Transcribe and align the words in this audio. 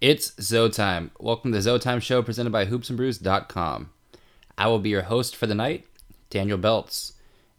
It's 0.00 0.32
Zoe 0.40 0.70
time. 0.70 1.10
Welcome 1.18 1.50
to 1.50 1.58
the 1.58 1.62
Zoe 1.62 1.80
time 1.80 1.98
show 1.98 2.22
presented 2.22 2.50
by 2.50 2.66
hoopsandbrews.com. 2.66 3.90
I 4.56 4.68
will 4.68 4.78
be 4.78 4.90
your 4.90 5.02
host 5.02 5.34
for 5.34 5.48
the 5.48 5.56
night, 5.56 5.88
Daniel 6.30 6.56
Belts. 6.56 7.14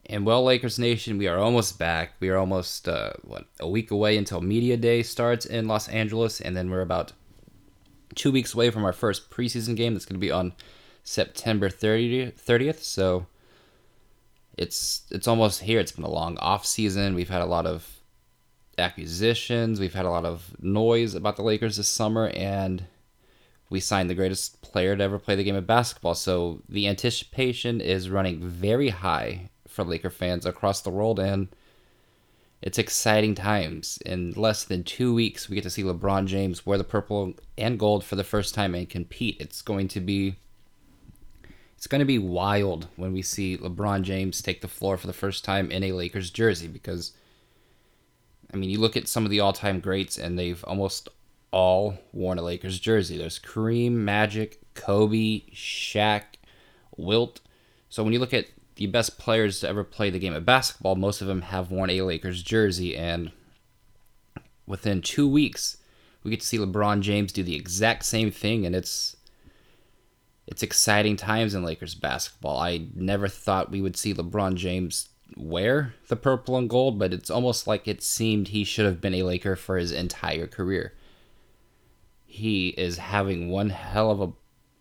And 0.06 0.24
well, 0.24 0.42
Lakers 0.42 0.78
Nation, 0.78 1.18
we 1.18 1.28
are 1.28 1.36
almost 1.36 1.78
back. 1.78 2.14
We 2.18 2.30
are 2.30 2.38
almost, 2.38 2.88
uh, 2.88 3.12
what, 3.24 3.44
a 3.60 3.68
week 3.68 3.90
away 3.90 4.16
until 4.16 4.40
Media 4.40 4.78
Day 4.78 5.02
starts 5.02 5.44
in 5.44 5.68
Los 5.68 5.86
Angeles. 5.88 6.40
And 6.40 6.56
then 6.56 6.70
we're 6.70 6.80
about 6.80 7.12
two 8.14 8.32
weeks 8.32 8.54
away 8.54 8.70
from 8.70 8.86
our 8.86 8.94
first 8.94 9.28
preseason 9.28 9.76
game 9.76 9.92
that's 9.92 10.06
going 10.06 10.18
to 10.18 10.26
be 10.26 10.32
on 10.32 10.54
September 11.04 11.68
30th. 11.68 12.40
30th. 12.40 12.78
So 12.78 13.26
it's 14.56 15.02
it's 15.10 15.28
almost 15.28 15.60
here. 15.60 15.78
It's 15.78 15.92
been 15.92 16.04
a 16.04 16.10
long 16.10 16.38
off 16.38 16.64
season. 16.64 17.14
We've 17.14 17.28
had 17.28 17.42
a 17.42 17.46
lot 17.46 17.66
of 17.66 17.99
acquisitions. 18.80 19.78
We've 19.78 19.94
had 19.94 20.06
a 20.06 20.10
lot 20.10 20.24
of 20.24 20.56
noise 20.60 21.14
about 21.14 21.36
the 21.36 21.42
Lakers 21.42 21.76
this 21.76 21.88
summer, 21.88 22.28
and 22.28 22.84
we 23.68 23.80
signed 23.80 24.10
the 24.10 24.14
greatest 24.14 24.62
player 24.62 24.96
to 24.96 25.02
ever 25.02 25.18
play 25.18 25.34
the 25.36 25.44
game 25.44 25.54
of 25.54 25.66
basketball. 25.66 26.14
So 26.14 26.62
the 26.68 26.88
anticipation 26.88 27.80
is 27.80 28.10
running 28.10 28.40
very 28.40 28.88
high 28.88 29.50
for 29.68 29.84
Laker 29.84 30.10
fans 30.10 30.44
across 30.44 30.80
the 30.80 30.90
world, 30.90 31.20
and 31.20 31.48
it's 32.62 32.78
exciting 32.78 33.34
times. 33.34 33.98
In 34.04 34.32
less 34.32 34.64
than 34.64 34.84
two 34.84 35.14
weeks, 35.14 35.48
we 35.48 35.54
get 35.54 35.62
to 35.62 35.70
see 35.70 35.82
LeBron 35.82 36.26
James 36.26 36.66
wear 36.66 36.76
the 36.76 36.84
purple 36.84 37.34
and 37.56 37.78
gold 37.78 38.04
for 38.04 38.16
the 38.16 38.24
first 38.24 38.54
time 38.54 38.74
and 38.74 38.88
compete. 38.88 39.36
It's 39.40 39.62
going 39.62 39.88
to 39.88 40.00
be 40.00 40.36
it's 41.76 41.86
going 41.86 42.00
to 42.00 42.04
be 42.04 42.18
wild 42.18 42.88
when 42.96 43.14
we 43.14 43.22
see 43.22 43.56
LeBron 43.56 44.02
James 44.02 44.42
take 44.42 44.60
the 44.60 44.68
floor 44.68 44.98
for 44.98 45.06
the 45.06 45.14
first 45.14 45.46
time 45.46 45.70
in 45.70 45.82
a 45.82 45.92
Lakers 45.92 46.28
jersey 46.28 46.66
because 46.66 47.12
I 48.52 48.56
mean, 48.56 48.70
you 48.70 48.80
look 48.80 48.96
at 48.96 49.08
some 49.08 49.24
of 49.24 49.30
the 49.30 49.40
all-time 49.40 49.80
greats 49.80 50.18
and 50.18 50.38
they've 50.38 50.62
almost 50.64 51.08
all 51.50 51.98
worn 52.12 52.38
a 52.38 52.42
Lakers 52.42 52.78
jersey. 52.78 53.16
There's 53.16 53.38
Kareem, 53.38 53.92
Magic, 53.92 54.60
Kobe, 54.74 55.42
Shaq, 55.52 56.22
Wilt. 56.96 57.40
So 57.88 58.02
when 58.02 58.12
you 58.12 58.18
look 58.18 58.34
at 58.34 58.46
the 58.76 58.86
best 58.86 59.18
players 59.18 59.60
to 59.60 59.68
ever 59.68 59.84
play 59.84 60.10
the 60.10 60.18
game 60.18 60.34
of 60.34 60.44
basketball, 60.44 60.96
most 60.96 61.20
of 61.20 61.26
them 61.26 61.42
have 61.42 61.70
worn 61.70 61.90
a 61.90 62.02
Lakers 62.02 62.42
jersey 62.42 62.96
and 62.96 63.32
within 64.66 65.02
2 65.02 65.28
weeks 65.28 65.78
we 66.22 66.30
get 66.30 66.40
to 66.40 66.46
see 66.46 66.58
LeBron 66.58 67.00
James 67.00 67.32
do 67.32 67.42
the 67.42 67.56
exact 67.56 68.04
same 68.04 68.30
thing 68.30 68.64
and 68.64 68.76
it's 68.76 69.16
it's 70.46 70.62
exciting 70.62 71.16
times 71.16 71.54
in 71.54 71.62
Lakers 71.62 71.94
basketball. 71.94 72.58
I 72.58 72.88
never 72.94 73.28
thought 73.28 73.70
we 73.70 73.80
would 73.80 73.96
see 73.96 74.12
LeBron 74.12 74.54
James 74.54 75.09
wear 75.36 75.94
the 76.08 76.16
purple 76.16 76.56
and 76.56 76.68
gold, 76.68 76.98
but 76.98 77.12
it's 77.12 77.30
almost 77.30 77.66
like 77.66 77.86
it 77.86 78.02
seemed 78.02 78.48
he 78.48 78.64
should 78.64 78.86
have 78.86 79.00
been 79.00 79.14
a 79.14 79.22
Laker 79.22 79.56
for 79.56 79.76
his 79.76 79.92
entire 79.92 80.46
career. 80.46 80.94
He 82.26 82.68
is 82.68 82.98
having 82.98 83.50
one 83.50 83.70
hell 83.70 84.10
of 84.10 84.20
a 84.20 84.32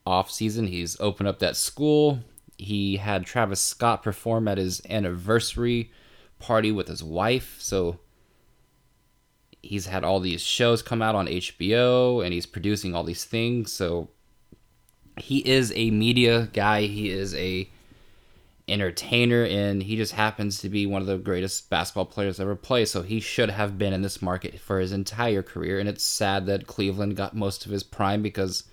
off 0.06 0.32
season. 0.32 0.68
He's 0.68 1.00
opened 1.00 1.28
up 1.30 1.40
that 1.40 1.56
school. 1.56 2.20
He 2.58 2.98
had 2.98 3.26
Travis 3.26 3.62
Scott 3.62 4.04
perform 4.04 4.48
at 4.48 4.58
his 4.58 4.82
anniversary 4.90 5.92
party 6.40 6.72
with 6.72 6.88
his 6.88 7.04
wife. 7.04 7.58
So 7.60 8.00
he's 9.62 9.86
had 9.86 10.04
all 10.04 10.20
these 10.20 10.42
shows 10.42 10.82
come 10.82 11.02
out 11.02 11.16
on 11.16 11.28
HBO 11.28 12.24
and 12.24 12.34
he's 12.34 12.46
producing 12.46 12.96
all 12.96 13.04
these 13.04 13.24
things. 13.24 13.72
So 13.72 14.10
he 15.18 15.40
is 15.40 15.72
a 15.76 15.92
media 15.92 16.50
guy. 16.54 16.84
He 16.84 17.10
is 17.10 17.36
a 17.36 17.70
entertainer 18.70 19.44
and 19.44 19.84
he 19.84 19.96
just 19.96 20.14
happens 20.14 20.60
to 20.60 20.70
be 20.70 20.86
one 20.86 21.02
of 21.02 21.08
the 21.08 21.18
greatest 21.18 21.70
basketball 21.70 22.06
players 22.06 22.40
ever 22.40 22.56
play 22.56 22.86
so 22.86 23.02
he 23.02 23.20
should 23.20 23.50
have 23.50 23.78
been 23.78 23.94
in 23.94 24.02
this 24.02 24.22
market 24.22 24.60
for 24.60 24.80
his 24.80 24.92
entire 24.92 25.42
career 25.44 25.80
and 25.80 25.90
it's 25.90 26.04
sad 26.04 26.46
that 26.46 26.68
cleveland 26.68 27.16
got 27.16 27.36
most 27.36 27.66
of 27.66 27.72
his 27.72 27.84
prime 27.84 28.22
because 28.22 28.64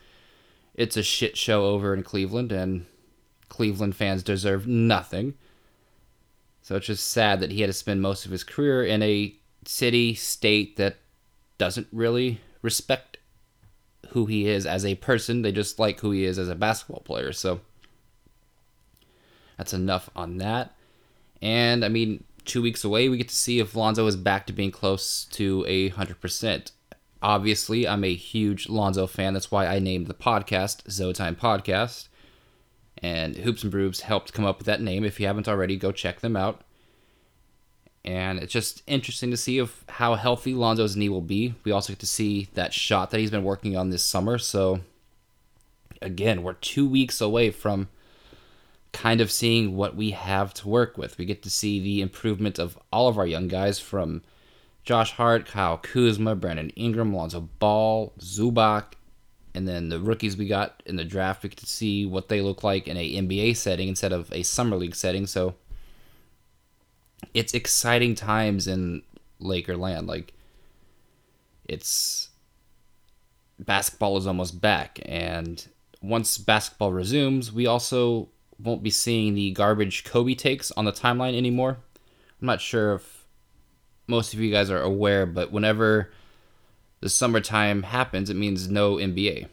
it's 0.76 0.96
a 0.96 1.02
shit 1.02 1.36
show 1.36 1.64
over 1.64 1.94
in 1.94 2.02
cleveland 2.02 2.52
and 2.52 2.86
cleveland 3.48 3.96
fans 3.96 4.22
deserve 4.22 4.66
nothing. 4.66 5.34
So 6.62 6.76
it's 6.76 6.86
just 6.86 7.10
sad 7.10 7.40
that 7.40 7.50
he 7.50 7.60
had 7.62 7.68
to 7.68 7.72
spend 7.72 8.02
most 8.02 8.26
of 8.26 8.30
his 8.30 8.44
career 8.44 8.84
in 8.84 9.02
a 9.02 9.34
city 9.64 10.14
state 10.14 10.76
that 10.76 10.96
doesn't 11.58 11.88
really 11.92 12.40
respect 12.60 13.18
who 14.10 14.26
he 14.26 14.46
is 14.48 14.66
as 14.66 14.84
a 14.84 14.96
person. 14.96 15.42
They 15.42 15.52
just 15.52 15.78
like 15.78 16.00
who 16.00 16.10
he 16.10 16.24
is 16.24 16.38
as 16.38 16.48
a 16.48 16.54
basketball 16.54 17.00
player 17.00 17.32
so 17.32 17.60
that's 19.56 19.72
enough 19.72 20.10
on 20.14 20.38
that. 20.38 20.74
And 21.42 21.84
I 21.84 21.88
mean, 21.88 22.24
two 22.44 22.62
weeks 22.62 22.84
away, 22.84 23.08
we 23.08 23.18
get 23.18 23.28
to 23.28 23.34
see 23.34 23.58
if 23.58 23.74
Lonzo 23.74 24.06
is 24.06 24.16
back 24.16 24.46
to 24.46 24.52
being 24.52 24.70
close 24.70 25.24
to 25.32 25.64
a 25.66 25.88
hundred 25.88 26.20
percent. 26.20 26.72
Obviously, 27.22 27.88
I'm 27.88 28.04
a 28.04 28.14
huge 28.14 28.68
Lonzo 28.68 29.06
fan. 29.06 29.34
That's 29.34 29.50
why 29.50 29.66
I 29.66 29.78
named 29.78 30.06
the 30.06 30.14
podcast 30.14 30.90
Zoe 30.90 31.12
Time 31.12 31.34
Podcast. 31.34 32.08
And 32.98 33.36
Hoops 33.36 33.62
and 33.62 33.70
Brews 33.70 34.02
helped 34.02 34.32
come 34.32 34.44
up 34.44 34.58
with 34.58 34.66
that 34.66 34.80
name. 34.80 35.04
If 35.04 35.20
you 35.20 35.26
haven't 35.26 35.48
already, 35.48 35.76
go 35.76 35.92
check 35.92 36.20
them 36.20 36.36
out. 36.36 36.62
And 38.04 38.38
it's 38.38 38.52
just 38.52 38.82
interesting 38.86 39.30
to 39.32 39.36
see 39.36 39.58
of 39.58 39.84
how 39.88 40.14
healthy 40.14 40.54
Lonzo's 40.54 40.96
knee 40.96 41.08
will 41.08 41.20
be. 41.20 41.54
We 41.64 41.72
also 41.72 41.92
get 41.92 42.00
to 42.00 42.06
see 42.06 42.48
that 42.54 42.72
shot 42.72 43.10
that 43.10 43.18
he's 43.18 43.32
been 43.32 43.42
working 43.42 43.76
on 43.76 43.90
this 43.90 44.04
summer. 44.04 44.38
So 44.38 44.80
again, 46.00 46.42
we're 46.42 46.54
two 46.54 46.88
weeks 46.88 47.20
away 47.20 47.50
from 47.50 47.88
kind 48.96 49.20
of 49.20 49.30
seeing 49.30 49.76
what 49.76 49.94
we 49.94 50.12
have 50.12 50.54
to 50.54 50.68
work 50.68 50.96
with. 50.96 51.18
We 51.18 51.26
get 51.26 51.42
to 51.42 51.50
see 51.50 51.78
the 51.78 52.00
improvement 52.00 52.58
of 52.58 52.78
all 52.90 53.08
of 53.08 53.18
our 53.18 53.26
young 53.26 53.46
guys 53.46 53.78
from 53.78 54.22
Josh 54.84 55.12
Hart, 55.12 55.44
Kyle 55.44 55.76
Kuzma, 55.76 56.34
Brandon 56.34 56.70
Ingram, 56.70 57.14
Lonzo 57.14 57.40
Ball, 57.58 58.14
Zubac, 58.18 58.94
and 59.54 59.68
then 59.68 59.90
the 59.90 60.00
rookies 60.00 60.38
we 60.38 60.46
got 60.46 60.82
in 60.86 60.96
the 60.96 61.04
draft. 61.04 61.42
We 61.42 61.50
get 61.50 61.58
to 61.58 61.66
see 61.66 62.06
what 62.06 62.30
they 62.30 62.40
look 62.40 62.64
like 62.64 62.88
in 62.88 62.96
a 62.96 63.16
NBA 63.16 63.56
setting 63.56 63.88
instead 63.88 64.12
of 64.12 64.32
a 64.32 64.42
summer 64.42 64.76
league 64.76 64.94
setting. 64.94 65.26
So 65.26 65.56
it's 67.34 67.52
exciting 67.52 68.14
times 68.14 68.66
in 68.66 69.02
Laker 69.38 69.76
land. 69.76 70.06
Like 70.06 70.32
it's 71.66 72.30
basketball 73.58 74.16
is 74.16 74.26
almost 74.26 74.58
back, 74.58 75.00
and 75.04 75.68
once 76.00 76.38
basketball 76.38 76.94
resumes, 76.94 77.52
we 77.52 77.66
also 77.66 78.30
won't 78.58 78.82
be 78.82 78.90
seeing 78.90 79.34
the 79.34 79.50
garbage 79.52 80.04
Kobe 80.04 80.34
takes 80.34 80.70
on 80.72 80.84
the 80.84 80.92
timeline 80.92 81.36
anymore. 81.36 81.78
I'm 82.40 82.46
not 82.46 82.60
sure 82.60 82.94
if 82.94 83.26
most 84.06 84.34
of 84.34 84.40
you 84.40 84.50
guys 84.50 84.70
are 84.70 84.80
aware, 84.80 85.26
but 85.26 85.52
whenever 85.52 86.12
the 87.00 87.08
summertime 87.08 87.82
happens, 87.82 88.30
it 88.30 88.36
means 88.36 88.68
no 88.68 88.96
NBA. 88.96 89.48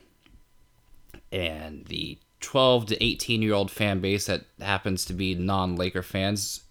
And 1.32 1.86
the 1.86 2.20
12 2.40 2.88
to 2.88 3.04
18 3.04 3.42
year 3.42 3.54
old 3.54 3.72
fan 3.72 4.00
base 4.00 4.26
that 4.28 4.46
happens 4.60 5.06
to 5.06 5.14
be 5.14 5.34
non 5.34 5.76
Laker 5.76 6.04
fans 6.04 6.62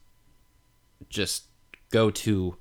just 1.08 1.46
go 1.90 2.10
to 2.10 2.56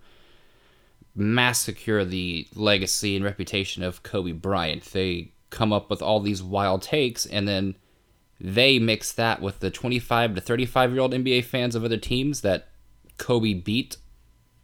massacre 1.13 2.05
the 2.05 2.47
legacy 2.55 3.15
and 3.15 3.25
reputation 3.25 3.83
of 3.83 4.03
Kobe 4.03 4.31
Bryant. 4.31 4.83
They 4.85 5.33
come 5.49 5.73
up 5.73 5.89
with 5.89 6.01
all 6.01 6.19
these 6.19 6.41
wild 6.41 6.81
takes 6.81 7.25
and 7.25 7.47
then 7.47 7.75
they 8.43 8.79
mix 8.79 9.11
that 9.11 9.39
with 9.39 9.59
the 9.59 9.69
25 9.69 10.33
to 10.33 10.41
35 10.41 10.91
year 10.91 11.01
old 11.01 11.13
NBA 11.13 11.45
fans 11.45 11.75
of 11.75 11.83
other 11.83 11.97
teams 11.97 12.41
that 12.41 12.69
Kobe 13.17 13.53
beat 13.53 13.97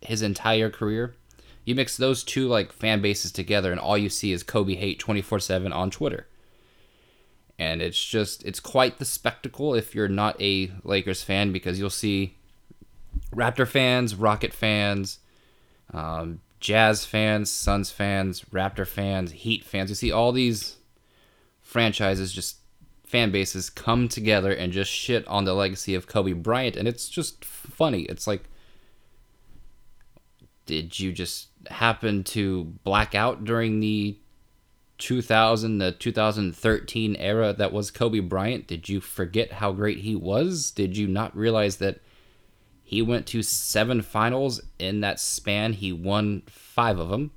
his 0.01 0.23
entire 0.23 0.71
career. 0.71 1.13
You 1.63 1.75
mix 1.75 1.95
those 1.95 2.23
two 2.23 2.47
like 2.47 2.71
fan 2.71 3.01
bases 3.01 3.31
together, 3.31 3.71
and 3.71 3.79
all 3.79 3.97
you 3.97 4.09
see 4.09 4.31
is 4.31 4.41
Kobe 4.41 4.73
hate 4.73 4.97
24 4.97 5.39
7 5.39 5.71
on 5.71 5.91
Twitter. 5.91 6.25
And 7.59 7.81
it's 7.81 8.03
just, 8.03 8.43
it's 8.45 8.59
quite 8.59 8.97
the 8.97 9.05
spectacle 9.05 9.75
if 9.75 9.93
you're 9.93 10.07
not 10.07 10.41
a 10.41 10.71
Lakers 10.83 11.23
fan 11.23 11.51
because 11.51 11.79
you'll 11.79 11.89
see 11.89 12.35
Raptor 13.35 13.67
fans, 13.67 14.15
Rocket 14.15 14.53
fans, 14.53 15.19
um, 15.93 16.41
Jazz 16.59 17.05
fans, 17.05 17.51
Suns 17.51 17.91
fans, 17.91 18.41
Raptor 18.51 18.87
fans, 18.87 19.31
Heat 19.31 19.63
fans. 19.63 19.89
You 19.89 19.95
see 19.95 20.11
all 20.11 20.31
these 20.31 20.77
franchises 21.61 22.31
just 22.31 22.57
fan 23.07 23.31
bases 23.31 23.69
come 23.69 24.07
together 24.09 24.51
and 24.51 24.73
just 24.73 24.91
shit 24.91 25.25
on 25.27 25.45
the 25.45 25.53
legacy 25.53 25.95
of 25.95 26.07
Kobe 26.07 26.33
Bryant, 26.33 26.75
and 26.75 26.87
it's 26.87 27.09
just 27.09 27.43
funny. 27.43 28.01
It's 28.03 28.27
like, 28.27 28.43
did 30.65 30.99
you 30.99 31.13
just 31.13 31.47
happen 31.69 32.23
to 32.25 32.65
black 32.83 33.15
out 33.15 33.45
during 33.45 33.79
the 33.79 34.17
2000 34.97 35.79
to 35.79 35.91
2013 35.93 37.15
era 37.15 37.53
that 37.53 37.71
was 37.71 37.91
Kobe 37.91 38.19
Bryant? 38.19 38.67
Did 38.67 38.89
you 38.89 38.99
forget 38.99 39.53
how 39.53 39.71
great 39.71 39.99
he 39.99 40.15
was? 40.15 40.71
Did 40.71 40.97
you 40.97 41.07
not 41.07 41.35
realize 41.35 41.77
that 41.77 42.01
he 42.83 43.01
went 43.01 43.25
to 43.27 43.41
seven 43.41 44.01
finals 44.01 44.61
in 44.79 44.99
that 45.01 45.21
span? 45.21 45.73
He 45.73 45.93
won 45.93 46.43
five 46.47 46.99
of 46.99 47.09
them. 47.09 47.31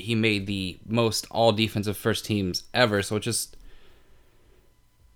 He 0.00 0.14
made 0.14 0.46
the 0.46 0.78
most 0.86 1.26
all 1.30 1.52
defensive 1.52 1.96
first 1.96 2.24
teams 2.24 2.64
ever. 2.74 3.02
So 3.02 3.16
it 3.16 3.20
just 3.20 3.56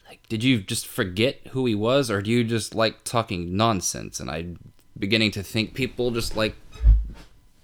like, 0.09 0.27
did 0.29 0.45
you 0.45 0.61
just 0.61 0.87
forget 0.87 1.39
who 1.49 1.67
he 1.67 1.75
was, 1.75 2.11
or 2.11 2.23
do 2.23 2.31
you 2.31 2.45
just 2.45 2.75
like 2.75 3.05
talking 3.05 3.57
nonsense? 3.57 4.21
And 4.21 4.31
I'm 4.31 4.59
beginning 4.99 5.33
to 5.33 5.43
think 5.43 5.75
people 5.75 6.11
just 6.11 6.37
like 6.37 6.55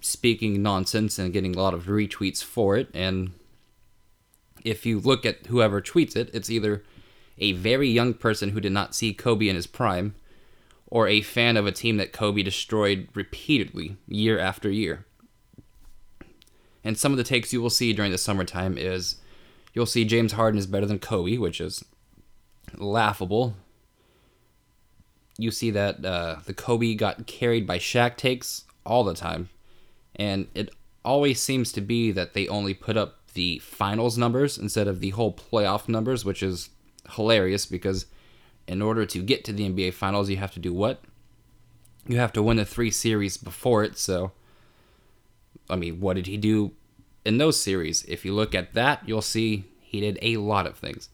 speaking 0.01 0.63
nonsense 0.63 1.19
and 1.19 1.33
getting 1.33 1.55
a 1.55 1.61
lot 1.61 1.75
of 1.75 1.85
retweets 1.85 2.43
for 2.43 2.77
it. 2.77 2.89
And 2.95 3.33
if 4.65 4.85
you 4.85 4.99
look 4.99 5.25
at 5.25 5.47
whoever 5.47 5.81
tweets 5.81 6.17
it, 6.17 6.31
it's 6.35 6.51
either 6.51 6.83
a 7.39 7.53
very 7.53 7.89
young 7.89 8.15
person 8.15 8.51
who 8.51 8.61
did 8.61 8.73
not 8.73 8.95
see 8.95 9.15
Kobe 9.15 9.49
in 9.49 9.57
his 9.57 9.67
prime, 9.67 10.15
or 10.87 11.07
a 11.07 11.23
fan 11.23 11.57
of 11.57 11.67
a 11.67 11.73
team 11.73 11.99
that 11.99 12.13
Kobe 12.13 12.43
destroyed 12.43 13.09
repeatedly, 13.15 13.97
year 14.09 14.39
after 14.39 14.71
year. 14.71 15.07
And 16.85 16.97
some 16.99 17.13
of 17.13 17.19
the 17.19 17.25
takes 17.25 17.53
you 17.53 17.61
will 17.61 17.71
see 17.71 17.93
during 17.93 18.11
the 18.11 18.19
summertime 18.19 18.79
is 18.79 19.17
you'll 19.75 19.87
see 19.87 20.05
James 20.05 20.33
Harden 20.33 20.59
is 20.59 20.67
better 20.67 20.87
than 20.87 20.99
Kobe, 20.99 21.37
which 21.37 21.61
is 21.61 21.85
laughable. 22.77 23.55
You 25.39 25.51
see 25.51 25.71
that 25.71 26.05
uh, 26.05 26.37
the 26.45 26.55
Kobe 26.55 26.95
got 26.95 27.27
carried 27.27 27.67
by 27.67 27.79
Shaq 27.79 28.17
takes 28.17 28.65
all 28.85 29.05
the 29.05 29.15
time. 29.15 29.49
And 30.17 30.49
it 30.55 30.71
always 31.05 31.41
seems 31.41 31.73
to 31.73 31.81
be 31.81 32.13
that 32.13 32.35
they 32.35 32.49
only 32.49 32.75
put 32.75 32.97
up 32.97 33.17
the 33.35 33.59
finals 33.61 34.19
numbers 34.19 34.59
instead 34.59 34.89
of 34.89 35.01
the 35.01 35.11
whole 35.11 35.33
playoff 35.33 35.89
numbers, 35.89 36.25
which 36.25 36.43
is 36.43 36.71
hilarious 37.13 37.67
because 37.67 38.07
in 38.67 38.83
order 38.83 39.07
to 39.07 39.23
get 39.23 39.45
to 39.45 39.53
the 39.53 39.69
NBA 39.69 39.95
finals, 39.95 40.29
you 40.29 40.37
have 40.37 40.53
to 40.53 40.61
do 40.61 40.73
what? 40.73 41.01
You 42.07 42.19
have 42.19 42.33
to 42.35 42.43
win 42.43 42.57
the 42.57 42.65
three 42.65 42.91
series 42.91 43.37
before 43.37 43.85
it. 43.85 43.99
So, 43.99 44.33
I 45.71 45.77
mean, 45.77 46.01
what 46.01 46.17
did 46.17 46.27
he 46.27 46.37
do 46.37 46.73
in 47.25 47.39
those 47.39 47.63
series? 47.63 48.05
If 48.05 48.25
you 48.25 48.35
look 48.35 48.55
at 48.55 48.75
that, 48.75 49.03
you'll 49.07 49.23
see 49.23 49.65
he 49.81 50.01
did 50.01 50.19
a 50.23 50.37
lot 50.37 50.67
of 50.67 50.77
things. 50.77 51.09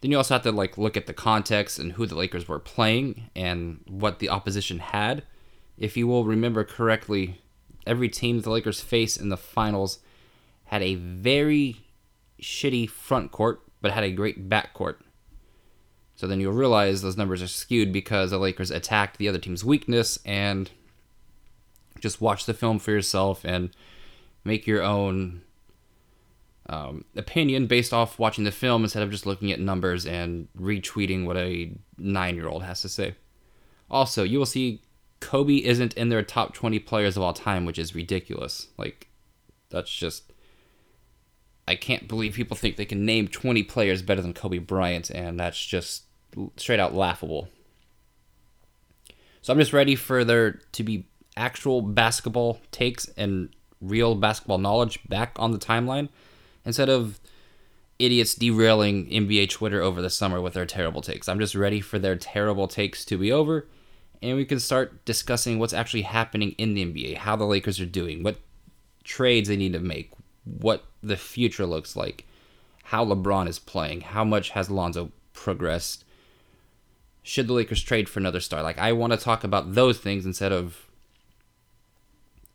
Then 0.00 0.10
you 0.10 0.16
also 0.16 0.34
have 0.34 0.42
to 0.44 0.52
like 0.52 0.78
look 0.78 0.96
at 0.96 1.06
the 1.06 1.12
context 1.12 1.78
and 1.78 1.92
who 1.92 2.06
the 2.06 2.14
Lakers 2.14 2.48
were 2.48 2.58
playing 2.58 3.30
and 3.36 3.80
what 3.86 4.18
the 4.18 4.30
opposition 4.30 4.78
had. 4.78 5.22
If 5.76 5.96
you 5.96 6.06
will 6.06 6.24
remember 6.24 6.64
correctly, 6.64 7.40
every 7.86 8.08
team 8.08 8.40
the 8.40 8.50
Lakers 8.50 8.80
faced 8.80 9.20
in 9.20 9.28
the 9.28 9.36
finals 9.36 9.98
had 10.64 10.82
a 10.82 10.94
very 10.94 11.84
shitty 12.40 12.88
front 12.88 13.32
court, 13.32 13.62
but 13.80 13.90
had 13.90 14.04
a 14.04 14.10
great 14.10 14.48
back 14.48 14.72
court. 14.72 15.00
So 16.14 16.26
then 16.26 16.40
you'll 16.40 16.52
realize 16.52 17.00
those 17.00 17.16
numbers 17.16 17.42
are 17.42 17.48
skewed 17.48 17.92
because 17.92 18.30
the 18.30 18.38
Lakers 18.38 18.70
attacked 18.70 19.18
the 19.18 19.28
other 19.28 19.38
team's 19.38 19.64
weakness 19.64 20.18
and 20.24 20.70
just 22.00 22.20
watch 22.20 22.46
the 22.46 22.54
film 22.54 22.78
for 22.78 22.90
yourself 22.90 23.44
and 23.44 23.70
make 24.44 24.66
your 24.66 24.82
own 24.82 25.42
um, 26.68 27.04
opinion 27.16 27.66
based 27.66 27.92
off 27.92 28.18
watching 28.18 28.44
the 28.44 28.52
film 28.52 28.84
instead 28.84 29.02
of 29.02 29.10
just 29.10 29.26
looking 29.26 29.50
at 29.50 29.60
numbers 29.60 30.06
and 30.06 30.48
retweeting 30.58 31.24
what 31.26 31.36
a 31.36 31.72
nine 31.98 32.36
year 32.36 32.48
old 32.48 32.62
has 32.62 32.82
to 32.82 32.88
say. 32.88 33.14
Also, 33.90 34.22
you 34.22 34.38
will 34.38 34.46
see 34.46 34.80
Kobe 35.18 35.56
isn't 35.56 35.94
in 35.94 36.08
their 36.08 36.22
top 36.22 36.54
20 36.54 36.78
players 36.78 37.16
of 37.16 37.22
all 37.22 37.32
time, 37.32 37.64
which 37.64 37.78
is 37.78 37.94
ridiculous. 37.94 38.68
Like, 38.76 39.08
that's 39.68 39.90
just. 39.90 40.32
I 41.68 41.76
can't 41.76 42.08
believe 42.08 42.34
people 42.34 42.56
think 42.56 42.76
they 42.76 42.84
can 42.84 43.04
name 43.04 43.28
20 43.28 43.62
players 43.64 44.02
better 44.02 44.22
than 44.22 44.32
Kobe 44.32 44.58
Bryant, 44.58 45.10
and 45.10 45.38
that's 45.38 45.64
just 45.64 46.04
straight 46.56 46.80
out 46.80 46.94
laughable. 46.94 47.48
So 49.42 49.52
I'm 49.52 49.58
just 49.58 49.72
ready 49.72 49.94
for 49.94 50.24
there 50.24 50.60
to 50.72 50.82
be 50.82 51.06
actual 51.36 51.82
basketball 51.82 52.60
takes 52.70 53.08
and 53.16 53.50
real 53.80 54.14
basketball 54.14 54.58
knowledge 54.58 54.98
back 55.08 55.36
on 55.38 55.52
the 55.52 55.58
timeline 55.58 56.08
instead 56.64 56.88
of 56.88 57.18
idiots 57.98 58.34
derailing 58.34 59.06
NBA 59.06 59.50
Twitter 59.50 59.80
over 59.80 60.00
the 60.02 60.10
summer 60.10 60.40
with 60.40 60.54
their 60.54 60.66
terrible 60.66 61.02
takes. 61.02 61.28
I'm 61.28 61.38
just 61.38 61.54
ready 61.54 61.80
for 61.80 61.98
their 61.98 62.16
terrible 62.16 62.68
takes 62.68 63.04
to 63.06 63.16
be 63.16 63.30
over 63.30 63.66
and 64.22 64.36
we 64.36 64.44
can 64.44 64.60
start 64.60 65.04
discussing 65.04 65.58
what's 65.58 65.72
actually 65.72 66.02
happening 66.02 66.52
in 66.52 66.74
the 66.74 66.84
NBA, 66.84 67.18
how 67.18 67.36
the 67.36 67.46
Lakers 67.46 67.80
are 67.80 67.86
doing, 67.86 68.22
what 68.22 68.36
trades 69.02 69.48
they 69.48 69.56
need 69.56 69.72
to 69.72 69.80
make, 69.80 70.12
what 70.44 70.84
the 71.02 71.16
future 71.16 71.66
looks 71.66 71.96
like, 71.96 72.26
how 72.84 73.04
LeBron 73.04 73.48
is 73.48 73.58
playing, 73.58 74.02
how 74.02 74.24
much 74.24 74.50
has 74.50 74.70
Lonzo 74.70 75.10
progressed. 75.32 76.04
Should 77.22 77.46
the 77.46 77.54
Lakers 77.54 77.82
trade 77.82 78.08
for 78.08 78.18
another 78.18 78.40
star? 78.40 78.62
Like 78.62 78.78
I 78.78 78.92
want 78.92 79.12
to 79.12 79.18
talk 79.18 79.42
about 79.44 79.74
those 79.74 79.98
things 79.98 80.26
instead 80.26 80.52
of 80.52 80.89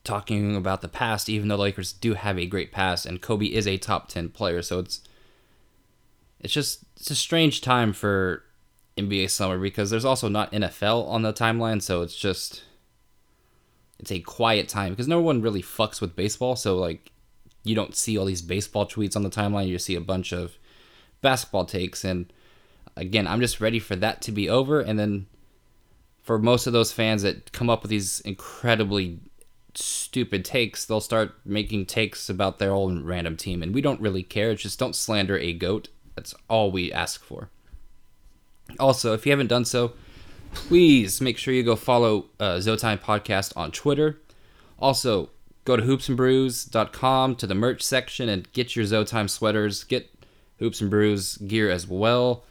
talking 0.05 0.55
about 0.55 0.81
the 0.81 0.87
past, 0.87 1.29
even 1.29 1.47
though 1.47 1.57
the 1.57 1.63
Lakers 1.63 1.93
do 1.93 2.13
have 2.13 2.37
a 2.37 2.45
great 2.45 2.71
past 2.71 3.05
and 3.05 3.21
Kobe 3.21 3.47
is 3.47 3.67
a 3.67 3.77
top 3.77 4.07
ten 4.07 4.29
player. 4.29 4.61
So 4.61 4.79
it's 4.79 5.01
it's 6.39 6.53
just 6.53 6.83
it's 6.95 7.11
a 7.11 7.15
strange 7.15 7.61
time 7.61 7.91
for 7.91 8.43
NBA 8.97 9.29
summer 9.29 9.57
because 9.59 9.89
there's 9.89 10.05
also 10.05 10.29
not 10.29 10.51
NFL 10.51 11.07
on 11.07 11.23
the 11.23 11.33
timeline, 11.33 11.81
so 11.81 12.01
it's 12.01 12.15
just 12.15 12.63
it's 13.99 14.11
a 14.11 14.19
quiet 14.19 14.69
time 14.69 14.91
because 14.91 15.07
no 15.07 15.19
one 15.19 15.41
really 15.41 15.61
fucks 15.61 15.99
with 15.99 16.15
baseball, 16.15 16.55
so 16.55 16.77
like 16.77 17.11
you 17.65 17.75
don't 17.75 17.95
see 17.95 18.17
all 18.17 18.25
these 18.25 18.43
baseball 18.43 18.85
tweets 18.85 19.15
on 19.15 19.23
the 19.23 19.29
timeline, 19.29 19.67
you 19.67 19.79
see 19.79 19.95
a 19.95 20.01
bunch 20.01 20.31
of 20.31 20.57
basketball 21.21 21.65
takes. 21.65 22.05
And 22.05 22.31
again, 22.95 23.27
I'm 23.27 23.41
just 23.41 23.59
ready 23.59 23.79
for 23.79 23.95
that 23.97 24.21
to 24.21 24.31
be 24.31 24.47
over. 24.47 24.79
And 24.79 24.97
then 24.97 25.25
for 26.21 26.37
most 26.37 26.67
of 26.67 26.73
those 26.73 26.91
fans 26.91 27.23
that 27.23 27.51
come 27.51 27.69
up 27.69 27.81
with 27.81 27.89
these 27.89 28.19
incredibly 28.21 29.19
stupid 29.77 30.45
takes, 30.45 30.85
they'll 30.85 31.01
start 31.01 31.35
making 31.45 31.85
takes 31.85 32.29
about 32.29 32.59
their 32.59 32.71
own 32.71 33.03
random 33.03 33.37
team 33.37 33.61
and 33.61 33.73
we 33.73 33.81
don't 33.81 34.01
really 34.01 34.23
care, 34.23 34.51
it's 34.51 34.63
just 34.63 34.79
don't 34.79 34.95
slander 34.95 35.37
a 35.37 35.53
goat. 35.53 35.89
That's 36.15 36.33
all 36.49 36.71
we 36.71 36.91
ask 36.91 37.23
for. 37.23 37.49
Also, 38.79 39.13
if 39.13 39.25
you 39.25 39.31
haven't 39.31 39.47
done 39.47 39.65
so, 39.65 39.93
please 40.53 41.21
make 41.21 41.37
sure 41.37 41.53
you 41.53 41.63
go 41.63 41.75
follow 41.75 42.25
uh, 42.39 42.55
Zotime 42.55 42.99
Podcast 42.99 43.53
on 43.55 43.71
Twitter. 43.71 44.19
Also, 44.79 45.29
go 45.65 45.75
to 45.75 45.83
hoopsandbrews.com 45.83 47.35
to 47.35 47.47
the 47.47 47.55
merch 47.55 47.81
section 47.81 48.29
and 48.29 48.51
get 48.53 48.75
your 48.75 48.85
Zotime 48.85 49.29
sweaters. 49.29 49.83
Get 49.83 50.09
Hoops 50.59 50.81
and 50.81 50.89
Brews 50.89 51.37
gear 51.37 51.69
as 51.69 51.87
well. 51.87 52.43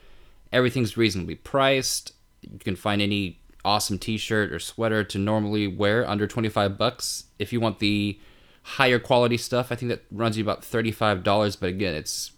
Everything's 0.53 0.97
reasonably 0.97 1.35
priced. 1.35 2.13
You 2.43 2.59
can 2.59 2.77
find 2.77 3.01
any 3.01 3.41
awesome 3.65 3.99
t-shirt 3.99 4.53
or 4.53 4.59
sweater 4.59 5.03
to 5.05 5.19
normally 5.19 5.67
wear 5.67 6.09
under 6.09 6.27
25 6.27 6.77
bucks. 6.77 7.25
If 7.39 7.53
you 7.53 7.61
want 7.61 7.79
the 7.79 8.19
higher 8.63 8.99
quality 8.99 9.37
stuff, 9.37 9.71
I 9.71 9.77
think 9.77 9.91
that 9.91 10.05
runs 10.11 10.37
you 10.37 10.45
about 10.45 10.63
$35, 10.63 11.61
but 11.61 11.69
again, 11.69 11.95
it's 11.95 12.33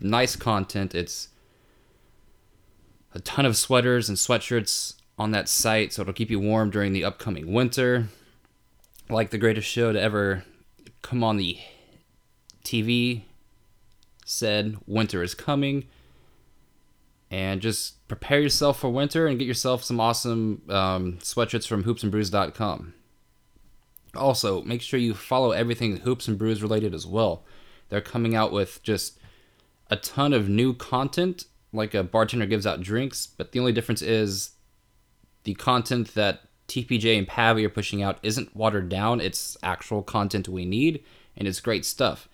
nice 0.00 0.36
content. 0.36 0.94
It's 0.94 1.28
a 3.14 3.20
ton 3.20 3.46
of 3.46 3.56
sweaters 3.56 4.08
and 4.08 4.18
sweatshirts 4.18 4.94
on 5.18 5.30
that 5.32 5.48
site, 5.48 5.92
so 5.92 6.02
it'll 6.02 6.14
keep 6.14 6.30
you 6.30 6.40
warm 6.40 6.70
during 6.70 6.92
the 6.92 7.04
upcoming 7.04 7.52
winter. 7.52 8.08
Like 9.08 9.30
the 9.30 9.38
greatest 9.38 9.68
show 9.68 9.92
to 9.92 10.00
ever 10.00 10.44
come 11.02 11.22
on 11.22 11.36
the 11.36 11.58
TV 12.64 13.22
said, 14.24 14.78
winter 14.86 15.22
is 15.22 15.34
coming. 15.34 15.84
And 17.30 17.60
just 17.60 18.01
prepare 18.12 18.40
yourself 18.42 18.78
for 18.78 18.90
winter 18.90 19.26
and 19.26 19.38
get 19.38 19.48
yourself 19.48 19.82
some 19.82 19.98
awesome 19.98 20.60
um, 20.68 21.16
sweatshirts 21.22 21.66
from 21.66 21.82
hoopsandbrews.com. 21.82 22.92
Also, 24.14 24.60
make 24.64 24.82
sure 24.82 25.00
you 25.00 25.14
follow 25.14 25.52
everything 25.52 25.96
Hoops 25.96 26.28
and 26.28 26.36
Brews 26.36 26.62
related 26.62 26.92
as 26.92 27.06
well. 27.06 27.46
They're 27.88 28.02
coming 28.02 28.34
out 28.34 28.52
with 28.52 28.82
just 28.82 29.18
a 29.90 29.96
ton 29.96 30.34
of 30.34 30.46
new 30.46 30.74
content 30.74 31.46
like 31.72 31.94
a 31.94 32.02
bartender 32.02 32.44
gives 32.44 32.66
out 32.66 32.82
drinks, 32.82 33.26
but 33.26 33.52
the 33.52 33.60
only 33.60 33.72
difference 33.72 34.02
is 34.02 34.50
the 35.44 35.54
content 35.54 36.12
that 36.12 36.42
TPJ 36.68 37.16
and 37.16 37.26
Pavi 37.26 37.64
are 37.64 37.70
pushing 37.70 38.02
out 38.02 38.18
isn't 38.22 38.54
watered 38.54 38.90
down. 38.90 39.22
It's 39.22 39.56
actual 39.62 40.02
content 40.02 40.50
we 40.50 40.66
need, 40.66 41.02
and 41.34 41.48
it's 41.48 41.60
great 41.60 41.86
stuff. 41.86 42.28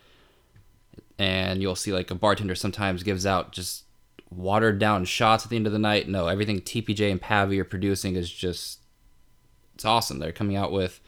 And 1.21 1.63
you'll 1.63 1.77
see 1.77 1.93
like 1.93 2.11
a 2.11 2.17
bartender 2.17 2.57
sometimes 2.57 3.05
gives 3.05 3.25
out 3.25 3.53
just 3.53 3.85
watered 4.31 4.79
down 4.79 5.05
shots 5.05 5.45
at 5.45 5.51
the 5.51 5.57
end 5.57 5.67
of 5.67 5.73
the 5.73 5.79
night. 5.79 6.09
No, 6.09 6.27
everything 6.27 6.61
TPJ 6.61 7.11
and 7.11 7.21
Pavi 7.21 7.59
are 7.59 7.65
producing 7.65 8.17
is 8.17 8.31
just 8.31 8.81
it's 9.75 9.85
awesome. 9.85 10.19
They're 10.19 10.33
coming 10.33 10.57
out 10.57 10.73
with 10.73 11.01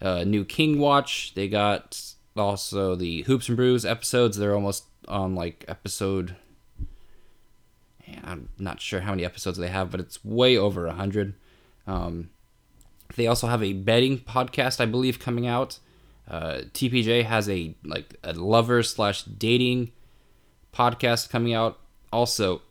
a 0.00 0.24
new 0.24 0.44
King 0.44 0.78
Watch. 0.78 1.34
They 1.34 1.48
got 1.48 2.00
also 2.36 2.94
the 2.94 3.22
Hoops 3.22 3.48
and 3.48 3.56
Brews 3.56 3.84
episodes. 3.84 4.36
They're 4.36 4.54
almost 4.54 4.84
on 5.08 5.34
like 5.34 5.64
episode 5.68 6.36
I'm 8.24 8.48
not 8.58 8.80
sure 8.80 9.00
how 9.00 9.10
many 9.10 9.24
episodes 9.24 9.58
they 9.58 9.68
have, 9.68 9.90
but 9.90 10.00
it's 10.00 10.24
way 10.24 10.56
over 10.56 10.86
a 10.86 10.92
hundred. 10.92 11.34
Um, 11.86 12.30
they 13.14 13.26
also 13.26 13.46
have 13.46 13.62
a 13.62 13.72
betting 13.72 14.18
podcast, 14.18 14.80
I 14.80 14.86
believe, 14.86 15.18
coming 15.18 15.46
out. 15.46 15.78
Uh, 16.28 16.62
TPJ 16.72 17.24
has 17.24 17.48
a 17.48 17.74
like 17.84 18.16
a 18.22 18.32
lover 18.32 18.82
slash 18.82 19.22
dating 19.22 19.92
podcast 20.72 21.30
coming 21.30 21.54
out. 21.54 21.78
Also, 22.12 22.62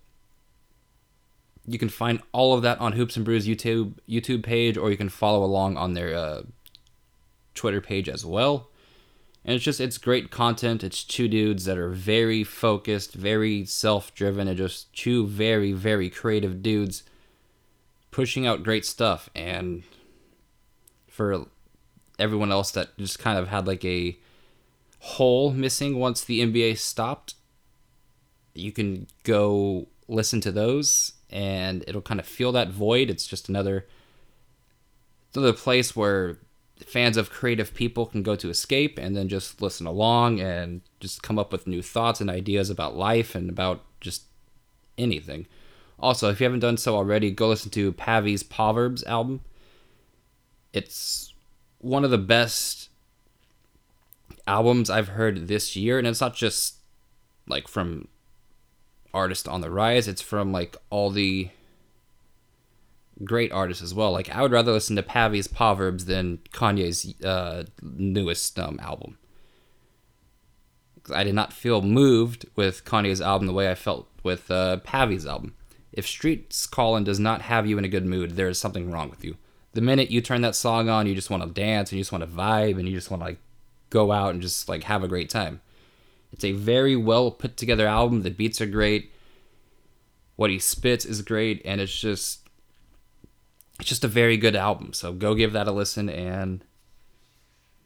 you 1.68 1.80
can 1.80 1.90
find 1.90 2.22
all 2.32 2.54
of 2.54 2.62
that 2.62 2.80
on 2.80 2.94
Hoops 2.94 3.16
and 3.16 3.26
Brews 3.26 3.48
YouTube 3.48 3.96
YouTube 4.08 4.44
page, 4.44 4.78
or 4.78 4.92
you 4.92 4.98
can 4.98 5.10
follow 5.10 5.44
along 5.44 5.78
on 5.78 5.94
their 5.94 6.16
uh, 6.16 6.42
Twitter 7.54 7.82
page 7.82 8.08
as 8.08 8.26
well. 8.26 8.70
And 9.44 9.56
it's 9.56 9.64
just 9.64 9.80
it's 9.80 9.98
great 9.98 10.32
content. 10.32 10.84
It's 10.84 11.04
two 11.04 11.28
dudes 11.28 11.66
that 11.66 11.78
are 11.78 11.90
very 11.90 12.44
focused 12.44 13.14
very 13.14 13.66
self-driven 13.66 14.48
and 14.48 14.58
just 14.58 14.94
two 14.94 15.28
very 15.28 15.72
very 15.72 16.10
creative 16.10 16.64
dudes 16.64 17.04
pushing 18.12 18.48
out 18.48 18.64
great 18.64 18.86
stuff. 18.86 19.30
And 19.36 19.84
for 21.08 21.46
everyone 22.18 22.52
else 22.52 22.72
that 22.72 22.98
just 22.98 23.20
kind 23.20 23.38
of 23.38 23.50
had 23.50 23.68
like 23.68 23.86
a 23.86 24.18
hole 25.00 25.52
missing 25.52 26.00
once 26.00 26.24
the 26.24 26.42
NBA 26.42 26.78
stopped, 26.78 27.35
you 28.56 28.72
can 28.72 29.08
go 29.24 29.88
listen 30.08 30.42
to 30.42 30.52
those 30.52 31.14
and 31.30 31.84
it'll 31.88 32.02
kind 32.02 32.20
of 32.20 32.26
fill 32.26 32.52
that 32.54 32.70
void. 32.70 33.10
It's 33.10 33.28
just 33.28 33.50
another 33.50 33.86
another 35.34 35.54
place 35.54 35.96
where 35.96 36.38
fans 36.86 37.18
of 37.18 37.30
creative 37.30 37.74
people 37.74 38.06
can 38.06 38.24
go 38.24 38.36
to 38.36 38.50
escape 38.50 38.98
and 38.98 39.16
then 39.16 39.28
just 39.28 39.62
listen 39.62 39.86
along 39.86 40.40
and 40.40 40.82
just 41.00 41.24
come 41.24 41.40
up 41.40 41.52
with 41.52 41.68
new 41.68 41.82
thoughts 41.82 42.22
and 42.22 42.30
ideas 42.30 42.70
about 42.70 42.96
life 42.96 43.36
and 43.36 43.50
about 43.50 43.84
just 44.02 44.24
anything. 44.98 45.46
Also, 46.00 46.30
if 46.30 46.40
you 46.40 46.46
haven't 46.46 46.60
done 46.60 46.78
so 46.78 46.96
already, 46.96 47.32
go 47.32 47.50
listen 47.50 47.72
to 47.72 47.94
Pavi's 47.94 48.44
Proverbs 48.44 49.04
album. 49.06 49.42
It's 50.74 51.34
one 51.80 52.04
of 52.04 52.12
the 52.12 52.18
best 52.18 52.90
albums 54.46 54.90
I've 54.90 55.10
heard 55.10 55.48
this 55.48 55.76
year, 55.76 55.98
and 55.98 56.06
it's 56.06 56.22
not 56.22 56.36
just 56.36 56.76
like 57.48 57.68
from 57.68 58.10
artists 59.16 59.48
on 59.48 59.62
the 59.62 59.72
rise, 59.72 60.08
it's 60.08 60.22
from 60.22 60.52
like 60.52 60.76
all 60.90 61.10
the 61.10 61.50
great 63.24 63.52
artists 63.52 63.82
as 63.82 63.94
well. 63.94 64.12
Like 64.12 64.30
I 64.30 64.42
would 64.42 64.52
rather 64.52 64.72
listen 64.72 64.96
to 64.98 65.04
Pavi's 65.04 65.48
Proverbs 65.48 66.06
than 66.06 66.40
Kanye's 66.52 67.20
uh, 67.24 67.64
newest 67.82 68.60
um, 68.60 68.80
album. 68.82 69.18
I 71.14 71.24
did 71.24 71.36
not 71.36 71.54
feel 71.54 71.82
moved 71.82 72.46
with 72.56 72.84
Kanye's 72.84 73.22
album 73.22 73.48
the 73.48 73.54
way 73.54 73.70
I 73.70 73.76
felt 73.76 74.08
with 74.24 74.50
uh, 74.50 74.78
Pavi's 74.78 75.26
album. 75.26 75.56
If 75.92 76.08
Streets 76.08 76.66
Callin' 76.68 77.04
does 77.04 77.20
not 77.20 77.44
have 77.44 77.68
you 77.68 77.78
in 77.78 77.86
a 77.86 77.90
good 77.90 78.06
mood, 78.06 78.32
there 78.32 78.50
is 78.50 78.60
something 78.60 78.92
wrong 78.92 79.10
with 79.10 79.24
you. 79.24 79.38
The 79.74 79.82
minute 79.82 80.12
you 80.12 80.20
turn 80.20 80.42
that 80.42 80.56
song 80.56 80.90
on, 80.90 81.06
you 81.06 81.16
just 81.16 81.30
want 81.30 81.44
to 81.44 81.50
dance 81.50 81.92
and 81.92 81.98
you 81.98 82.02
just 82.02 82.12
want 82.12 82.24
to 82.24 82.30
vibe 82.30 82.80
and 82.80 82.88
you 82.88 82.96
just 82.96 83.12
want 83.12 83.22
to 83.22 83.26
like 83.26 83.40
go 83.90 84.12
out 84.12 84.34
and 84.34 84.42
just 84.42 84.68
like 84.68 84.84
have 84.84 85.04
a 85.04 85.08
great 85.08 85.30
time. 85.30 85.62
It's 86.36 86.44
a 86.44 86.52
very 86.52 86.98
well 86.98 87.32
put 87.32 87.56
together 87.56 87.88
album. 87.88 88.24
The 88.24 88.30
beats 88.30 88.60
are 88.60 88.66
great. 88.66 89.14
What 90.36 90.50
he 90.50 90.60
spits 90.60 91.06
is 91.06 91.22
great, 91.22 91.62
and 91.64 91.80
it's 91.80 91.98
just 91.98 92.50
it's 93.80 93.88
just 93.88 94.04
a 94.04 94.10
very 94.10 94.36
good 94.36 94.54
album. 94.54 94.92
So 94.92 95.14
go 95.14 95.34
give 95.34 95.54
that 95.54 95.70
a 95.70 95.72
listen 95.72 96.10
and 96.10 96.62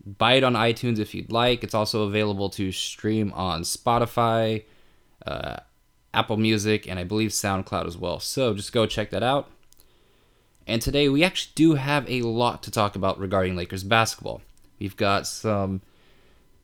buy 0.04 0.34
it 0.34 0.44
on 0.44 0.54
iTunes 0.54 0.98
if 0.98 1.14
you'd 1.14 1.32
like. 1.32 1.64
It's 1.64 1.76
also 1.76 2.08
available 2.08 2.50
to 2.52 2.72
stream 2.72 3.32
on 3.34 3.62
Spotify, 3.62 4.64
uh, 5.28 5.58
Apple 6.12 6.38
Music, 6.38 6.88
and 6.88 6.98
I 6.98 7.04
believe 7.04 7.30
SoundCloud 7.30 7.86
as 7.86 8.00
well. 8.00 8.20
So 8.20 8.56
just 8.56 8.74
go 8.74 8.88
check 8.88 9.12
that 9.12 9.22
out. 9.22 9.48
And 10.66 10.82
today 10.82 11.08
we 11.08 11.24
actually 11.24 11.52
do 11.54 11.76
have 11.76 12.10
a 12.10 12.24
lot 12.24 12.64
to 12.64 12.72
talk 12.72 12.96
about 12.96 13.20
regarding 13.20 13.56
Lakers 13.56 13.84
basketball. 13.84 14.42
We've 14.80 14.98
got 14.98 15.28
some 15.28 15.82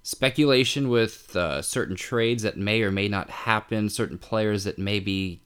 speculation 0.06 0.88
with 0.88 1.36
uh, 1.36 1.64
certain 1.64 1.96
trades 1.96 2.44
that 2.44 2.56
may 2.56 2.84
or 2.84 2.92
may 2.92 3.08
not 3.08 3.28
happen, 3.28 3.90
certain 3.90 4.20
players 4.20 4.64
that 4.64 4.78
may 4.78 5.00
be 5.00 5.42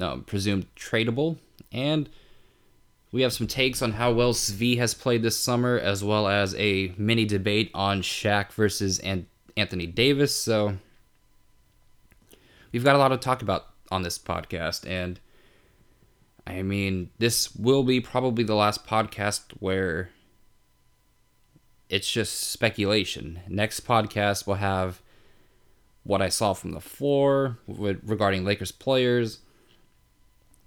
um, 0.00 0.24
presumed 0.24 0.64
tradable, 0.74 1.36
and 1.70 2.08
we 3.12 3.20
have 3.20 3.34
some 3.34 3.46
takes 3.46 3.82
on 3.82 3.92
how 3.92 4.10
well 4.10 4.32
Svi 4.32 4.78
has 4.78 4.94
played 4.94 5.22
this 5.22 5.38
summer, 5.38 5.78
as 5.78 6.02
well 6.02 6.26
as 6.26 6.54
a 6.54 6.94
mini 6.96 7.26
debate 7.26 7.70
on 7.74 8.00
Shaq 8.00 8.52
versus 8.52 8.98
An- 9.00 9.26
Anthony 9.58 9.86
Davis. 9.86 10.34
So 10.34 10.78
we've 12.72 12.84
got 12.84 12.96
a 12.96 12.98
lot 12.98 13.08
to 13.08 13.18
talk 13.18 13.42
about 13.42 13.66
on 13.90 14.00
this 14.00 14.18
podcast, 14.18 14.88
and 14.88 15.20
I 16.46 16.62
mean, 16.62 17.10
this 17.18 17.54
will 17.54 17.82
be 17.82 18.00
probably 18.00 18.42
the 18.42 18.54
last 18.54 18.86
podcast 18.86 19.42
where 19.58 20.08
it's 21.92 22.10
just 22.10 22.40
speculation. 22.50 23.40
Next 23.46 23.86
podcast 23.86 24.46
will 24.46 24.54
have 24.54 25.02
what 26.04 26.22
I 26.22 26.30
saw 26.30 26.54
from 26.54 26.70
the 26.70 26.80
floor 26.80 27.58
regarding 27.68 28.46
Lakers 28.46 28.72
players 28.72 29.40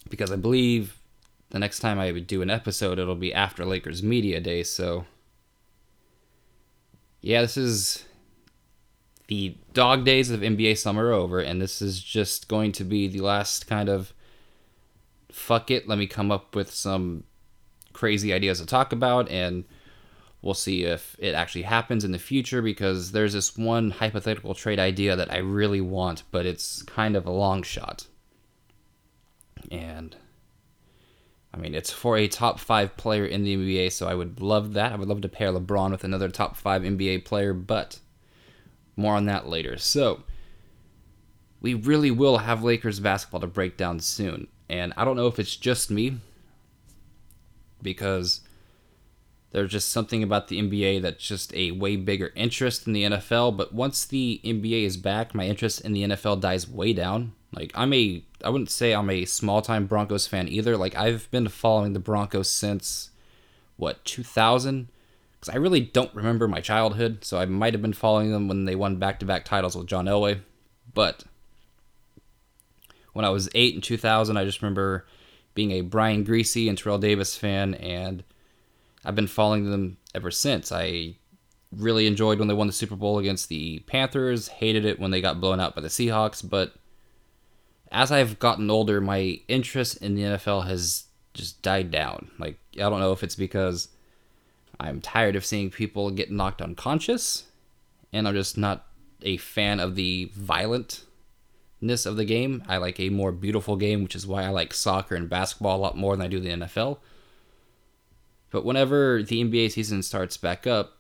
because 0.08 0.32
I 0.32 0.36
believe 0.36 1.00
the 1.50 1.58
next 1.58 1.80
time 1.80 1.98
I 1.98 2.12
would 2.12 2.28
do 2.28 2.44
an 2.44 2.52
episode 2.52 3.00
it'll 3.00 3.16
be 3.16 3.34
after 3.34 3.66
Lakers 3.66 4.04
media 4.04 4.40
day, 4.40 4.62
so 4.62 5.08
yeah, 7.22 7.42
this 7.42 7.58
is 7.58 8.06
the 9.26 9.58
dog 9.74 10.06
days 10.06 10.30
of 10.30 10.42
NBA 10.42 10.78
summer 10.78 11.12
over 11.12 11.40
and 11.40 11.60
this 11.60 11.82
is 11.82 12.04
just 12.04 12.48
going 12.48 12.72
to 12.74 12.84
be 12.84 13.08
the 13.08 13.22
last 13.22 13.66
kind 13.66 13.90
of 13.90 14.14
fuck 15.32 15.72
it, 15.72 15.88
let 15.88 15.98
me 15.98 16.06
come 16.06 16.32
up 16.32 16.56
with 16.56 16.70
some 16.72 17.24
crazy 17.94 18.32
ideas 18.32 18.60
to 18.60 18.68
talk 18.68 18.94
about 18.94 19.28
and 19.30 19.66
We'll 20.46 20.54
see 20.54 20.84
if 20.84 21.16
it 21.18 21.34
actually 21.34 21.64
happens 21.64 22.04
in 22.04 22.12
the 22.12 22.20
future 22.20 22.62
because 22.62 23.12
there's 23.12 23.34
this 23.34 23.58
one 23.58 23.90
hypothetical 23.90 24.54
trade 24.54 24.78
idea 24.78 25.16
that 25.16 25.34
I 25.34 25.38
really 25.38 25.82
want, 25.82 26.22
but 26.30 26.46
it's 26.46 26.84
kind 26.84 27.16
of 27.16 27.26
a 27.26 27.32
long 27.32 27.64
shot. 27.64 28.06
And 29.72 30.16
I 31.52 31.58
mean, 31.58 31.74
it's 31.74 31.92
for 31.92 32.16
a 32.16 32.28
top 32.28 32.60
five 32.60 32.96
player 32.96 33.26
in 33.26 33.44
the 33.44 33.58
NBA, 33.58 33.92
so 33.92 34.08
I 34.08 34.14
would 34.14 34.40
love 34.40 34.74
that. 34.74 34.92
I 34.92 34.98
would 34.98 35.08
love 35.08 35.22
to 35.22 35.30
pair 35.30 35.52
LeBron 35.52 35.90
with 35.90 36.04
another 36.04 36.30
top 36.30 36.56
five 36.56 36.84
NBA 36.84 37.26
player, 37.26 37.52
but 37.52 38.00
more 38.96 39.16
on 39.16 39.26
that 39.26 39.50
later. 39.50 39.80
So, 39.80 40.26
we 41.60 41.74
really 41.74 42.12
will 42.12 42.38
have 42.38 42.64
Lakers 42.64 43.00
basketball 43.00 43.42
to 43.42 43.48
break 43.48 43.78
down 43.78 44.00
soon. 44.00 44.48
And 44.70 44.94
I 44.96 45.06
don't 45.06 45.18
know 45.18 45.26
if 45.26 45.40
it's 45.40 45.56
just 45.56 45.90
me, 45.90 46.20
because 47.82 48.42
there's 49.56 49.72
just 49.72 49.90
something 49.90 50.22
about 50.22 50.50
the 50.50 50.62
NBA 50.62 51.02
that's 51.02 51.26
just 51.26 51.56
a 51.56 51.72
way 51.72 51.96
bigger 51.96 52.34
interest 52.36 52.88
in 52.88 52.92
the 52.92 53.04
NFL. 53.04 53.56
But 53.56 53.74
once 53.74 54.04
the 54.04 54.42
NBA 54.44 54.84
is 54.84 54.98
back, 54.98 55.34
my 55.34 55.46
interest 55.46 55.80
in 55.80 55.94
the 55.94 56.04
NFL 56.04 56.42
dies 56.42 56.68
way 56.68 56.92
down. 56.92 57.32
Like 57.54 57.72
I'm 57.74 57.94
a, 57.94 58.22
I 58.44 58.50
wouldn't 58.50 58.70
say 58.70 58.94
I'm 58.94 59.10
a 59.10 59.24
small 59.24 59.62
time 59.62 59.88
Broncos 59.88 60.28
fan 60.28 60.50
either. 60.50 60.76
Like 60.76 60.94
I've 60.98 61.32
been 61.32 61.48
following 61.48 61.94
the 61.94 62.02
Broncos 62.02 62.52
since 62.52 63.12
what 63.78 64.04
2000, 64.04 64.90
because 65.40 65.56
I 65.56 65.58
really 65.58 65.80
don't 65.80 66.14
remember 66.14 66.50
my 66.50 66.60
childhood. 66.60 67.24
So 67.24 67.40
I 67.40 67.46
might 67.46 67.74
have 67.74 67.82
been 67.82 67.94
following 67.94 68.34
them 68.34 68.50
when 68.50 68.66
they 68.66 68.76
won 68.76 68.98
back 68.98 69.22
to 69.22 69.26
back 69.26 69.46
titles 69.46 69.78
with 69.78 69.88
John 69.88 70.04
Elway, 70.04 70.42
but 70.94 71.24
when 73.14 73.24
I 73.24 73.30
was 73.30 73.48
eight 73.56 73.74
in 73.74 73.80
2000, 73.80 74.36
I 74.36 74.44
just 74.44 74.62
remember 74.62 75.06
being 75.54 75.72
a 75.72 75.80
Brian 75.80 76.26
Griese 76.26 76.68
and 76.68 76.78
Terrell 76.78 76.98
Davis 76.98 77.38
fan 77.38 77.74
and 77.76 78.26
I've 79.06 79.16
been 79.16 79.28
following 79.28 79.70
them 79.70 79.98
ever 80.14 80.32
since. 80.32 80.72
I 80.72 81.16
really 81.72 82.08
enjoyed 82.08 82.40
when 82.40 82.48
they 82.48 82.54
won 82.54 82.68
the 82.68 82.74
Super 82.74 82.96
Bowl 82.96 83.20
against 83.20 83.50
the 83.50 83.80
Panthers, 83.80 84.48
hated 84.48 84.86
it 84.86 85.00
when 85.00 85.12
they 85.12 85.22
got 85.22 85.40
blown 85.40 85.60
out 85.60 85.76
by 85.76 85.82
the 85.82 85.88
Seahawks, 85.88 86.48
but 86.48 86.74
as 87.92 88.12
I've 88.12 88.40
gotten 88.40 88.70
older, 88.70 89.00
my 89.00 89.40
interest 89.48 89.98
in 90.02 90.16
the 90.16 90.24
NFL 90.24 90.66
has 90.66 91.06
just 91.34 91.62
died 91.62 91.92
down. 91.92 92.32
Like, 92.40 92.60
I 92.76 92.90
don't 92.90 93.00
know 93.00 93.12
if 93.12 93.24
it's 93.24 93.36
because 93.36 93.90
I'm 94.80 95.02
tired 95.02 95.36
of 95.36 95.46
seeing 95.46 95.70
people 95.70 96.10
get 96.12 96.32
knocked 96.32 96.62
unconscious, 96.62 97.46
and 98.12 98.28
I'm 98.28 98.34
just 98.34 98.58
not 98.58 98.88
a 99.22 99.38
fan 99.38 99.80
of 99.80 99.96
the 99.96 100.32
violentness 100.36 101.06
of 102.06 102.18
the 102.18 102.26
game. 102.26 102.64
I 102.68 102.78
like 102.78 103.00
a 103.00 103.10
more 103.10 103.32
beautiful 103.32 103.76
game, 103.76 104.04
which 104.04 104.16
is 104.16 104.28
why 104.28 104.44
I 104.44 104.50
like 104.50 104.74
soccer 104.74 105.16
and 105.16 105.30
basketball 105.30 105.78
a 105.78 105.82
lot 105.82 105.98
more 105.98 106.16
than 106.16 106.26
I 106.26 106.30
do 106.30 106.40
the 106.40 106.50
NFL. 106.50 106.98
But 108.56 108.64
whenever 108.64 109.22
the 109.22 109.44
NBA 109.44 109.74
season 109.74 110.02
starts 110.02 110.38
back 110.38 110.66
up, 110.66 110.96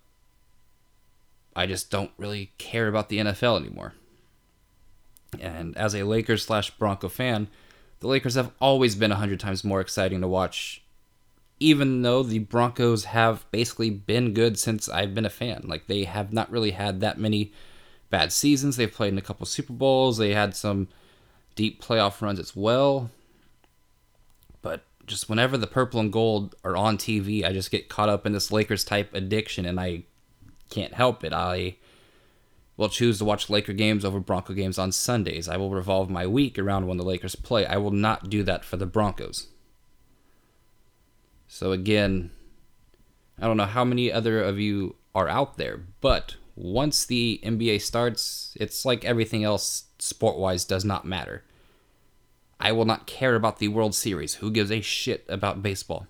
I 1.55 1.65
just 1.65 1.89
don't 1.89 2.11
really 2.17 2.51
care 2.57 2.89
about 2.89 3.07
the 3.07 3.19
NFL 3.19 3.61
anymore. 3.61 3.93
And 5.39 5.77
as 5.77 5.95
a 5.95 6.03
Lakers 6.03 6.43
slash 6.43 6.69
Bronco 6.71 7.07
fan, 7.07 7.47
the 8.01 8.07
Lakers 8.07 8.35
have 8.35 8.51
always 8.59 8.95
been 8.95 9.13
a 9.13 9.15
hundred 9.15 9.39
times 9.39 9.63
more 9.63 9.79
exciting 9.79 10.19
to 10.19 10.27
watch, 10.27 10.83
even 11.61 12.01
though 12.01 12.23
the 12.23 12.39
Broncos 12.39 13.05
have 13.05 13.49
basically 13.51 13.89
been 13.89 14.33
good 14.33 14.59
since 14.59 14.89
I've 14.89 15.15
been 15.15 15.25
a 15.25 15.29
fan. 15.29 15.63
Like 15.65 15.87
they 15.87 16.03
have 16.03 16.33
not 16.33 16.51
really 16.51 16.71
had 16.71 16.99
that 16.99 17.17
many 17.17 17.53
bad 18.09 18.33
seasons. 18.33 18.75
They've 18.75 18.91
played 18.91 19.13
in 19.13 19.17
a 19.17 19.21
couple 19.21 19.45
Super 19.45 19.71
Bowls. 19.71 20.17
They 20.17 20.33
had 20.33 20.57
some 20.57 20.89
deep 21.55 21.81
playoff 21.81 22.21
runs 22.21 22.37
as 22.37 22.53
well 22.53 23.11
just 25.05 25.29
whenever 25.29 25.57
the 25.57 25.67
purple 25.67 25.99
and 25.99 26.11
gold 26.11 26.55
are 26.63 26.75
on 26.75 26.97
TV, 26.97 27.43
I 27.43 27.53
just 27.53 27.71
get 27.71 27.89
caught 27.89 28.09
up 28.09 28.25
in 28.25 28.33
this 28.33 28.51
Lakers 28.51 28.83
type 28.83 29.13
addiction 29.13 29.65
and 29.65 29.79
I 29.79 30.03
can't 30.69 30.93
help 30.93 31.23
it. 31.23 31.33
I 31.33 31.77
will 32.77 32.89
choose 32.89 33.19
to 33.19 33.25
watch 33.25 33.49
Laker 33.49 33.73
games 33.73 34.03
over 34.03 34.19
Bronco 34.19 34.53
games 34.53 34.77
on 34.77 34.91
Sundays. 34.91 35.47
I 35.47 35.57
will 35.57 35.69
revolve 35.69 36.09
my 36.09 36.27
week 36.27 36.59
around 36.59 36.87
when 36.87 36.97
the 36.97 37.05
Lakers 37.05 37.35
play. 37.35 37.65
I 37.65 37.77
will 37.77 37.91
not 37.91 38.29
do 38.29 38.43
that 38.43 38.65
for 38.65 38.77
the 38.77 38.85
Broncos. 38.85 39.47
So 41.47 41.71
again, 41.71 42.31
I 43.39 43.47
don't 43.47 43.57
know 43.57 43.65
how 43.65 43.85
many 43.85 44.11
other 44.11 44.41
of 44.41 44.59
you 44.59 44.95
are 45.13 45.29
out 45.29 45.57
there, 45.57 45.81
but 46.01 46.35
once 46.55 47.05
the 47.05 47.39
NBA 47.43 47.81
starts, 47.81 48.57
it's 48.59 48.85
like 48.85 49.05
everything 49.05 49.43
else 49.43 49.85
sport 49.99 50.37
wise 50.37 50.65
does 50.65 50.83
not 50.83 51.05
matter. 51.05 51.43
I 52.59 52.71
will 52.71 52.85
not 52.85 53.07
care 53.07 53.35
about 53.35 53.59
the 53.59 53.67
World 53.67 53.93
Series. 53.93 54.35
Who 54.35 54.51
gives 54.51 54.71
a 54.71 54.81
shit 54.81 55.25
about 55.27 55.61
baseball? 55.61 56.07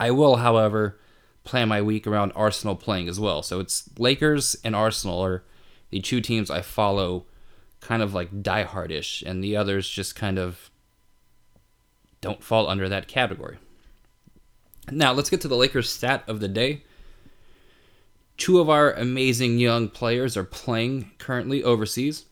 I 0.00 0.10
will, 0.10 0.36
however, 0.36 0.98
plan 1.44 1.68
my 1.68 1.82
week 1.82 2.06
around 2.06 2.32
Arsenal 2.34 2.74
playing 2.74 3.08
as 3.08 3.20
well. 3.20 3.42
So 3.42 3.60
it's 3.60 3.88
Lakers 3.98 4.56
and 4.64 4.74
Arsenal 4.74 5.22
are 5.24 5.44
the 5.90 6.00
two 6.00 6.20
teams 6.20 6.50
I 6.50 6.62
follow 6.62 7.26
kind 7.80 8.02
of 8.02 8.14
like 8.14 8.42
diehardish, 8.42 9.22
and 9.22 9.44
the 9.44 9.56
others 9.56 9.88
just 9.88 10.16
kind 10.16 10.38
of 10.38 10.70
don't 12.20 12.42
fall 12.42 12.68
under 12.68 12.88
that 12.88 13.06
category. 13.06 13.58
Now, 14.90 15.12
let's 15.12 15.30
get 15.30 15.42
to 15.42 15.48
the 15.48 15.56
Lakers 15.56 15.90
stat 15.90 16.24
of 16.26 16.40
the 16.40 16.48
day. 16.48 16.82
Two 18.36 18.58
of 18.58 18.68
our 18.68 18.92
amazing 18.92 19.58
young 19.58 19.88
players 19.88 20.36
are 20.36 20.44
playing 20.44 21.12
currently 21.18 21.62
overseas. 21.62 22.24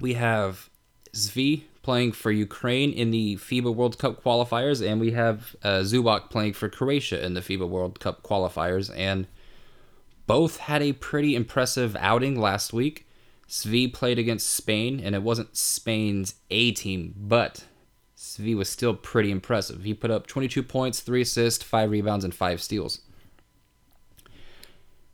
We 0.00 0.14
have 0.14 0.68
Svi 1.12 1.62
playing 1.90 2.12
for 2.12 2.30
Ukraine 2.30 2.92
in 2.92 3.10
the 3.10 3.34
FIBA 3.34 3.74
World 3.74 3.98
Cup 3.98 4.22
qualifiers, 4.22 4.80
and 4.80 5.00
we 5.00 5.10
have 5.10 5.56
uh, 5.64 5.80
Zubac 5.80 6.30
playing 6.30 6.52
for 6.52 6.68
Croatia 6.68 7.20
in 7.26 7.34
the 7.34 7.40
FIBA 7.40 7.68
World 7.68 7.98
Cup 7.98 8.22
qualifiers. 8.22 8.96
And 8.96 9.26
both 10.28 10.58
had 10.58 10.82
a 10.82 10.92
pretty 10.92 11.34
impressive 11.34 11.96
outing 11.98 12.40
last 12.40 12.72
week. 12.72 13.08
Svi 13.48 13.92
played 13.92 14.20
against 14.20 14.54
Spain, 14.54 15.00
and 15.02 15.16
it 15.16 15.22
wasn't 15.24 15.56
Spain's 15.56 16.36
A 16.52 16.70
team, 16.70 17.12
but 17.16 17.64
Svi 18.16 18.56
was 18.56 18.68
still 18.68 18.94
pretty 18.94 19.32
impressive. 19.32 19.82
He 19.82 19.92
put 19.92 20.12
up 20.12 20.28
22 20.28 20.62
points, 20.62 21.00
3 21.00 21.22
assists, 21.22 21.64
5 21.64 21.90
rebounds, 21.90 22.24
and 22.24 22.32
5 22.32 22.62
steals. 22.62 23.00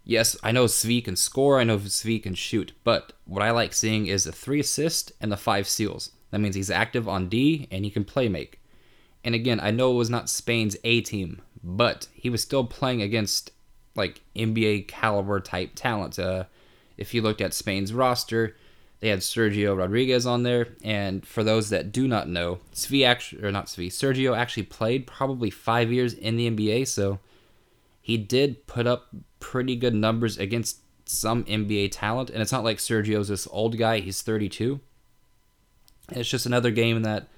Yes, 0.04 0.36
I 0.42 0.52
know 0.52 0.66
Svi 0.66 1.02
can 1.02 1.16
score, 1.16 1.58
I 1.58 1.64
know 1.64 1.78
Svi 1.78 2.22
can 2.22 2.34
shoot, 2.34 2.74
but 2.84 3.14
what 3.24 3.42
I 3.42 3.50
like 3.50 3.72
seeing 3.72 4.08
is 4.08 4.24
the 4.24 4.32
3 4.32 4.60
assists 4.60 5.10
and 5.22 5.32
the 5.32 5.38
5 5.38 5.66
steals. 5.66 6.10
That 6.36 6.40
means 6.40 6.54
he's 6.54 6.70
active 6.70 7.08
on 7.08 7.30
D 7.30 7.66
and 7.70 7.82
he 7.82 7.90
can 7.90 8.04
play 8.04 8.28
make. 8.28 8.60
And 9.24 9.34
again, 9.34 9.58
I 9.58 9.70
know 9.70 9.92
it 9.92 9.96
was 9.96 10.10
not 10.10 10.28
Spain's 10.28 10.76
A 10.84 11.00
team, 11.00 11.40
but 11.64 12.08
he 12.12 12.28
was 12.28 12.42
still 12.42 12.62
playing 12.62 13.00
against 13.00 13.52
like 13.94 14.20
NBA 14.36 14.86
caliber 14.86 15.40
type 15.40 15.70
talent. 15.74 16.18
Uh, 16.18 16.44
if 16.98 17.14
you 17.14 17.22
looked 17.22 17.40
at 17.40 17.54
Spain's 17.54 17.94
roster, 17.94 18.54
they 19.00 19.08
had 19.08 19.20
Sergio 19.20 19.74
Rodriguez 19.78 20.26
on 20.26 20.42
there, 20.42 20.68
and 20.84 21.26
for 21.26 21.42
those 21.42 21.70
that 21.70 21.90
do 21.90 22.06
not 22.06 22.28
know, 22.28 22.58
Svi 22.74 23.06
actually 23.06 23.42
or 23.42 23.50
not 23.50 23.68
Svi, 23.68 23.86
Sergio 23.86 24.36
actually 24.36 24.64
played 24.64 25.06
probably 25.06 25.48
five 25.48 25.90
years 25.90 26.12
in 26.12 26.36
the 26.36 26.50
NBA, 26.50 26.86
so 26.86 27.18
he 28.02 28.18
did 28.18 28.66
put 28.66 28.86
up 28.86 29.06
pretty 29.40 29.74
good 29.74 29.94
numbers 29.94 30.36
against 30.36 30.80
some 31.06 31.44
NBA 31.44 31.92
talent. 31.92 32.28
And 32.28 32.42
it's 32.42 32.52
not 32.52 32.62
like 32.62 32.76
Sergio's 32.76 33.28
this 33.28 33.48
old 33.50 33.78
guy; 33.78 34.00
he's 34.00 34.20
32. 34.20 34.80
It's 36.10 36.28
just 36.28 36.46
another 36.46 36.70
game 36.70 37.02
that 37.02 37.28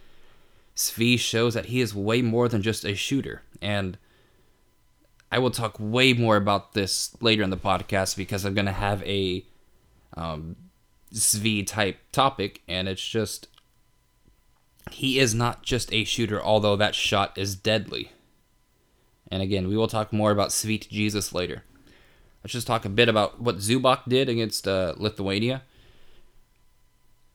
Svi 0.76 1.18
shows 1.18 1.54
that 1.54 1.66
he 1.66 1.80
is 1.80 1.94
way 1.94 2.22
more 2.22 2.48
than 2.48 2.62
just 2.62 2.84
a 2.84 2.94
shooter, 2.94 3.42
and 3.60 3.98
I 5.30 5.38
will 5.38 5.50
talk 5.50 5.76
way 5.78 6.12
more 6.12 6.37
about 6.37 6.75
this 6.75 7.16
later 7.20 7.42
in 7.42 7.50
the 7.50 7.56
podcast 7.56 8.16
because 8.16 8.44
I'm 8.44 8.54
gonna 8.54 8.72
have 8.72 9.02
a 9.02 9.44
um, 10.16 10.56
Svi 11.12 11.66
type 11.66 11.98
topic, 12.12 12.62
and 12.68 12.88
it's 12.88 13.06
just 13.06 13.48
he 14.90 15.18
is 15.18 15.34
not 15.34 15.62
just 15.62 15.92
a 15.92 16.04
shooter, 16.04 16.42
although 16.42 16.76
that 16.76 16.94
shot 16.94 17.37
is 17.37 17.54
deadly. 17.54 18.12
And 19.30 19.42
again, 19.42 19.68
we 19.68 19.76
will 19.76 19.88
talk 19.88 20.12
more 20.12 20.30
about 20.30 20.50
Svi 20.50 20.88
Jesus 20.88 21.34
later. 21.34 21.64
Let's 22.42 22.52
just 22.52 22.66
talk 22.66 22.84
a 22.84 22.90
bit 22.90 23.08
about 23.08 23.40
what 23.40 23.58
Zubac 23.58 24.08
did 24.08 24.28
against 24.28 24.66
uh, 24.66 24.94
Lithuania. 24.96 25.62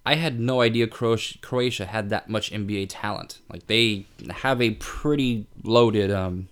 I 0.06 0.16
had 0.16 0.40
no 0.40 0.62
idea 0.62 0.88
Croatia 0.88 1.86
had 1.86 2.10
that 2.10 2.30
much 2.30 2.52
NBA 2.52 2.88
talent. 2.90 3.40
Like 3.50 3.68
they 3.68 4.06
have 4.30 4.62
a 4.62 4.72
pretty 4.72 5.48
loaded 5.64 6.12
um, 6.12 6.50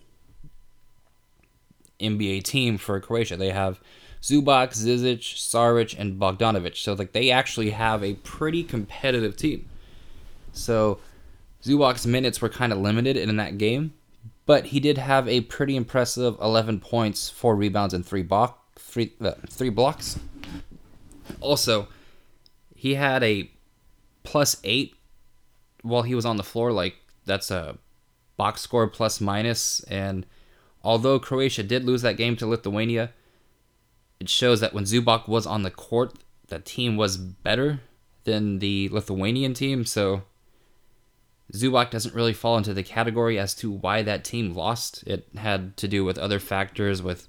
NBA 2.00 2.44
team 2.44 2.78
for 2.78 3.00
Croatia. 3.02 3.36
They 3.36 3.52
have 3.52 3.80
Zubac, 4.22 4.70
Zizic, 4.70 5.20
Saric, 5.20 5.98
and 5.98 6.20
Bogdanovic. 6.20 6.78
So 6.78 6.94
like 6.94 7.12
they 7.12 7.30
actually 7.30 7.72
have 7.72 8.04
a 8.04 8.14
pretty 8.16 8.64
competitive 8.64 9.36
team. 9.36 9.68
So 10.54 11.00
Zubac's 11.64 12.08
minutes 12.08 12.42
were 12.42 12.50
kind 12.50 12.72
of 12.72 12.80
limited 12.80 13.18
in 13.18 13.36
that 13.36 13.58
game, 13.58 13.94
but 14.46 14.68
he 14.68 14.80
did 14.80 14.98
have 14.98 15.28
a 15.28 15.42
pretty 15.42 15.76
impressive 15.76 16.38
11 16.42 16.80
points, 16.80 17.30
four 17.30 17.56
rebounds, 17.56 17.94
and 17.94 18.06
three 18.06 18.24
block 18.24 18.62
three 18.92 19.14
uh, 19.22 19.32
three 19.48 19.70
blocks. 19.70 20.20
Also, 21.40 21.88
he 22.82 22.96
had 22.96 23.24
a 23.24 23.48
plus 24.24 24.58
eight 24.64 24.96
while 25.84 26.02
he 26.02 26.16
was 26.16 26.26
on 26.26 26.38
the 26.38 26.44
floor. 26.44 26.72
Like 26.72 26.96
that's 27.28 27.52
a 27.52 27.78
box 28.38 28.62
score 28.62 28.88
plus 28.88 29.22
minus, 29.22 29.82
and 29.82 30.26
although 30.84 31.20
Croatia 31.20 31.62
did 31.62 31.86
lose 31.86 32.02
that 32.02 32.18
game 32.18 32.36
to 32.38 32.48
Lithuania, 32.48 33.12
it 34.20 34.30
shows 34.30 34.62
that 34.62 34.74
when 34.74 34.86
Zubac 34.86 35.28
was 35.28 35.46
on 35.46 35.62
the 35.62 35.70
court, 35.70 36.16
the 36.48 36.58
team 36.58 36.98
was 36.98 37.18
better 37.18 37.82
than 38.24 38.58
the 38.58 38.90
Lithuanian 38.90 39.54
team. 39.54 39.86
So 39.86 40.24
Zubac 41.54 41.92
doesn't 41.92 42.16
really 42.16 42.34
fall 42.34 42.58
into 42.58 42.74
the 42.74 42.82
category 42.82 43.38
as 43.38 43.54
to 43.58 43.70
why 43.70 44.02
that 44.02 44.24
team 44.24 44.56
lost. 44.56 45.04
It 45.06 45.28
had 45.38 45.78
to 45.78 45.88
do 45.88 46.04
with 46.04 46.18
other 46.18 46.40
factors, 46.40 47.04
with 47.04 47.28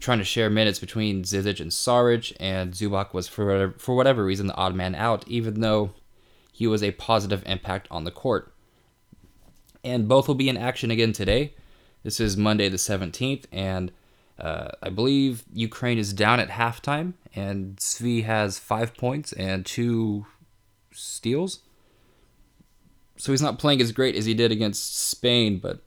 trying 0.00 0.18
to 0.18 0.24
share 0.24 0.50
minutes 0.50 0.78
between 0.78 1.24
Zizic 1.24 1.60
and 1.60 1.70
Saric, 1.70 2.36
and 2.38 2.72
Zubac 2.72 3.12
was 3.12 3.28
for 3.28 3.74
for 3.78 3.94
whatever 3.94 4.24
reason 4.24 4.46
the 4.46 4.54
odd 4.54 4.74
man 4.74 4.94
out, 4.94 5.26
even 5.26 5.60
though 5.60 5.90
he 6.52 6.66
was 6.66 6.82
a 6.82 6.92
positive 6.92 7.42
impact 7.46 7.88
on 7.90 8.04
the 8.04 8.10
court. 8.10 8.52
And 9.84 10.08
both 10.08 10.26
will 10.26 10.34
be 10.34 10.48
in 10.48 10.56
action 10.56 10.90
again 10.90 11.12
today. 11.12 11.54
This 12.02 12.20
is 12.20 12.36
Monday 12.36 12.68
the 12.68 12.76
17th, 12.76 13.44
and 13.52 13.92
uh, 14.38 14.70
I 14.82 14.88
believe 14.88 15.44
Ukraine 15.52 15.98
is 15.98 16.12
down 16.12 16.40
at 16.40 16.48
halftime, 16.48 17.14
and 17.34 17.76
Svi 17.76 18.24
has 18.24 18.58
five 18.58 18.96
points 18.96 19.32
and 19.32 19.66
two 19.66 20.26
steals. 20.92 21.60
So 23.16 23.32
he's 23.32 23.42
not 23.42 23.58
playing 23.58 23.80
as 23.80 23.90
great 23.90 24.14
as 24.14 24.26
he 24.26 24.34
did 24.34 24.52
against 24.52 24.96
Spain, 24.96 25.58
but 25.58 25.82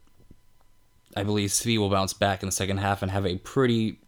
I 1.15 1.23
believe 1.23 1.49
Svi 1.49 1.77
will 1.77 1.89
bounce 1.89 2.13
back 2.13 2.41
in 2.41 2.47
the 2.47 2.51
second 2.51 2.77
half 2.77 3.01
and 3.01 3.11
have 3.11 3.25
a 3.25 3.37
pretty, 3.37 3.99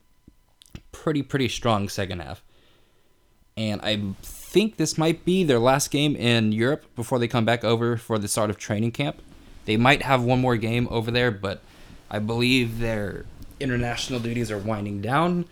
pretty, 0.92 1.22
pretty 1.22 1.50
strong 1.50 1.90
second 1.90 2.22
half. 2.22 2.44
And 3.56 3.82
I 3.82 4.02
think 4.22 4.78
this 4.78 4.98
might 4.98 5.26
be 5.26 5.44
their 5.44 5.60
last 5.60 5.92
game 5.92 6.16
in 6.16 6.52
Europe 6.52 6.86
before 6.96 7.20
they 7.20 7.28
come 7.28 7.46
back 7.46 7.64
over 7.64 7.98
for 7.98 8.18
the 8.18 8.28
start 8.28 8.50
of 8.50 8.58
training 8.58 8.92
camp. 8.92 9.22
They 9.66 9.78
might 9.78 10.02
have 10.02 10.24
one 10.24 10.42
more 10.42 10.58
game 10.58 10.88
over 10.90 11.12
there, 11.12 11.32
but 11.32 11.62
I 12.10 12.20
believe 12.20 12.80
their 12.80 13.26
international 13.60 14.20
duties 14.20 14.52
are 14.52 14.58
winding 14.58 15.02
down, 15.02 15.46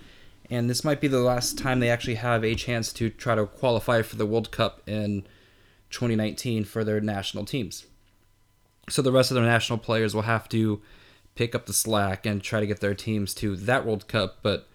and 0.49 0.69
this 0.69 0.83
might 0.83 0.99
be 0.99 1.07
the 1.07 1.19
last 1.19 1.57
time 1.57 1.79
they 1.79 1.89
actually 1.89 2.15
have 2.15 2.43
a 2.43 2.55
chance 2.55 2.91
to 2.93 3.09
try 3.09 3.35
to 3.35 3.45
qualify 3.45 4.01
for 4.01 4.15
the 4.15 4.25
World 4.25 4.51
Cup 4.51 4.81
in 4.87 5.21
2019 5.91 6.65
for 6.65 6.83
their 6.83 6.99
national 6.99 7.45
teams. 7.45 7.85
So 8.89 9.01
the 9.01 9.11
rest 9.11 9.31
of 9.31 9.35
their 9.35 9.45
national 9.45 9.79
players 9.79 10.13
will 10.13 10.23
have 10.23 10.49
to 10.49 10.81
pick 11.41 11.55
up 11.55 11.65
the 11.65 11.73
slack 11.73 12.23
and 12.23 12.43
try 12.43 12.59
to 12.59 12.67
get 12.67 12.81
their 12.81 12.93
teams 12.93 13.33
to 13.33 13.55
that 13.55 13.83
World 13.83 14.07
Cup, 14.07 14.37
but 14.43 14.67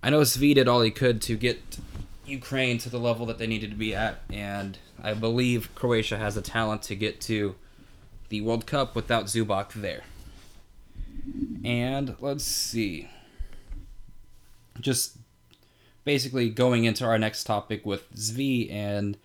I 0.00 0.08
know 0.08 0.20
Svi 0.20 0.54
did 0.54 0.68
all 0.68 0.80
he 0.80 0.92
could 0.92 1.20
to 1.22 1.36
get 1.36 1.60
Ukraine 2.24 2.78
to 2.78 2.88
the 2.88 3.00
level 3.00 3.26
that 3.26 3.38
they 3.38 3.48
needed 3.48 3.70
to 3.70 3.76
be 3.76 3.96
at, 3.96 4.20
and 4.32 4.78
I 5.02 5.12
believe 5.12 5.74
Croatia 5.74 6.18
has 6.18 6.36
the 6.36 6.40
talent 6.40 6.82
to 6.82 6.94
get 6.94 7.20
to 7.22 7.56
the 8.28 8.42
World 8.42 8.64
Cup 8.64 8.94
without 8.94 9.24
Zubac 9.24 9.72
there. 9.72 10.04
And 11.64 12.14
let's 12.20 12.44
see. 12.44 13.08
Just 14.80 15.16
basically 16.04 16.48
going 16.48 16.84
into 16.84 17.04
our 17.04 17.18
next 17.18 17.42
topic 17.42 17.84
with 17.84 18.08
Svi, 18.14 18.70
and 18.70 19.18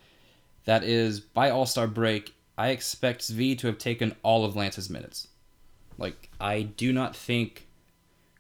that 0.66 0.84
is 0.84 1.20
by 1.20 1.52
All 1.52 1.68
Star 1.68 1.86
break, 1.86 2.34
I 2.58 2.70
expect 2.70 3.22
Svi 3.22 3.56
to 3.60 3.68
have 3.68 3.78
taken 3.78 4.16
all 4.24 4.44
of 4.44 4.56
Lance's 4.56 4.90
minutes. 4.90 5.28
Like, 6.00 6.30
I 6.40 6.64
do 6.64 6.92
not 6.92 7.16
think 7.16 7.68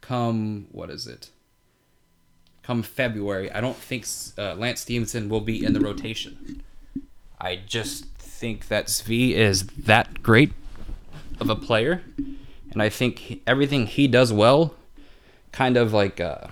come, 0.01 0.67
what 0.71 0.89
is 0.89 1.05
it? 1.05 1.29
Come 2.63 2.81
February, 2.81 3.51
I 3.51 3.61
don't 3.61 3.77
think 3.77 4.05
uh, 4.37 4.55
Lance 4.55 4.81
Stephenson 4.81 5.29
will 5.29 5.41
be 5.41 5.63
in 5.63 5.73
the 5.73 5.79
rotation. 5.79 6.63
I 7.39 7.57
just 7.57 8.05
think 8.17 8.67
that 8.69 8.87
Svi 8.87 9.31
is 9.31 9.67
that 9.67 10.23
great 10.23 10.53
of 11.39 11.49
a 11.49 11.55
player 11.55 12.01
and 12.71 12.81
I 12.81 12.89
think 12.89 13.41
everything 13.47 13.87
he 13.87 14.07
does 14.07 14.31
well 14.31 14.75
kind 15.51 15.77
of 15.77 15.93
like 15.93 16.19
uh, 16.19 16.47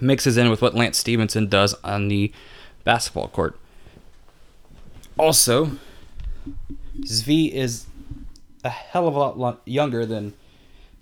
mixes 0.00 0.36
in 0.36 0.50
with 0.50 0.60
what 0.60 0.74
Lance 0.74 0.98
Stephenson 0.98 1.48
does 1.48 1.74
on 1.84 2.08
the 2.08 2.32
basketball 2.84 3.28
court. 3.28 3.58
Also, 5.16 5.72
Svi 7.00 7.50
is 7.50 7.86
a 8.64 8.70
hell 8.70 9.06
of 9.06 9.14
a 9.14 9.18
lot 9.18 9.60
younger 9.64 10.04
than 10.06 10.34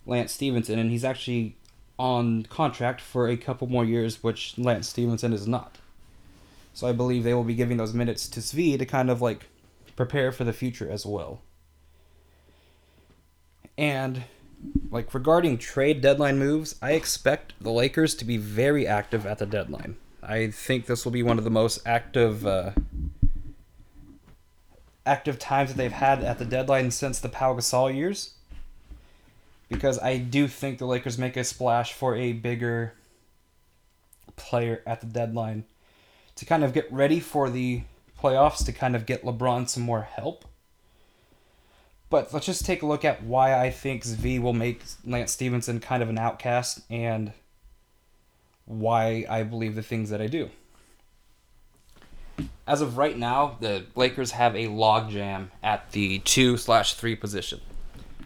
Lance 0.04 0.32
Stephenson, 0.32 0.78
and 0.78 0.90
he's 0.90 1.04
actually 1.04 1.56
on 1.98 2.42
contract 2.44 3.00
for 3.00 3.28
a 3.28 3.36
couple 3.36 3.68
more 3.68 3.84
years, 3.84 4.22
which 4.22 4.58
Lance 4.58 4.88
Stephenson 4.88 5.32
is 5.32 5.46
not. 5.46 5.78
So 6.74 6.88
I 6.88 6.92
believe 6.92 7.22
they 7.22 7.34
will 7.34 7.44
be 7.44 7.54
giving 7.54 7.76
those 7.76 7.94
minutes 7.94 8.28
to 8.28 8.40
Svi 8.40 8.78
to 8.78 8.86
kind 8.86 9.10
of 9.10 9.22
like 9.22 9.46
prepare 9.94 10.32
for 10.32 10.44
the 10.44 10.52
future 10.52 10.90
as 10.90 11.06
well. 11.06 11.40
And 13.78 14.24
like 14.90 15.12
regarding 15.14 15.58
trade 15.58 16.00
deadline 16.00 16.38
moves, 16.38 16.76
I 16.82 16.92
expect 16.92 17.52
the 17.60 17.70
Lakers 17.70 18.14
to 18.16 18.24
be 18.24 18.36
very 18.36 18.86
active 18.86 19.26
at 19.26 19.38
the 19.38 19.46
deadline. 19.46 19.96
I 20.22 20.48
think 20.48 20.86
this 20.86 21.04
will 21.04 21.12
be 21.12 21.22
one 21.22 21.38
of 21.38 21.44
the 21.44 21.50
most 21.50 21.80
active 21.84 22.46
uh, 22.46 22.72
active 25.04 25.38
times 25.38 25.70
that 25.70 25.76
they've 25.76 25.92
had 25.92 26.22
at 26.22 26.38
the 26.38 26.44
deadline 26.44 26.90
since 26.90 27.18
the 27.18 27.28
Pau 27.28 27.54
Gasol 27.54 27.94
years. 27.94 28.34
Because 29.68 29.98
I 29.98 30.18
do 30.18 30.48
think 30.48 30.78
the 30.78 30.86
Lakers 30.86 31.18
make 31.18 31.36
a 31.36 31.44
splash 31.44 31.92
for 31.92 32.14
a 32.14 32.32
bigger 32.32 32.94
player 34.36 34.82
at 34.86 35.00
the 35.00 35.06
deadline 35.06 35.64
to 36.36 36.44
kind 36.44 36.64
of 36.64 36.72
get 36.72 36.90
ready 36.92 37.20
for 37.20 37.50
the 37.50 37.82
playoffs 38.18 38.64
to 38.66 38.72
kind 38.72 38.94
of 38.94 39.06
get 39.06 39.24
LeBron 39.24 39.68
some 39.68 39.82
more 39.82 40.02
help. 40.02 40.44
But 42.10 42.32
let's 42.32 42.46
just 42.46 42.66
take 42.66 42.82
a 42.82 42.86
look 42.86 43.04
at 43.04 43.22
why 43.22 43.58
I 43.58 43.70
think 43.70 44.04
Svi 44.04 44.40
will 44.40 44.52
make 44.52 44.82
Lance 45.04 45.32
Stephenson 45.32 45.80
kind 45.80 46.02
of 46.02 46.10
an 46.10 46.18
outcast 46.18 46.80
and 46.90 47.32
why 48.66 49.24
I 49.28 49.42
believe 49.42 49.74
the 49.74 49.82
things 49.82 50.10
that 50.10 50.20
I 50.20 50.26
do. 50.26 50.50
As 52.66 52.80
of 52.80 52.96
right 52.96 53.18
now, 53.18 53.56
the 53.60 53.86
Lakers 53.96 54.32
have 54.32 54.54
a 54.54 54.68
logjam 54.68 55.48
at 55.62 55.90
the 55.92 56.20
two 56.20 56.56
slash 56.56 56.94
three 56.94 57.16
position. 57.16 57.60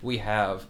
We 0.03 0.18
have 0.18 0.66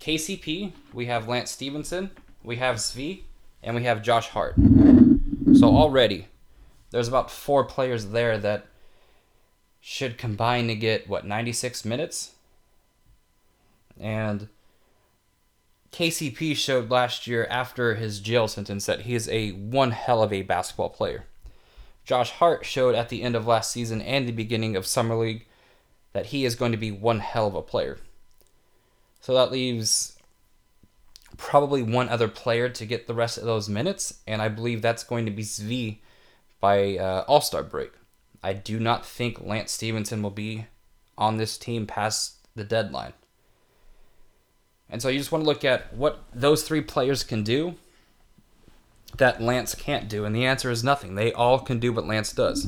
KCP, 0.00 0.72
we 0.92 1.06
have 1.06 1.28
Lance 1.28 1.52
Stephenson, 1.52 2.10
we 2.42 2.56
have 2.56 2.76
Svi, 2.76 3.22
and 3.62 3.76
we 3.76 3.84
have 3.84 4.02
Josh 4.02 4.28
Hart. 4.28 4.56
So 4.56 5.66
already, 5.66 6.26
there's 6.90 7.06
about 7.06 7.30
four 7.30 7.64
players 7.64 8.06
there 8.06 8.36
that 8.38 8.66
should 9.80 10.18
combine 10.18 10.66
to 10.66 10.74
get 10.74 11.08
what 11.08 11.24
96 11.24 11.84
minutes. 11.84 12.32
And 14.00 14.48
KCP 15.92 16.56
showed 16.56 16.90
last 16.90 17.28
year 17.28 17.46
after 17.48 17.94
his 17.94 18.18
jail 18.18 18.48
sentence 18.48 18.86
that 18.86 19.02
he 19.02 19.14
is 19.14 19.28
a 19.28 19.50
one 19.50 19.92
hell 19.92 20.22
of 20.22 20.32
a 20.32 20.42
basketball 20.42 20.88
player. 20.88 21.26
Josh 22.04 22.30
Hart 22.30 22.64
showed 22.64 22.94
at 22.94 23.08
the 23.08 23.22
end 23.22 23.36
of 23.36 23.46
last 23.46 23.70
season 23.70 24.02
and 24.02 24.26
the 24.26 24.32
beginning 24.32 24.76
of 24.76 24.86
summer 24.86 25.14
league 25.14 25.46
that 26.12 26.26
he 26.26 26.44
is 26.44 26.54
going 26.54 26.72
to 26.72 26.78
be 26.78 26.90
one 26.90 27.20
hell 27.20 27.46
of 27.46 27.54
a 27.54 27.62
player. 27.62 27.98
So 29.20 29.34
that 29.34 29.52
leaves 29.52 30.16
probably 31.36 31.82
one 31.82 32.08
other 32.08 32.28
player 32.28 32.68
to 32.68 32.86
get 32.86 33.06
the 33.06 33.14
rest 33.14 33.38
of 33.38 33.44
those 33.44 33.68
minutes, 33.68 34.20
and 34.26 34.42
I 34.42 34.48
believe 34.48 34.82
that's 34.82 35.04
going 35.04 35.24
to 35.26 35.32
be 35.32 35.42
Svi 35.42 35.98
by 36.60 36.96
uh, 36.98 37.24
All 37.28 37.40
Star 37.40 37.62
break. 37.62 37.92
I 38.42 38.52
do 38.52 38.80
not 38.80 39.06
think 39.06 39.40
Lance 39.40 39.72
Stephenson 39.72 40.22
will 40.22 40.30
be 40.30 40.66
on 41.16 41.36
this 41.36 41.56
team 41.56 41.86
past 41.86 42.36
the 42.56 42.64
deadline. 42.64 43.12
And 44.90 45.00
so 45.00 45.08
you 45.08 45.18
just 45.18 45.32
want 45.32 45.44
to 45.44 45.48
look 45.48 45.64
at 45.64 45.94
what 45.94 46.24
those 46.34 46.64
three 46.64 46.82
players 46.82 47.24
can 47.24 47.44
do 47.44 47.76
that 49.18 49.40
Lance 49.42 49.74
can't 49.74 50.08
do, 50.08 50.24
and 50.24 50.34
the 50.34 50.46
answer 50.46 50.70
is 50.70 50.82
nothing. 50.82 51.14
They 51.14 51.32
all 51.32 51.58
can 51.58 51.78
do 51.78 51.92
what 51.92 52.06
Lance 52.06 52.32
does. 52.32 52.66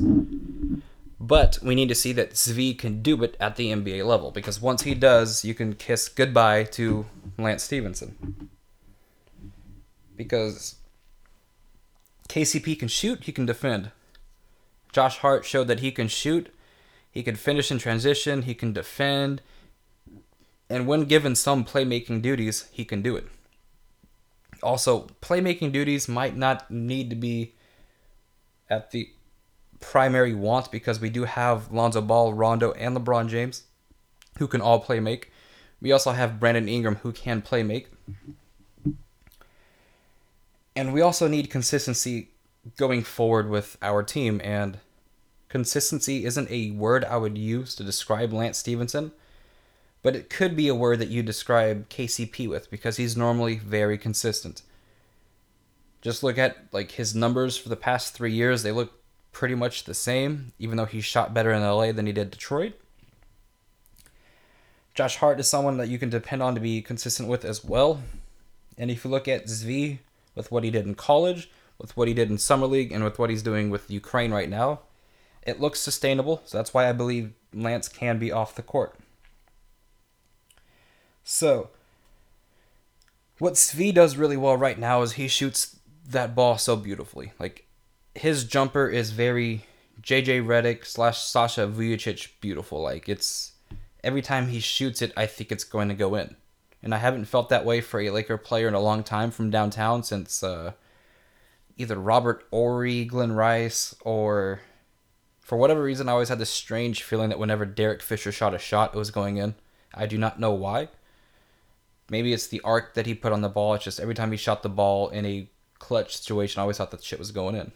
But 1.20 1.58
we 1.62 1.74
need 1.74 1.88
to 1.88 1.94
see 1.94 2.12
that 2.12 2.32
Svi 2.32 2.78
can 2.78 3.00
do 3.00 3.22
it 3.22 3.36
at 3.40 3.56
the 3.56 3.72
NBA 3.72 4.04
level 4.04 4.30
because 4.30 4.60
once 4.60 4.82
he 4.82 4.94
does, 4.94 5.44
you 5.44 5.54
can 5.54 5.74
kiss 5.74 6.08
goodbye 6.08 6.64
to 6.64 7.06
Lance 7.38 7.62
Stephenson. 7.62 8.50
Because 10.16 10.76
KCP 12.28 12.78
can 12.78 12.88
shoot, 12.88 13.24
he 13.24 13.32
can 13.32 13.46
defend. 13.46 13.90
Josh 14.92 15.18
Hart 15.18 15.44
showed 15.44 15.66
that 15.68 15.80
he 15.80 15.90
can 15.90 16.08
shoot, 16.08 16.54
he 17.10 17.22
can 17.22 17.36
finish 17.36 17.70
in 17.70 17.78
transition, 17.78 18.42
he 18.42 18.54
can 18.54 18.72
defend, 18.72 19.40
and 20.68 20.86
when 20.86 21.04
given 21.04 21.34
some 21.34 21.64
playmaking 21.64 22.22
duties, 22.22 22.66
he 22.70 22.84
can 22.84 23.02
do 23.02 23.16
it. 23.16 23.26
Also, 24.64 25.08
playmaking 25.20 25.72
duties 25.72 26.08
might 26.08 26.36
not 26.36 26.70
need 26.70 27.10
to 27.10 27.16
be 27.16 27.54
at 28.68 28.90
the 28.90 29.10
primary 29.80 30.34
want 30.34 30.72
because 30.72 30.98
we 30.98 31.10
do 31.10 31.24
have 31.24 31.70
Lonzo 31.70 32.00
Ball, 32.00 32.32
Rondo, 32.32 32.72
and 32.72 32.96
LeBron 32.96 33.28
James 33.28 33.64
who 34.38 34.48
can 34.48 34.60
all 34.60 34.80
play 34.80 34.98
make. 34.98 35.30
We 35.80 35.92
also 35.92 36.12
have 36.12 36.40
Brandon 36.40 36.68
Ingram 36.68 36.96
who 36.96 37.12
can 37.12 37.42
play 37.42 37.62
make. 37.62 37.90
And 40.74 40.92
we 40.92 41.00
also 41.00 41.28
need 41.28 41.50
consistency 41.50 42.30
going 42.76 43.04
forward 43.04 43.48
with 43.48 43.76
our 43.82 44.02
team 44.02 44.40
and 44.42 44.78
consistency 45.48 46.24
isn't 46.24 46.50
a 46.50 46.70
word 46.72 47.04
I 47.04 47.16
would 47.16 47.38
use 47.38 47.74
to 47.76 47.84
describe 47.84 48.32
Lance 48.32 48.58
Stephenson, 48.58 49.12
but 50.04 50.14
it 50.14 50.28
could 50.28 50.54
be 50.54 50.68
a 50.68 50.74
word 50.74 50.98
that 50.98 51.08
you 51.08 51.22
describe 51.22 51.88
KCP 51.88 52.46
with 52.46 52.70
because 52.70 52.98
he's 52.98 53.16
normally 53.16 53.56
very 53.56 53.96
consistent. 53.96 54.60
Just 56.02 56.22
look 56.22 56.36
at 56.36 56.58
like 56.72 56.92
his 56.92 57.14
numbers 57.14 57.56
for 57.56 57.70
the 57.70 57.74
past 57.74 58.12
3 58.14 58.30
years, 58.30 58.62
they 58.62 58.70
look 58.70 59.02
pretty 59.32 59.54
much 59.54 59.84
the 59.84 59.94
same 59.94 60.52
even 60.58 60.76
though 60.76 60.84
he 60.84 61.00
shot 61.00 61.32
better 61.32 61.50
in 61.50 61.62
LA 61.62 61.90
than 61.90 62.06
he 62.06 62.12
did 62.12 62.30
Detroit. 62.30 62.74
Josh 64.94 65.16
Hart 65.16 65.40
is 65.40 65.48
someone 65.48 65.78
that 65.78 65.88
you 65.88 65.98
can 65.98 66.10
depend 66.10 66.42
on 66.42 66.54
to 66.54 66.60
be 66.60 66.82
consistent 66.82 67.26
with 67.26 67.44
as 67.44 67.64
well. 67.64 68.02
And 68.76 68.90
if 68.90 69.04
you 69.04 69.10
look 69.10 69.26
at 69.26 69.46
Svi 69.46 70.00
with 70.34 70.52
what 70.52 70.64
he 70.64 70.70
did 70.70 70.86
in 70.86 70.94
college, 70.94 71.50
with 71.78 71.96
what 71.96 72.08
he 72.08 72.14
did 72.14 72.30
in 72.30 72.36
summer 72.36 72.66
league, 72.66 72.92
and 72.92 73.02
with 73.02 73.18
what 73.18 73.30
he's 73.30 73.42
doing 73.42 73.70
with 73.70 73.90
Ukraine 73.90 74.32
right 74.32 74.50
now, 74.50 74.80
it 75.42 75.60
looks 75.60 75.80
sustainable. 75.80 76.42
So 76.44 76.58
that's 76.58 76.74
why 76.74 76.88
I 76.88 76.92
believe 76.92 77.32
Lance 77.52 77.88
can 77.88 78.18
be 78.18 78.30
off 78.30 78.54
the 78.54 78.62
court. 78.62 78.94
So, 81.24 81.70
what 83.38 83.54
Svi 83.54 83.92
does 83.92 84.16
really 84.16 84.36
well 84.36 84.56
right 84.56 84.78
now 84.78 85.02
is 85.02 85.12
he 85.12 85.26
shoots 85.26 85.78
that 86.06 86.34
ball 86.34 86.58
so 86.58 86.76
beautifully. 86.76 87.32
Like 87.40 87.66
his 88.14 88.44
jumper 88.44 88.88
is 88.88 89.10
very 89.10 89.64
JJ 90.02 90.44
Redick 90.44 90.84
slash 90.84 91.18
Sasha 91.18 91.66
Vujacic 91.66 92.28
beautiful. 92.40 92.82
Like 92.82 93.08
it's 93.08 93.52
every 94.04 94.22
time 94.22 94.48
he 94.48 94.60
shoots 94.60 95.02
it, 95.02 95.12
I 95.16 95.26
think 95.26 95.50
it's 95.50 95.64
going 95.64 95.88
to 95.88 95.94
go 95.94 96.14
in. 96.14 96.36
And 96.82 96.94
I 96.94 96.98
haven't 96.98 97.24
felt 97.24 97.48
that 97.48 97.64
way 97.64 97.80
for 97.80 97.98
a 98.00 98.10
Laker 98.10 98.36
player 98.36 98.68
in 98.68 98.74
a 98.74 98.80
long 98.80 99.02
time 99.02 99.30
from 99.30 99.48
downtown 99.48 100.02
since 100.02 100.42
uh, 100.42 100.72
either 101.78 101.96
Robert 101.96 102.46
Horry, 102.50 103.06
Glen 103.06 103.32
Rice, 103.32 103.94
or 104.02 104.60
for 105.40 105.56
whatever 105.56 105.82
reason, 105.82 106.10
I 106.10 106.12
always 106.12 106.28
had 106.28 106.38
this 106.38 106.50
strange 106.50 107.02
feeling 107.02 107.30
that 107.30 107.38
whenever 107.38 107.64
Derek 107.64 108.02
Fisher 108.02 108.30
shot 108.30 108.52
a 108.52 108.58
shot, 108.58 108.94
it 108.94 108.98
was 108.98 109.10
going 109.10 109.38
in. 109.38 109.54
I 109.94 110.04
do 110.06 110.18
not 110.18 110.38
know 110.38 110.52
why. 110.52 110.88
Maybe 112.10 112.32
it's 112.32 112.46
the 112.46 112.60
arc 112.62 112.94
that 112.94 113.06
he 113.06 113.14
put 113.14 113.32
on 113.32 113.40
the 113.40 113.48
ball. 113.48 113.74
It's 113.74 113.84
just 113.84 114.00
every 114.00 114.14
time 114.14 114.30
he 114.30 114.36
shot 114.36 114.62
the 114.62 114.68
ball 114.68 115.08
in 115.08 115.24
a 115.24 115.48
clutch 115.78 116.16
situation, 116.16 116.60
I 116.60 116.62
always 116.62 116.76
thought 116.76 116.90
that 116.90 117.02
shit 117.02 117.18
was 117.18 117.30
going 117.30 117.54
in. 117.56 117.72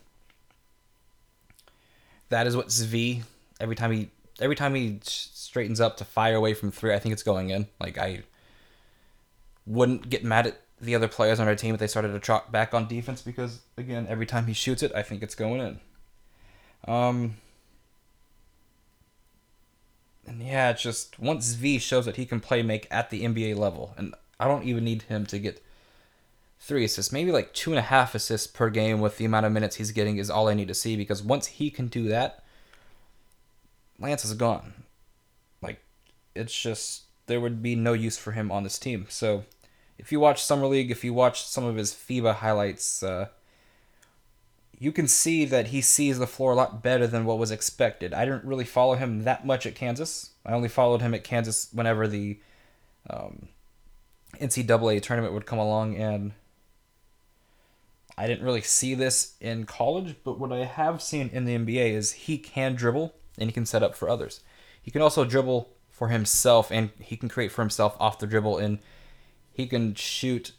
That 2.29 2.47
is 2.47 2.57
what 2.57 2.69
Svi. 2.69 3.23
Every 3.61 3.75
time 3.75 3.91
he 3.91 4.11
every 4.41 4.55
time 4.55 4.75
he 4.75 5.01
straightens 5.03 5.81
up 5.81 5.97
to 5.97 6.05
fire 6.05 6.37
away 6.37 6.55
from 6.55 6.71
three, 6.71 6.95
I 6.95 6.99
think 6.99 7.13
it's 7.13 7.23
going 7.23 7.51
in. 7.51 7.67
Like 7.81 7.97
I 7.99 8.23
wouldn't 9.67 10.09
get 10.11 10.25
mad 10.25 10.47
at 10.47 10.61
the 10.81 10.95
other 10.95 11.09
players 11.09 11.41
on 11.41 11.49
our 11.49 11.57
team 11.57 11.75
if 11.75 11.81
they 11.81 11.87
started 11.87 12.13
to 12.13 12.21
trot 12.21 12.53
back 12.53 12.73
on 12.75 12.87
defense 12.87 13.23
because 13.23 13.61
again, 13.77 14.07
every 14.09 14.27
time 14.27 14.47
he 14.47 14.53
shoots 14.53 14.83
it, 14.83 14.93
I 14.95 15.03
think 15.03 15.23
it's 15.23 15.35
going 15.35 15.61
in. 15.61 15.81
Um 16.93 17.37
and 20.29 20.43
yeah, 20.43 20.71
it's 20.71 20.83
just 20.83 21.19
once 21.19 21.55
V 21.55 21.79
shows 21.79 22.05
that 22.05 22.17
he 22.17 22.27
can 22.27 22.41
play 22.41 22.63
make 22.63 22.87
at 22.91 23.11
the 23.11 23.23
NBA 23.23 23.57
level, 23.57 23.95
and 23.97 24.15
I 24.39 24.47
don't 24.47 24.65
even 24.65 24.85
need 24.85 25.03
him 25.03 25.27
to 25.27 25.39
get 25.39 25.63
three 26.61 26.85
assists, 26.85 27.13
maybe 27.13 27.33
like 27.33 27.55
two 27.55 27.71
and 27.71 27.79
a 27.79 27.83
half 27.83 28.15
assists 28.15 28.47
per 28.47 28.71
game 28.71 29.01
with 29.01 29.17
the 29.17 29.25
amount 29.25 29.47
of 29.47 29.53
minutes 29.53 29.77
he's 29.77 29.93
getting 29.93 30.19
is 30.19 30.31
all 30.31 30.49
I 30.49 30.55
need 30.55 30.69
to 30.69 30.75
see 30.75 30.97
because 30.97 31.23
once 31.23 31.47
he 31.47 31.71
can 31.71 31.87
do 31.87 32.09
that, 32.09 32.45
Lance 33.99 34.25
is 34.25 34.35
gone. 34.35 34.75
Like, 35.63 35.81
it's 36.35 36.59
just, 36.59 37.05
there 37.27 37.41
would 37.41 37.63
be 37.63 37.75
no 37.75 37.93
use 37.93 38.19
for 38.19 38.33
him 38.33 38.51
on 38.51 38.65
this 38.65 38.79
team. 38.79 39.07
So, 39.09 39.45
if 39.99 40.13
you 40.13 40.21
watch 40.21 40.43
Summer 40.43 40.67
League, 40.67 40.91
if 40.91 41.03
you 41.03 41.13
watch 41.13 41.45
some 41.45 41.65
of 41.65 41.77
his 41.77 41.93
FIBA 41.93 42.37
highlights, 42.37 43.03
uh, 43.03 43.29
you 44.79 44.93
can 44.93 45.09
see 45.09 45.45
that 45.45 45.69
he 45.69 45.81
sees 45.81 46.19
the 46.19 46.27
floor 46.27 46.53
a 46.53 46.57
lot 46.57 46.83
better 46.83 47.07
than 47.07 47.25
what 47.25 47.39
was 47.39 47.51
expected. 47.51 48.15
I 48.15 48.25
didn't 48.25 48.45
really 48.45 48.65
follow 48.65 48.95
him 48.95 49.25
that 49.25 49.45
much 49.45 49.67
at 49.67 49.75
Kansas. 49.75 50.31
I 50.47 50.53
only 50.53 50.69
followed 50.69 51.03
him 51.03 51.15
at 51.15 51.25
Kansas 51.25 51.69
whenever 51.73 52.07
the 52.07 52.39
um, 53.11 53.49
NCAA 54.41 55.03
tournament 55.03 55.35
would 55.35 55.47
come 55.47 55.59
along, 55.59 55.97
and 55.97 56.33
I 58.17 58.27
didn't 58.27 58.45
really 58.45 58.63
see 58.63 58.95
this 58.95 59.35
in 59.41 59.65
college, 59.65 60.17
but 60.23 60.39
what 60.39 60.53
I 60.53 60.65
have 60.65 61.03
seen 61.03 61.29
in 61.33 61.45
the 61.45 61.57
NBA 61.57 61.93
is 61.93 62.13
he 62.13 62.39
can 62.39 62.75
dribble 62.75 63.15
and 63.37 63.49
he 63.49 63.53
can 63.53 63.67
set 63.67 63.83
up 63.83 63.97
for 63.97 64.09
others. 64.09 64.41
He 64.81 64.91
can 64.91 65.03
also 65.03 65.25
dribble 65.25 65.71
for 65.89 66.09
himself 66.09 66.71
and 66.71 66.91
he 67.01 67.17
can 67.17 67.29
create 67.29 67.53
for 67.53 67.63
himself 67.63 67.97
off 67.99 68.19
the 68.19 68.27
dribble 68.27 68.59
and 68.59 68.79
he 69.53 69.67
can 69.67 69.95
shoot 69.95 70.53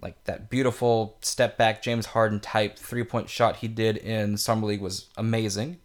like 0.00 0.22
that 0.24 0.50
beautiful 0.50 1.16
step 1.22 1.56
back 1.56 1.82
James 1.82 2.06
Harden 2.06 2.40
type 2.40 2.78
three 2.78 3.04
point 3.04 3.28
shot 3.28 3.56
he 3.56 3.68
did 3.68 3.96
in 3.96 4.36
summer 4.36 4.66
league 4.66 4.80
was 4.80 5.06
amazing. 5.16 5.78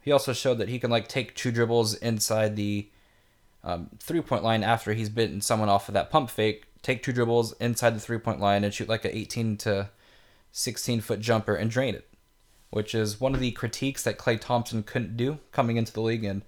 He 0.00 0.12
also 0.12 0.32
showed 0.32 0.58
that 0.58 0.68
he 0.68 0.78
can 0.78 0.90
like 0.90 1.08
take 1.08 1.34
two 1.34 1.50
dribbles 1.50 1.94
inside 1.94 2.56
the 2.56 2.88
um, 3.62 3.88
three 3.98 4.20
point 4.20 4.44
line 4.44 4.62
after 4.62 4.92
he's 4.92 5.08
bitten 5.08 5.40
someone 5.40 5.70
off 5.70 5.88
of 5.88 5.94
that 5.94 6.10
pump 6.10 6.30
fake, 6.30 6.64
take 6.82 7.02
two 7.02 7.12
dribbles 7.12 7.54
inside 7.54 7.94
the 7.94 8.00
three 8.00 8.18
point 8.18 8.40
line 8.40 8.64
and 8.64 8.74
shoot 8.74 8.88
like 8.88 9.04
a 9.04 9.16
18 9.16 9.56
to 9.58 9.88
16 10.52 11.00
foot 11.00 11.20
jumper 11.20 11.54
and 11.54 11.70
drain 11.70 11.94
it, 11.94 12.06
which 12.70 12.94
is 12.94 13.20
one 13.20 13.34
of 13.34 13.40
the 13.40 13.50
critiques 13.52 14.02
that 14.02 14.18
Klay 14.18 14.38
Thompson 14.38 14.82
couldn't 14.82 15.16
do 15.16 15.38
coming 15.52 15.78
into 15.78 15.92
the 15.92 16.02
league. 16.02 16.24
And 16.24 16.42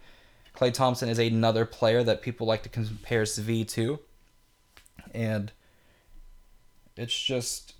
Klay 0.55 0.73
Thompson 0.73 1.09
is 1.09 1.19
another 1.19 1.65
player 1.65 2.05
that 2.05 2.21
people 2.21 2.47
like 2.47 2.63
to 2.65 2.69
compare 2.69 3.23
Svi 3.23 3.67
to. 3.69 3.99
And 5.15 5.51
it's 6.97 7.21
just 7.21 7.75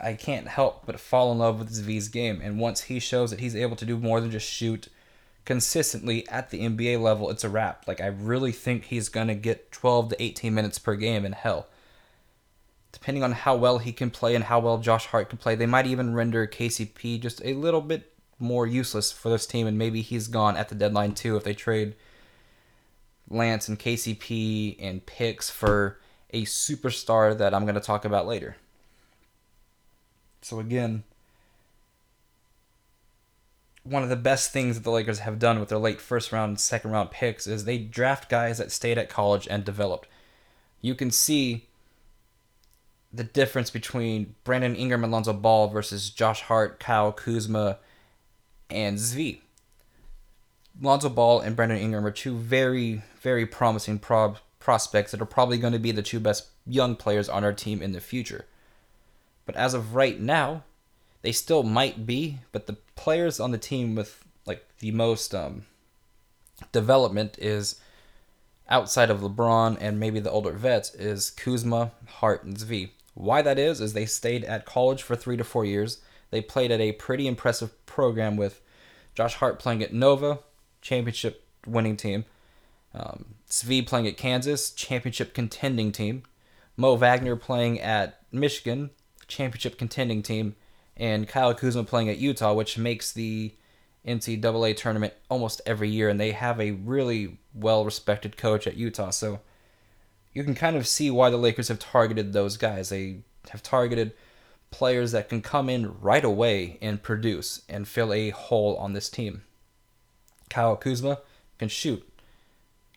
I 0.00 0.14
can't 0.14 0.48
help 0.48 0.84
but 0.86 1.00
fall 1.00 1.32
in 1.32 1.38
love 1.38 1.58
with 1.58 1.72
Svi's 1.72 2.08
game. 2.08 2.40
And 2.42 2.58
once 2.58 2.82
he 2.82 2.98
shows 2.98 3.30
that 3.30 3.40
he's 3.40 3.56
able 3.56 3.76
to 3.76 3.86
do 3.86 3.98
more 3.98 4.20
than 4.20 4.30
just 4.30 4.50
shoot 4.50 4.88
consistently 5.44 6.28
at 6.28 6.50
the 6.50 6.60
NBA 6.60 7.00
level, 7.00 7.30
it's 7.30 7.44
a 7.44 7.48
wrap. 7.48 7.86
Like 7.86 8.00
I 8.00 8.06
really 8.06 8.52
think 8.52 8.84
he's 8.84 9.08
gonna 9.08 9.34
get 9.34 9.72
12 9.72 10.10
to 10.10 10.22
18 10.22 10.54
minutes 10.54 10.78
per 10.78 10.94
game. 10.96 11.24
And 11.24 11.34
hell, 11.34 11.68
depending 12.92 13.22
on 13.22 13.32
how 13.32 13.56
well 13.56 13.78
he 13.78 13.92
can 13.92 14.10
play 14.10 14.34
and 14.34 14.44
how 14.44 14.60
well 14.60 14.78
Josh 14.78 15.06
Hart 15.06 15.28
can 15.30 15.38
play, 15.38 15.54
they 15.54 15.66
might 15.66 15.86
even 15.86 16.14
render 16.14 16.46
KCP 16.46 17.20
just 17.20 17.42
a 17.44 17.54
little 17.54 17.80
bit 17.80 18.12
more 18.38 18.66
useless 18.66 19.12
for 19.12 19.30
this 19.30 19.46
team. 19.46 19.66
And 19.66 19.78
maybe 19.78 20.02
he's 20.02 20.28
gone 20.28 20.56
at 20.56 20.68
the 20.68 20.74
deadline 20.74 21.14
too 21.14 21.36
if 21.36 21.44
they 21.44 21.54
trade 21.54 21.94
Lance 23.30 23.68
and 23.68 23.78
KCP 23.78 24.76
and 24.78 25.06
picks 25.06 25.48
for 25.48 25.98
a 26.34 26.42
superstar 26.42 27.36
that 27.38 27.54
I'm 27.54 27.64
gonna 27.64 27.80
talk 27.80 28.04
about 28.04 28.26
later. 28.26 28.56
So 30.42 30.60
again, 30.60 31.04
one 33.84 34.02
of 34.02 34.08
the 34.08 34.16
best 34.16 34.52
things 34.52 34.76
that 34.76 34.82
the 34.82 34.90
Lakers 34.90 35.20
have 35.20 35.38
done 35.38 35.60
with 35.60 35.68
their 35.68 35.78
late 35.78 36.00
first 36.00 36.32
round, 36.32 36.58
second 36.58 36.90
round 36.90 37.10
picks 37.10 37.46
is 37.46 37.64
they 37.64 37.78
draft 37.78 38.28
guys 38.28 38.58
that 38.58 38.72
stayed 38.72 38.98
at 38.98 39.08
college 39.08 39.46
and 39.48 39.64
developed. 39.64 40.08
You 40.80 40.94
can 40.94 41.10
see 41.10 41.66
the 43.12 43.24
difference 43.24 43.70
between 43.70 44.34
Brandon 44.42 44.74
Ingram 44.74 45.04
and 45.04 45.12
Lonzo 45.12 45.32
Ball 45.32 45.68
versus 45.68 46.10
Josh 46.10 46.42
Hart, 46.42 46.80
Kyle 46.80 47.12
Kuzma, 47.12 47.78
and 48.68 48.98
Svi. 48.98 49.40
Lonzo 50.80 51.08
Ball 51.08 51.40
and 51.40 51.54
Brandon 51.54 51.78
Ingram 51.78 52.04
are 52.04 52.10
two 52.10 52.36
very, 52.36 53.02
very 53.20 53.46
promising 53.46 53.98
prob- 53.98 54.38
prospects 54.64 55.10
that 55.10 55.20
are 55.20 55.26
probably 55.26 55.58
going 55.58 55.74
to 55.74 55.78
be 55.78 55.92
the 55.92 56.02
two 56.02 56.18
best 56.18 56.46
young 56.66 56.96
players 56.96 57.28
on 57.28 57.44
our 57.44 57.52
team 57.52 57.82
in 57.82 57.92
the 57.92 58.00
future. 58.00 58.46
But 59.44 59.56
as 59.56 59.74
of 59.74 59.94
right 59.94 60.18
now, 60.18 60.64
they 61.20 61.32
still 61.32 61.62
might 61.62 62.06
be, 62.06 62.38
but 62.50 62.66
the 62.66 62.78
players 62.96 63.38
on 63.38 63.50
the 63.50 63.58
team 63.58 63.94
with 63.94 64.24
like 64.46 64.66
the 64.78 64.90
most 64.90 65.34
um, 65.34 65.66
development 66.72 67.36
is 67.38 67.78
outside 68.66 69.10
of 69.10 69.20
LeBron 69.20 69.76
and 69.82 70.00
maybe 70.00 70.18
the 70.18 70.30
older 70.30 70.52
vets 70.52 70.94
is 70.94 71.30
Kuzma, 71.30 71.92
Hart, 72.06 72.44
and 72.44 72.56
Svi. 72.56 72.88
Why 73.12 73.42
that 73.42 73.58
is 73.58 73.82
is 73.82 73.92
they 73.92 74.06
stayed 74.06 74.44
at 74.44 74.64
college 74.64 75.02
for 75.02 75.14
three 75.14 75.36
to 75.36 75.44
four 75.44 75.66
years. 75.66 75.98
They 76.30 76.40
played 76.40 76.70
at 76.70 76.80
a 76.80 76.92
pretty 76.92 77.26
impressive 77.26 77.84
program 77.84 78.38
with 78.38 78.62
Josh 79.14 79.34
Hart 79.34 79.58
playing 79.58 79.82
at 79.82 79.92
Nova, 79.92 80.38
championship 80.80 81.46
winning 81.66 81.98
team. 81.98 82.24
Um, 82.94 83.34
Svi 83.48 83.86
playing 83.86 84.06
at 84.06 84.16
Kansas, 84.16 84.70
championship 84.70 85.34
contending 85.34 85.92
team. 85.92 86.22
Mo 86.76 86.96
Wagner 86.96 87.36
playing 87.36 87.80
at 87.80 88.20
Michigan, 88.32 88.90
championship 89.28 89.78
contending 89.78 90.22
team, 90.22 90.56
and 90.96 91.28
Kyle 91.28 91.54
Kuzma 91.54 91.84
playing 91.84 92.08
at 92.08 92.18
Utah, 92.18 92.54
which 92.54 92.78
makes 92.78 93.12
the 93.12 93.54
NCAA 94.06 94.76
tournament 94.76 95.14
almost 95.28 95.60
every 95.66 95.88
year, 95.88 96.08
and 96.08 96.20
they 96.20 96.32
have 96.32 96.60
a 96.60 96.72
really 96.72 97.38
well 97.54 97.84
respected 97.84 98.36
coach 98.36 98.66
at 98.66 98.76
Utah. 98.76 99.10
So 99.10 99.40
you 100.32 100.44
can 100.44 100.54
kind 100.54 100.76
of 100.76 100.86
see 100.86 101.10
why 101.10 101.30
the 101.30 101.36
Lakers 101.36 101.68
have 101.68 101.78
targeted 101.78 102.32
those 102.32 102.56
guys. 102.56 102.88
They 102.88 103.18
have 103.50 103.62
targeted 103.62 104.12
players 104.70 105.12
that 105.12 105.28
can 105.28 105.40
come 105.40 105.68
in 105.68 106.00
right 106.00 106.24
away 106.24 106.78
and 106.82 107.02
produce 107.02 107.62
and 107.68 107.86
fill 107.86 108.12
a 108.12 108.30
hole 108.30 108.76
on 108.76 108.92
this 108.92 109.08
team. 109.08 109.42
Kyle 110.50 110.76
Kuzma 110.76 111.20
can 111.58 111.68
shoot. 111.68 112.06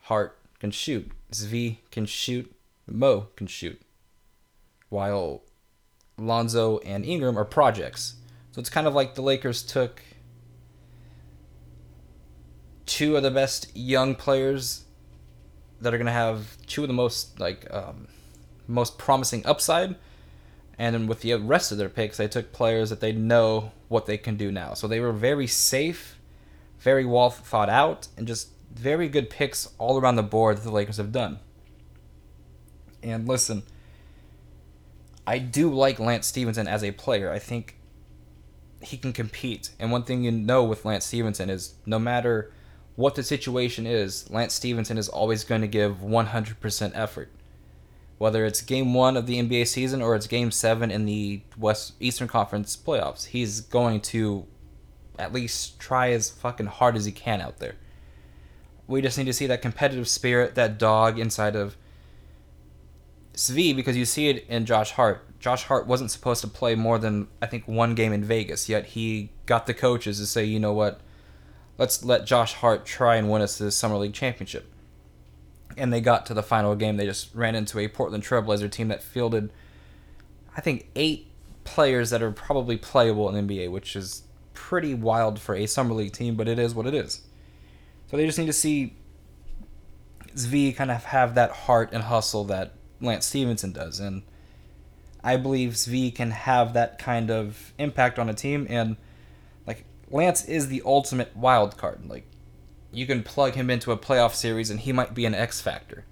Hart 0.08 0.39
can 0.60 0.72
shoot. 0.72 1.12
Svi 1.32 1.78
can 1.91 2.06
shoot. 2.06 2.54
Mo 2.88 3.28
can 3.36 3.48
shoot. 3.48 3.82
While 4.89 5.43
Lonzo, 6.17 6.80
and 6.80 7.06
Ingram 7.06 7.38
are 7.38 7.46
projects. 7.46 8.15
So 8.52 8.60
it's 8.60 8.70
kind 8.70 8.88
of 8.88 8.96
like 8.96 9.15
the 9.15 9.22
Lakers 9.22 9.62
took 9.62 10.02
two 12.86 13.17
of 13.17 13.24
the 13.24 13.32
best 13.32 13.76
young 13.76 14.15
players 14.15 14.86
that 15.82 15.93
are 15.93 15.98
going 15.98 16.08
to 16.08 16.12
have 16.12 16.58
two 16.65 16.84
of 16.84 16.88
the 16.88 16.93
most 16.93 17.39
like 17.39 17.67
um, 17.72 18.08
most 18.65 18.98
promising 18.98 19.46
upside 19.46 19.96
and 20.80 20.96
then 20.96 21.06
with 21.06 21.22
the 21.22 21.36
rest 21.36 21.72
of 21.72 21.78
their 21.78 21.89
picks 21.89 22.17
they 22.17 22.28
took 22.28 22.52
players 22.54 22.89
that 22.89 23.02
they 23.02 23.12
know 23.12 23.74
what 23.89 24.06
they 24.06 24.17
can 24.17 24.38
do 24.38 24.52
now 24.52 24.74
so 24.74 24.88
they 24.88 25.02
were 25.02 25.12
very 25.12 25.46
safe 25.46 26.17
very 26.80 27.06
well 27.06 27.30
thought 27.30 27.70
out 27.70 28.08
and 28.17 28.26
just 28.26 28.50
very 28.73 29.08
good 29.08 29.30
picks 29.30 29.69
all 29.77 29.99
around 29.99 30.15
the 30.15 30.23
board 30.23 30.58
that 30.58 30.63
the 30.63 30.71
lakers 30.71 30.97
have 30.97 31.12
done 31.12 31.39
and 33.01 33.27
listen 33.27 33.63
I 35.27 35.39
do 35.39 35.69
like 35.69 35.99
Lance 35.99 36.25
Stephenson 36.25 36.69
as 36.69 36.86
a 36.86 36.91
player. 36.91 37.30
I 37.30 37.38
think 37.38 37.75
he 38.82 38.95
can 38.95 39.12
compete. 39.12 39.71
And 39.77 39.91
one 39.91 40.03
thing 40.03 40.23
you 40.23 40.32
know 40.32 40.63
with 40.63 40.86
Lance 40.86 41.06
Stephenson 41.06 41.49
is 41.49 41.75
no 41.86 41.99
matter 41.99 42.53
what 42.95 43.15
the 43.15 43.23
situation 43.23 43.86
is, 43.86 44.30
Lance 44.30 44.53
Stephenson 44.53 44.97
is 44.97 45.10
always 45.10 45.43
going 45.43 45.62
to 45.62 45.67
give 45.67 45.97
100% 45.97 46.91
effort. 46.95 47.30
Whether 48.17 48.45
it's 48.45 48.62
game 48.62 48.93
one 48.93 49.17
of 49.17 49.27
the 49.27 49.39
NBA 49.43 49.67
season 49.67 50.01
or 50.01 50.15
it's 50.15 50.27
game 50.27 50.49
seven 50.49 50.89
in 50.89 51.06
the 51.06 51.41
West 51.58 51.93
Eastern 51.99 52.30
Conference 52.30 52.77
playoffs, 52.77 53.27
he's 53.27 53.60
going 53.60 53.99
to 54.01 54.47
at 55.19 55.34
least 55.34 55.77
try 55.77 56.12
as 56.12 56.30
fucking 56.30 56.67
hard 56.67 56.95
as 56.95 57.03
he 57.03 57.12
can 57.12 57.41
out 57.41 57.60
there. 57.60 57.75
We 58.88 59.02
just 59.02 59.17
need 59.17 59.26
to 59.26 59.34
see 59.34 59.47
that 59.47 59.62
competitive 59.62 60.08
spirit, 60.08 60.56
that 60.56 60.78
dog 60.78 61.19
inside 61.19 61.56
of 61.56 61.76
Svi 63.34 63.76
because 63.76 63.95
you 63.95 64.06
see 64.06 64.30
it 64.30 64.45
in 64.47 64.65
Josh 64.65 64.91
Hart. 64.91 65.23
Josh 65.39 65.65
Hart 65.65 65.86
wasn't 65.86 66.12
supposed 66.12 66.41
to 66.41 66.47
play 66.47 66.73
more 66.76 66.97
than 66.97 67.28
I 67.41 67.45
think 67.45 67.67
one 67.67 67.93
game 67.93 68.12
in 68.12 68.23
Vegas, 68.23 68.67
yet 68.67 68.88
he 68.88 69.30
got 69.45 69.67
the 69.67 69.73
coaches 69.73 70.19
to 70.19 70.26
say, 70.26 70.43
you 70.43 70.60
know 70.60 70.73
what, 70.73 71.00
let's 71.78 72.04
let 72.04 72.26
Josh 72.26 72.54
Hart 72.56 72.86
try 72.86 73.17
and 73.17 73.30
win 73.30 73.41
us 73.41 73.58
the 73.58 73.71
summer 73.71 73.97
league 73.97 74.13
championship. 74.13 74.71
And 75.76 75.93
they 75.93 76.02
got 76.02 76.26
to 76.26 76.34
the 76.34 76.41
final 76.41 76.76
game. 76.76 76.97
They 76.97 77.06
just 77.06 77.34
ran 77.36 77.54
into 77.54 77.78
a 77.78 77.88
Portland 77.88 78.23
Trailblazer 78.23 78.71
team 78.71 78.88
that 78.88 79.04
fielded, 79.04 79.52
I 80.56 80.62
think, 80.62 80.88
eight 80.95 81.28
players 81.65 82.10
that 82.10 82.23
are 82.23 82.32
probably 82.32 82.78
playable 82.78 83.30
in 83.30 83.47
NBA, 83.47 83.69
which 83.69 83.95
is 83.95 84.23
pretty 84.56 84.95
wild 84.95 85.39
for 85.39 85.54
a 85.54 85.67
summer 85.67 85.93
league 85.93 86.13
team, 86.13 86.36
but 86.36 86.47
it 86.47 86.58
is 86.58 86.73
what 86.73 86.88
it 86.88 86.95
is. 86.95 87.21
So 88.08 88.17
they 88.17 88.26
just 88.26 88.39
need 88.39 88.48
to 88.48 88.54
see 88.54 88.96
Svi 90.36 90.76
kind 90.76 90.91
of 90.91 91.04
have 91.06 91.36
that 91.36 91.52
heart 91.52 91.89
and 91.91 92.04
hustle 92.04 92.46
that 92.46 92.74
Lance 93.02 93.26
Stephenson 93.26 93.72
does, 93.72 94.00
and 94.00 94.24
I 95.24 95.38
believe 95.38 95.74
Svi 95.74 96.13
can 96.13 96.32
have 96.32 96.74
that 96.74 97.00
kind 97.00 97.30
of 97.30 97.74
impact 97.78 98.17
on 98.17 98.30
a 98.30 98.34
team. 98.34 98.65
And 98.70 98.98
like 99.65 99.84
Lance 100.10 100.46
is 100.46 100.70
the 100.70 100.82
ultimate 100.86 101.36
wild 101.36 101.78
card. 101.78 102.08
Like 102.08 102.26
you 102.91 103.06
can 103.06 103.24
plug 103.24 103.56
him 103.56 103.70
into 103.70 103.91
a 103.91 103.98
playoff 103.98 104.34
series, 104.34 104.70
and 104.70 104.80
he 104.80 104.91
might 104.91 105.13
be 105.13 105.26
an 105.26 105.36
X 105.36 105.60
factor. 105.60 106.06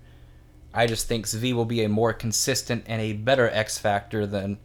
I 0.73 0.87
just 0.87 1.07
think 1.07 1.25
Svi 1.25 1.53
will 1.53 1.65
be 1.65 1.83
a 1.83 1.89
more 1.89 2.11
consistent 2.11 2.83
and 2.87 3.01
a 3.01 3.13
better 3.13 3.49
X 3.49 3.77
factor 3.77 4.27
than 4.27 4.57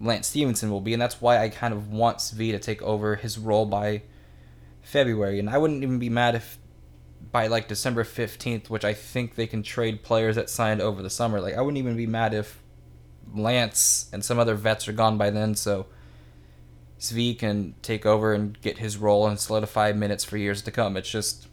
Lance 0.00 0.26
Stephenson 0.26 0.70
will 0.70 0.80
be, 0.80 0.92
and 0.92 1.00
that's 1.00 1.20
why 1.20 1.38
I 1.38 1.48
kind 1.48 1.72
of 1.72 1.92
want 1.92 2.18
Svi 2.18 2.50
to 2.50 2.58
take 2.58 2.82
over 2.82 3.14
his 3.14 3.38
role 3.38 3.66
by 3.66 4.02
February. 4.82 5.38
And 5.38 5.48
I 5.48 5.58
wouldn't 5.58 5.82
even 5.82 5.98
be 5.98 6.10
mad 6.10 6.34
if 6.34 6.58
by 7.30 7.46
like 7.46 7.68
December 7.68 8.04
15th, 8.04 8.68
which 8.68 8.84
I 8.84 8.92
think 8.92 9.34
they 9.34 9.46
can 9.46 9.62
trade 9.62 10.02
players 10.02 10.36
that 10.36 10.50
signed 10.50 10.80
over 10.82 11.02
the 11.02 11.10
summer. 11.10 11.40
Like 11.40 11.54
I 11.54 11.60
wouldn't 11.60 11.78
even 11.78 11.96
be 11.96 12.06
mad 12.06 12.34
if 12.34 12.62
Lance 13.34 14.10
and 14.12 14.24
some 14.24 14.38
other 14.38 14.54
vets 14.54 14.88
are 14.88 14.92
gone 14.92 15.16
by 15.16 15.30
then, 15.30 15.54
so 15.54 15.86
Svi 16.98 17.38
can 17.38 17.74
take 17.82 18.04
over 18.04 18.34
and 18.34 18.60
get 18.60 18.78
his 18.78 18.96
role 18.96 19.26
and 19.26 19.38
solidify 19.38 19.92
minutes 19.92 20.24
for 20.24 20.36
years 20.36 20.62
to 20.62 20.70
come. 20.70 20.96
It's 20.96 21.10
just 21.10 21.48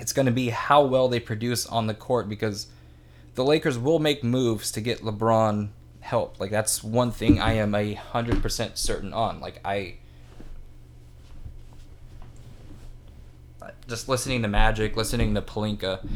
it's 0.00 0.12
going 0.12 0.26
to 0.26 0.32
be 0.32 0.50
how 0.50 0.84
well 0.84 1.08
they 1.08 1.20
produce 1.20 1.66
on 1.66 1.86
the 1.86 1.94
court 1.94 2.28
because 2.28 2.68
the 3.34 3.44
Lakers 3.44 3.78
will 3.78 3.98
make 3.98 4.24
moves 4.24 4.70
to 4.72 4.80
get 4.80 5.00
LeBron 5.00 5.70
help. 6.00 6.40
Like 6.40 6.50
that's 6.50 6.82
one 6.82 7.10
thing 7.10 7.40
I 7.40 7.54
am 7.54 7.74
a 7.74 7.94
hundred 7.94 8.40
percent 8.40 8.78
certain 8.78 9.12
on. 9.12 9.40
Like 9.40 9.60
I 9.64 9.96
just 13.88 14.08
listening 14.08 14.42
to 14.42 14.48
Magic, 14.48 14.96
listening 14.96 15.34
to 15.34 15.42
Pelinka, 15.42 16.06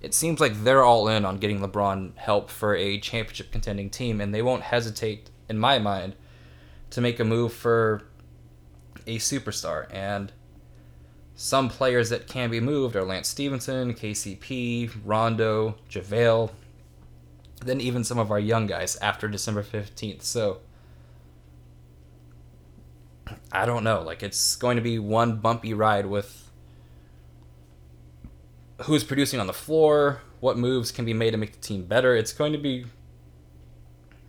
it 0.00 0.14
seems 0.14 0.40
like 0.40 0.64
they're 0.64 0.84
all 0.84 1.08
in 1.08 1.24
on 1.24 1.38
getting 1.38 1.60
LeBron 1.60 2.16
help 2.16 2.50
for 2.50 2.76
a 2.76 2.98
championship 2.98 3.50
contending 3.50 3.88
team, 3.88 4.20
and 4.20 4.34
they 4.34 4.42
won't 4.42 4.62
hesitate, 4.62 5.30
in 5.48 5.58
my 5.58 5.78
mind, 5.78 6.14
to 6.90 7.00
make 7.00 7.18
a 7.18 7.24
move 7.24 7.52
for 7.52 8.02
a 9.06 9.18
superstar. 9.18 9.86
And 9.92 10.32
some 11.34 11.68
players 11.68 12.10
that 12.10 12.26
can 12.26 12.50
be 12.50 12.60
moved 12.60 12.94
are 12.96 13.04
Lance 13.04 13.28
Stephenson, 13.28 13.94
KCP, 13.94 14.90
Rondo, 15.04 15.76
JaVale, 15.88 16.50
then 17.64 17.80
even 17.80 18.04
some 18.04 18.18
of 18.18 18.30
our 18.30 18.40
young 18.40 18.66
guys 18.66 18.96
after 18.96 19.28
December 19.28 19.62
15th. 19.62 20.22
So 20.22 20.58
I 23.50 23.64
don't 23.64 23.84
know. 23.84 24.02
Like 24.02 24.22
it's 24.22 24.56
going 24.56 24.76
to 24.76 24.82
be 24.82 24.98
one 24.98 25.36
bumpy 25.36 25.72
ride 25.72 26.06
with 26.06 26.41
who's 28.84 29.04
producing 29.04 29.40
on 29.40 29.46
the 29.46 29.52
floor, 29.52 30.20
what 30.40 30.56
moves 30.58 30.90
can 30.90 31.04
be 31.04 31.14
made 31.14 31.30
to 31.30 31.36
make 31.36 31.52
the 31.52 31.60
team 31.60 31.84
better. 31.84 32.16
It's 32.16 32.32
going 32.32 32.52
to 32.52 32.58
be 32.58 32.86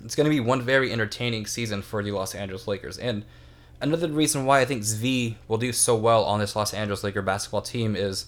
it's 0.04 0.16
going 0.16 0.26
to 0.26 0.30
be 0.30 0.40
one 0.40 0.62
very 0.62 0.92
entertaining 0.92 1.46
season 1.46 1.82
for 1.82 2.04
the 2.04 2.12
Los 2.12 2.36
Angeles 2.36 2.68
Lakers. 2.68 2.98
And 2.98 3.24
another 3.80 4.10
reason 4.10 4.46
why 4.46 4.60
I 4.60 4.66
think 4.66 4.84
Svi 4.84 5.36
will 5.48 5.58
do 5.58 5.72
so 5.72 5.96
well 5.96 6.24
on 6.26 6.40
this 6.40 6.56
Los 6.56 6.74
Angeles 6.74 7.04
Laker 7.04 7.22
basketball 7.22 7.62
team 7.62 7.96
is 7.96 8.26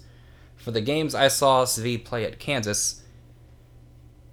for 0.56 0.72
the 0.72 0.82
games 0.82 1.14
I 1.14 1.28
saw 1.28 1.66
Svi 1.66 2.04
play 2.04 2.24
at 2.24 2.40
Kansas, 2.40 3.04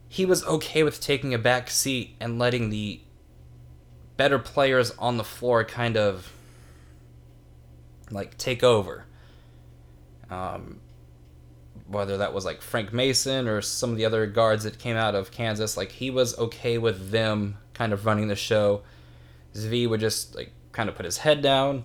he 0.09 0.25
was 0.25 0.45
okay 0.45 0.83
with 0.83 1.01
taking 1.01 1.35
a 1.35 1.39
back 1.39 1.69
seat 1.69 2.15
and 2.21 2.39
letting 2.39 2.71
the 2.71 3.01
better 4.17 4.39
players 4.39 4.93
on 4.99 5.17
the 5.17 5.25
floor 5.25 5.65
kind 5.65 5.97
of 5.97 6.33
like 8.11 8.37
take 8.39 8.63
over. 8.63 9.07
Um, 10.31 10.82
whether 11.93 12.19
that 12.19 12.35
was 12.35 12.45
like 12.45 12.63
Frank 12.63 12.93
Mason 12.93 13.47
or 13.47 13.63
some 13.63 13.91
of 13.91 13.97
the 13.97 14.05
other 14.05 14.27
guards 14.27 14.65
that 14.65 14.79
came 14.79 14.97
out 14.97 15.15
of 15.15 15.31
Kansas, 15.31 15.77
like 15.77 15.93
he 15.93 16.11
was 16.11 16.37
okay 16.39 16.79
with 16.79 17.11
them 17.11 17.59
kind 17.75 17.93
of 17.93 18.07
running 18.07 18.29
the 18.29 18.37
show. 18.37 18.83
Svi 19.55 19.89
would 19.89 20.01
just 20.01 20.35
like 20.35 20.53
kind 20.73 20.89
of 20.89 20.95
put 20.95 21.05
his 21.05 21.19
head 21.19 21.43
down, 21.43 21.85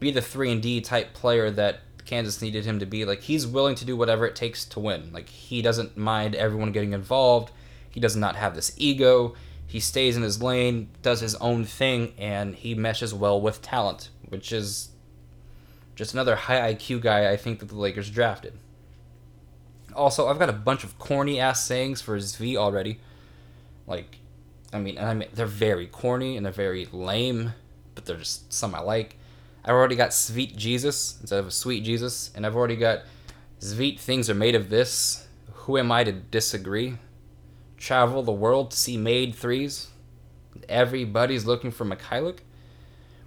be 0.00 0.10
the 0.10 0.22
three 0.22 0.50
and 0.50 0.62
D 0.62 0.80
type 0.80 1.12
player 1.12 1.50
that 1.50 1.80
Kansas 2.04 2.42
needed 2.42 2.64
him 2.64 2.78
to 2.78 2.86
be. 2.86 3.04
Like 3.04 3.22
he's 3.22 3.46
willing 3.46 3.74
to 3.76 3.84
do 3.84 3.96
whatever 3.96 4.26
it 4.26 4.34
takes 4.34 4.64
to 4.66 4.80
win. 4.80 5.12
Like 5.12 5.28
he 5.28 5.62
doesn't 5.62 5.96
mind 5.96 6.34
everyone 6.34 6.72
getting 6.72 6.92
involved. 6.92 7.52
He 7.90 8.00
does 8.00 8.16
not 8.16 8.36
have 8.36 8.54
this 8.54 8.72
ego. 8.76 9.34
He 9.66 9.80
stays 9.80 10.16
in 10.16 10.22
his 10.22 10.42
lane, 10.42 10.88
does 11.00 11.20
his 11.20 11.34
own 11.36 11.64
thing, 11.64 12.12
and 12.18 12.54
he 12.54 12.74
meshes 12.74 13.14
well 13.14 13.40
with 13.40 13.62
talent, 13.62 14.10
which 14.28 14.52
is 14.52 14.90
just 15.94 16.12
another 16.12 16.36
high 16.36 16.74
IQ 16.74 17.00
guy 17.00 17.30
I 17.30 17.36
think 17.36 17.60
that 17.60 17.68
the 17.68 17.76
Lakers 17.76 18.10
drafted. 18.10 18.54
Also, 19.94 20.28
I've 20.28 20.38
got 20.38 20.48
a 20.48 20.54
bunch 20.54 20.84
of 20.84 20.98
corny 20.98 21.40
ass 21.40 21.64
sayings 21.64 22.00
for 22.00 22.16
Svi 22.18 22.56
already. 22.56 23.00
Like, 23.86 24.18
I 24.72 24.78
mean, 24.78 24.96
and 24.96 25.08
I 25.08 25.14
mean, 25.14 25.28
they're 25.32 25.46
very 25.46 25.86
corny 25.86 26.36
and 26.36 26.44
they're 26.44 26.52
very 26.52 26.86
lame, 26.92 27.52
but 27.94 28.04
they're 28.04 28.16
just 28.16 28.52
some 28.52 28.74
I 28.74 28.80
like. 28.80 29.16
I've 29.64 29.74
already 29.74 29.96
got 29.96 30.12
Sweet 30.12 30.56
Jesus 30.56 31.18
instead 31.20 31.38
of 31.38 31.46
a 31.46 31.50
Sweet 31.50 31.84
Jesus, 31.84 32.30
and 32.34 32.44
I've 32.44 32.56
already 32.56 32.76
got 32.76 33.00
Sweet 33.58 34.00
things 34.00 34.28
are 34.28 34.34
made 34.34 34.54
of 34.54 34.70
this. 34.70 35.28
Who 35.52 35.78
am 35.78 35.92
I 35.92 36.02
to 36.04 36.12
disagree? 36.12 36.98
Travel 37.76 38.22
the 38.22 38.32
world 38.32 38.72
to 38.72 38.76
see 38.76 38.96
made 38.96 39.34
threes. 39.34 39.88
Everybody's 40.68 41.46
looking 41.46 41.70
for 41.70 41.84
Mykhailiuk. 41.84 42.38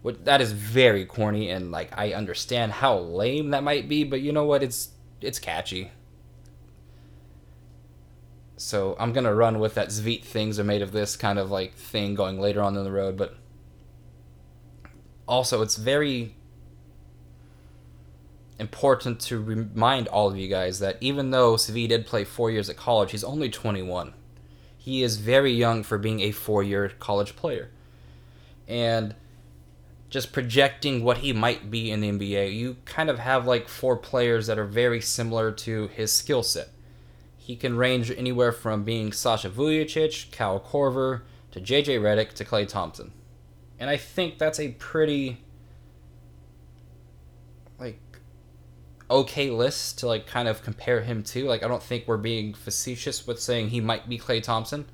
What 0.01 0.25
that 0.25 0.41
is 0.41 0.51
very 0.51 1.05
corny, 1.05 1.49
and 1.49 1.71
like 1.71 1.97
I 1.97 2.13
understand 2.13 2.73
how 2.73 2.97
lame 2.99 3.51
that 3.51 3.63
might 3.63 3.87
be, 3.87 4.03
but 4.03 4.21
you 4.21 4.31
know 4.31 4.45
what? 4.45 4.61
It's 4.61 4.89
it's 5.21 5.39
catchy. 5.39 5.91
So 8.57 8.95
I'm 8.99 9.11
gonna 9.11 9.35
run 9.35 9.59
with 9.59 9.75
that 9.75 9.89
Zveet 9.89 10.23
things 10.23 10.59
are 10.59 10.63
made 10.63 10.81
of 10.81 10.91
this 10.91 11.15
kind 11.17 11.37
of 11.37 11.51
like 11.51 11.73
thing 11.73 12.15
going 12.15 12.39
later 12.39 12.61
on 12.61 12.77
in 12.77 12.83
the 12.83 12.91
road, 12.91 13.17
but 13.17 13.35
also 15.27 15.61
it's 15.61 15.75
very 15.75 16.35
important 18.57 19.19
to 19.19 19.41
remind 19.41 20.07
all 20.07 20.29
of 20.29 20.37
you 20.37 20.47
guys 20.47 20.79
that 20.79 20.97
even 21.01 21.31
though 21.31 21.55
Svi 21.55 21.89
did 21.89 22.05
play 22.05 22.23
four 22.23 22.49
years 22.49 22.69
at 22.69 22.77
college, 22.77 23.11
he's 23.11 23.23
only 23.23 23.49
21. 23.49 24.13
He 24.77 25.03
is 25.03 25.17
very 25.17 25.51
young 25.51 25.83
for 25.83 25.97
being 25.97 26.21
a 26.21 26.31
four-year 26.31 26.89
college 26.99 27.35
player, 27.35 27.71
and 28.67 29.15
just 30.09 30.31
projecting 30.31 31.03
what 31.03 31.17
he 31.17 31.33
might 31.33 31.71
be 31.71 31.89
in 31.91 32.01
the 32.01 32.11
NBA, 32.11 32.55
you 32.55 32.77
kind 32.85 33.09
of 33.09 33.17
have 33.19 33.47
like 33.47 33.67
four 33.67 33.97
players 33.97 34.47
that 34.47 34.59
are 34.59 34.65
very 34.65 35.01
similar 35.01 35.51
to 35.51 35.87
his 35.87 36.13
skill 36.13 36.43
set 36.43 36.69
he 37.45 37.55
can 37.55 37.77
range 37.77 38.09
anywhere 38.09 38.51
from 38.51 38.83
being 38.83 39.11
Sasha 39.11 39.51
Vujacic, 39.51 40.31
Kyle 40.31 40.59
Korver, 40.59 41.21
to 41.51 41.61
JJ 41.61 42.01
Redick 42.01 42.33
to 42.33 42.43
Klay 42.43 42.67
Thompson. 42.67 43.11
And 43.77 43.87
I 43.87 43.97
think 43.97 44.39
that's 44.39 44.59
a 44.59 44.69
pretty 44.69 45.43
like 47.77 47.99
okay 49.11 49.51
list 49.51 49.99
to 49.99 50.07
like 50.07 50.25
kind 50.25 50.47
of 50.47 50.63
compare 50.63 51.01
him 51.01 51.21
to. 51.21 51.45
Like 51.45 51.61
I 51.61 51.67
don't 51.67 51.83
think 51.83 52.07
we're 52.07 52.17
being 52.17 52.55
facetious 52.55 53.27
with 53.27 53.39
saying 53.39 53.69
he 53.69 53.79
might 53.79 54.09
be 54.09 54.17
Klay 54.17 54.41
Thompson 54.41 54.85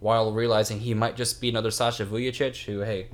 while 0.00 0.32
realizing 0.32 0.80
he 0.80 0.94
might 0.94 1.14
just 1.14 1.40
be 1.40 1.48
another 1.48 1.70
Sasha 1.70 2.04
Vujacic 2.04 2.64
who 2.64 2.80
hey, 2.80 3.06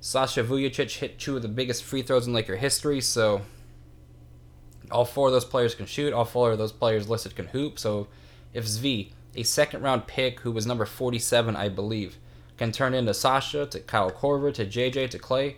Sasha 0.00 0.42
Vujacic 0.42 0.96
hit 1.00 1.18
two 1.18 1.36
of 1.36 1.42
the 1.42 1.48
biggest 1.48 1.84
free 1.84 2.00
throws 2.00 2.26
in 2.26 2.32
Laker 2.32 2.56
history, 2.56 3.02
so 3.02 3.42
all 4.90 5.04
four 5.04 5.28
of 5.28 5.32
those 5.32 5.44
players 5.44 5.74
can 5.74 5.86
shoot. 5.86 6.12
All 6.12 6.24
four 6.24 6.52
of 6.52 6.58
those 6.58 6.72
players 6.72 7.08
listed 7.08 7.34
can 7.36 7.48
hoop. 7.48 7.78
So 7.78 8.08
if 8.52 8.66
Svi, 8.66 9.10
a 9.34 9.42
second 9.42 9.82
round 9.82 10.06
pick 10.06 10.40
who 10.40 10.52
was 10.52 10.66
number 10.66 10.86
47, 10.86 11.56
I 11.56 11.68
believe, 11.68 12.16
can 12.56 12.72
turn 12.72 12.94
into 12.94 13.12
Sasha 13.12 13.66
to 13.66 13.80
Kyle 13.80 14.10
Korver 14.10 14.52
to 14.54 14.64
JJ 14.64 15.10
to 15.10 15.18
Klay, 15.18 15.56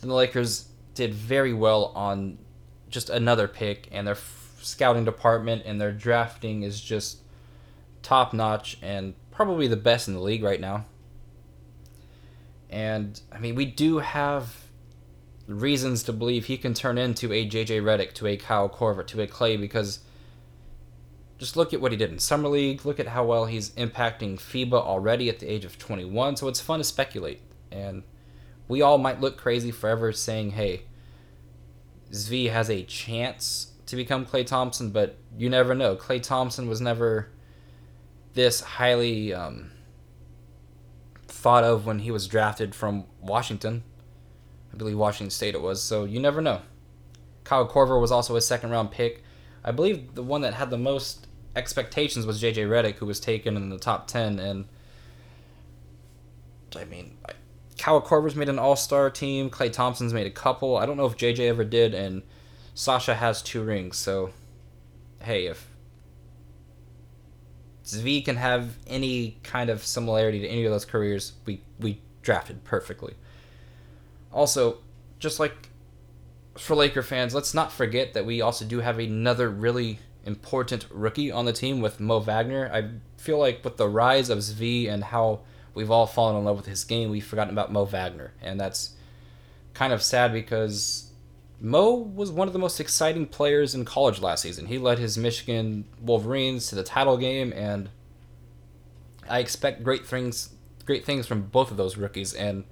then 0.00 0.08
the 0.08 0.14
Lakers 0.14 0.68
did 0.94 1.14
very 1.14 1.52
well 1.52 1.92
on 1.94 2.38
just 2.88 3.10
another 3.10 3.48
pick, 3.48 3.88
and 3.90 4.06
their 4.06 4.14
f- 4.14 4.58
scouting 4.60 5.04
department 5.04 5.62
and 5.64 5.80
their 5.80 5.92
drafting 5.92 6.62
is 6.62 6.80
just 6.80 7.18
top 8.02 8.32
notch 8.32 8.76
and 8.82 9.14
probably 9.30 9.66
the 9.66 9.76
best 9.76 10.06
in 10.06 10.14
the 10.14 10.20
league 10.20 10.44
right 10.44 10.60
now. 10.60 10.84
And 12.70 13.20
I 13.32 13.38
mean, 13.38 13.54
we 13.54 13.64
do 13.64 13.98
have 13.98 14.63
reasons 15.46 16.02
to 16.04 16.12
believe 16.12 16.46
he 16.46 16.56
can 16.56 16.74
turn 16.74 16.98
into 16.98 17.32
a 17.32 17.48
JJ 17.48 17.82
Redick, 17.82 18.12
to 18.14 18.26
a 18.26 18.36
Kyle 18.36 18.68
Korver, 18.68 19.06
to 19.08 19.22
a 19.22 19.26
Klay, 19.26 19.60
because 19.60 20.00
just 21.38 21.56
look 21.56 21.74
at 21.74 21.80
what 21.80 21.92
he 21.92 21.98
did 21.98 22.10
in 22.10 22.18
Summer 22.18 22.48
League. 22.48 22.84
Look 22.86 23.00
at 23.00 23.08
how 23.08 23.24
well 23.24 23.46
he's 23.46 23.70
impacting 23.70 24.36
FIBA 24.36 24.74
already 24.74 25.28
at 25.28 25.40
the 25.40 25.46
age 25.46 25.64
of 25.64 25.78
21. 25.78 26.36
So 26.36 26.48
it's 26.48 26.60
fun 26.60 26.78
to 26.78 26.84
speculate. 26.84 27.40
And 27.70 28.04
we 28.68 28.82
all 28.82 28.98
might 28.98 29.20
look 29.20 29.36
crazy 29.36 29.70
forever 29.70 30.12
saying, 30.12 30.52
hey, 30.52 30.82
Svi 32.10 32.50
has 32.50 32.70
a 32.70 32.84
chance 32.84 33.72
to 33.86 33.96
become 33.96 34.24
Klay 34.24 34.46
Thompson, 34.46 34.90
but 34.90 35.16
you 35.36 35.50
never 35.50 35.74
know. 35.74 35.96
Klay 35.96 36.22
Thompson 36.22 36.68
was 36.68 36.80
never 36.80 37.28
this 38.34 38.60
highly 38.60 39.34
um, 39.34 39.70
thought 41.26 41.64
of 41.64 41.86
when 41.86 42.00
he 42.00 42.10
was 42.10 42.26
drafted 42.26 42.74
from 42.74 43.04
Washington. 43.20 43.82
I 44.74 44.76
believe 44.76 44.98
Washington 44.98 45.30
State 45.30 45.54
it 45.54 45.62
was. 45.62 45.80
So 45.80 46.04
you 46.04 46.18
never 46.18 46.42
know. 46.42 46.60
Kyle 47.44 47.68
Korver 47.68 48.00
was 48.00 48.10
also 48.10 48.34
a 48.34 48.40
second 48.40 48.70
round 48.70 48.90
pick. 48.90 49.22
I 49.64 49.70
believe 49.70 50.16
the 50.16 50.22
one 50.22 50.40
that 50.40 50.54
had 50.54 50.70
the 50.70 50.78
most 50.78 51.28
expectations 51.54 52.26
was 52.26 52.42
JJ 52.42 52.66
Redick, 52.68 52.96
who 52.96 53.06
was 53.06 53.20
taken 53.20 53.56
in 53.56 53.68
the 53.68 53.78
top 53.78 54.08
ten. 54.08 54.40
And 54.40 54.64
I 56.74 56.84
mean, 56.86 57.16
Kyle 57.78 58.02
Korver's 58.02 58.34
made 58.34 58.48
an 58.48 58.58
All 58.58 58.74
Star 58.74 59.10
team. 59.10 59.48
Klay 59.48 59.72
Thompson's 59.72 60.12
made 60.12 60.26
a 60.26 60.30
couple. 60.30 60.76
I 60.76 60.86
don't 60.86 60.96
know 60.96 61.06
if 61.06 61.16
JJ 61.16 61.48
ever 61.48 61.62
did, 61.62 61.94
and 61.94 62.22
Sasha 62.74 63.14
has 63.14 63.42
two 63.42 63.62
rings. 63.62 63.96
So, 63.96 64.32
hey, 65.22 65.46
if 65.46 65.68
Svi 67.84 68.24
can 68.24 68.36
have 68.36 68.76
any 68.88 69.38
kind 69.44 69.70
of 69.70 69.84
similarity 69.84 70.40
to 70.40 70.48
any 70.48 70.64
of 70.64 70.72
those 70.72 70.84
careers, 70.84 71.34
we 71.46 71.62
we 71.78 72.00
drafted 72.22 72.64
perfectly. 72.64 73.14
Also, 74.34 74.78
just 75.18 75.40
like 75.40 75.70
for 76.58 76.74
Laker 76.74 77.02
fans, 77.02 77.34
let's 77.34 77.54
not 77.54 77.72
forget 77.72 78.12
that 78.14 78.26
we 78.26 78.40
also 78.40 78.64
do 78.64 78.80
have 78.80 78.98
another 78.98 79.48
really 79.48 80.00
important 80.26 80.86
rookie 80.90 81.30
on 81.30 81.44
the 81.44 81.52
team 81.52 81.80
with 81.80 82.00
Mo 82.00 82.18
Wagner. 82.18 82.70
I 82.72 82.90
feel 83.20 83.38
like 83.38 83.64
with 83.64 83.76
the 83.76 83.88
rise 83.88 84.28
of 84.28 84.38
Svi 84.38 84.88
and 84.88 85.04
how 85.04 85.40
we've 85.72 85.90
all 85.90 86.06
fallen 86.06 86.36
in 86.36 86.44
love 86.44 86.56
with 86.56 86.66
his 86.66 86.84
game, 86.84 87.10
we've 87.10 87.24
forgotten 87.24 87.54
about 87.54 87.72
Mo 87.72 87.84
Wagner. 87.84 88.32
And 88.42 88.60
that's 88.60 88.94
kind 89.72 89.92
of 89.92 90.02
sad 90.02 90.32
because 90.32 91.12
Mo 91.60 91.94
was 91.94 92.30
one 92.30 92.48
of 92.48 92.52
the 92.52 92.58
most 92.58 92.80
exciting 92.80 93.26
players 93.26 93.74
in 93.74 93.84
college 93.84 94.20
last 94.20 94.42
season. 94.42 94.66
He 94.66 94.78
led 94.78 94.98
his 94.98 95.16
Michigan 95.16 95.84
Wolverines 96.00 96.66
to 96.68 96.74
the 96.74 96.82
title 96.82 97.16
game, 97.16 97.52
and 97.54 97.88
I 99.28 99.38
expect 99.38 99.84
great 99.84 100.06
things 100.06 100.50
great 100.84 101.04
things 101.04 101.26
from 101.26 101.42
both 101.42 101.70
of 101.70 101.76
those 101.76 101.96
rookies. 101.96 102.34
And 102.34 102.64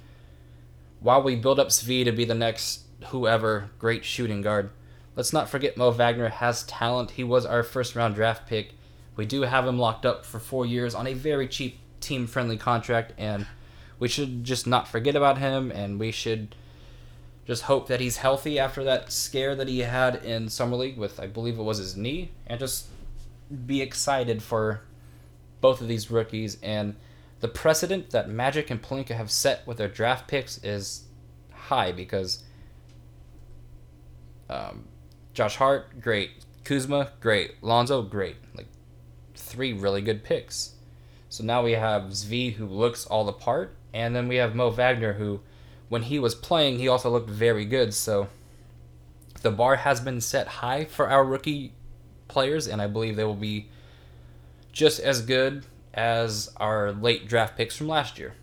while 1.03 1.23
we 1.23 1.37
build 1.37 1.59
up 1.59 1.69
Svi 1.69 2.05
to 2.05 2.13
be 2.13 2.25
the 2.25 2.35
next 2.35 2.83
whoever 3.07 3.71
great 3.79 4.05
shooting 4.05 4.41
guard, 4.41 4.71
let's 5.17 5.33
not 5.33 5.49
forget 5.49 5.77
Mo 5.77 5.91
Wagner 5.91 6.29
has 6.29 6.63
talent. 6.65 7.13
He 7.13 7.25
was 7.25 7.45
our 7.45 7.63
first 7.63 7.97
round 7.97 8.15
draft 8.15 8.47
pick. 8.47 8.75
We 9.17 9.27
do 9.27 9.43
have 9.43 9.67
him 9.67 9.79
locked 9.79 10.07
up 10.07 10.25
for 10.25 10.39
four 10.39 10.65
years 10.65 10.95
on 10.95 11.07
a 11.07 11.15
very 11.15 11.49
cheap 11.49 11.79
team 12.01 12.27
friendly 12.27 12.57
contract, 12.57 13.13
and 13.19 13.47
we 13.99 14.09
should 14.09 14.45
just 14.45 14.67
not 14.67 14.89
forget 14.89 15.17
about 15.17 15.39
him, 15.39 15.71
and 15.71 15.99
we 15.99 16.11
should 16.11 16.55
just 17.47 17.65
hope 17.65 17.89
that 17.89 18.01
he's 18.01 18.19
healthy 18.19 18.59
after 18.59 18.85
that 18.85 19.11
scare 19.11 19.55
that 19.57 19.69
he 19.69 19.81
had 19.81 20.25
in 20.25 20.49
summer 20.49 20.77
league 20.77 20.97
with 20.97 21.19
I 21.19 21.27
believe 21.27 21.59
it 21.59 21.63
was 21.63 21.79
his 21.79 21.97
knee, 21.97 22.31
and 22.47 22.59
just 22.61 22.87
be 23.67 23.83
excited 23.83 24.43
for 24.43 24.83
both 25.61 25.81
of 25.81 25.89
these 25.89 26.11
rookies 26.11 26.59
and 26.63 26.97
the 27.43 27.49
precedent 27.49 28.11
that 28.11 28.31
Magic 28.31 28.71
and 28.71 28.81
Pelinka 28.81 29.17
have 29.17 29.29
set 29.29 29.67
with 29.67 29.77
their 29.77 29.89
draft 29.89 30.29
picks 30.29 30.63
is 30.63 31.07
high 31.51 31.91
because 31.91 32.45
um, 34.49 34.85
Josh 35.35 35.57
Hart, 35.57 36.01
great. 36.01 36.31
Kuzma, 36.63 37.11
great. 37.21 37.61
Lonzo, 37.61 38.03
great. 38.03 38.37
Like 38.55 38.69
three 39.35 39.73
really 39.73 40.01
good 40.01 40.23
picks. 40.23 40.75
So 41.31 41.43
now 41.43 41.65
we 41.65 41.73
have 41.73 42.03
Svi 42.13 42.55
who 42.55 42.67
looks 42.67 43.07
all 43.07 43.25
the 43.25 43.33
part, 43.33 43.75
and 43.93 44.15
then 44.15 44.29
we 44.29 44.37
have 44.37 44.55
Mo 44.55 44.71
Wagner 44.71 45.15
who, 45.15 45.41
when 45.89 46.03
he 46.03 46.21
was 46.21 46.37
playing, 46.37 46.79
he 46.79 46.87
also 46.87 47.11
looked 47.11 47.29
very 47.29 47.65
good. 47.65 47.93
So 47.93 48.29
the 49.43 49.51
bar 49.51 49.77
has 49.77 50.01
been 50.01 50.21
set 50.21 50.47
high 50.47 50.85
for 50.85 51.11
our 51.11 51.25
rookie 51.25 51.73
players, 52.29 52.69
and 52.69 52.81
I 52.81 52.87
believe 52.87 53.17
they 53.17 53.25
will 53.25 53.35
be 53.35 53.69
just 54.71 55.01
as 55.01 55.23
good 55.23 55.65
as 55.95 56.51
our 56.57 56.93
late 56.93 57.29
draft 57.29 57.57
picks 57.57 57.77
from 57.77 57.89
last 57.89 58.19
year. 58.19 58.35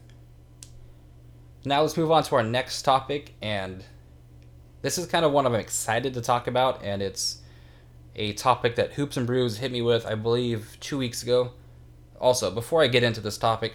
Now 1.66 1.82
let's 1.82 1.98
move 1.98 2.12
on 2.12 2.24
to 2.24 2.36
our 2.36 2.44
next 2.44 2.84
topic, 2.84 3.34
and 3.42 3.84
this 4.82 4.98
is 4.98 5.08
kind 5.08 5.26
of 5.26 5.32
one 5.32 5.46
I'm 5.46 5.56
excited 5.56 6.14
to 6.14 6.22
talk 6.22 6.48
about, 6.48 6.84
and 6.84 7.02
it's 7.02 7.42
a 8.16 8.34
topic 8.34 8.76
that 8.76 8.94
Hoops 8.94 9.18
and 9.18 9.28
Brews 9.28 9.58
hit 9.58 9.72
me 9.72 9.82
with, 9.82 10.06
I 10.06 10.16
believe, 10.16 10.78
two 10.80 10.98
weeks 10.98 11.24
ago. 11.24 11.52
Also, 12.20 12.52
before 12.52 12.82
I 12.82 12.88
get 12.88 13.04
into 13.04 13.22
this 13.22 13.38
topic, 13.38 13.74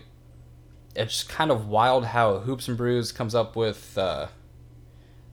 it's 0.96 1.22
kind 1.22 1.50
of 1.50 1.68
wild 1.68 2.06
how 2.06 2.38
Hoops 2.38 2.68
and 2.68 2.76
Brews 2.76 3.12
comes 3.12 3.34
up 3.34 3.56
with. 3.56 3.96
Uh, 3.98 4.28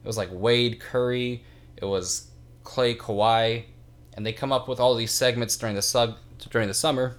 it 0.02 0.06
was 0.06 0.16
like 0.16 0.28
Wade 0.32 0.80
Curry, 0.80 1.44
it 1.76 1.84
was 1.84 2.30
Klay 2.64 2.96
Kawhi, 2.96 3.64
and 4.14 4.26
they 4.26 4.32
come 4.32 4.52
up 4.52 4.68
with 4.68 4.80
all 4.80 4.94
these 4.94 5.12
segments 5.12 5.56
during 5.56 5.74
the 5.74 5.82
sub 5.82 6.16
during 6.50 6.68
the 6.68 6.74
summer, 6.74 7.16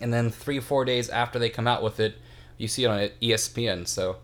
and 0.00 0.12
then 0.12 0.30
three 0.30 0.60
four 0.60 0.84
days 0.84 1.08
after 1.08 1.38
they 1.38 1.50
come 1.50 1.66
out 1.66 1.82
with 1.82 2.00
it, 2.00 2.16
you 2.56 2.68
see 2.68 2.84
it 2.84 2.88
on 2.88 3.08
ESPN. 3.22 3.86
So 3.86 4.16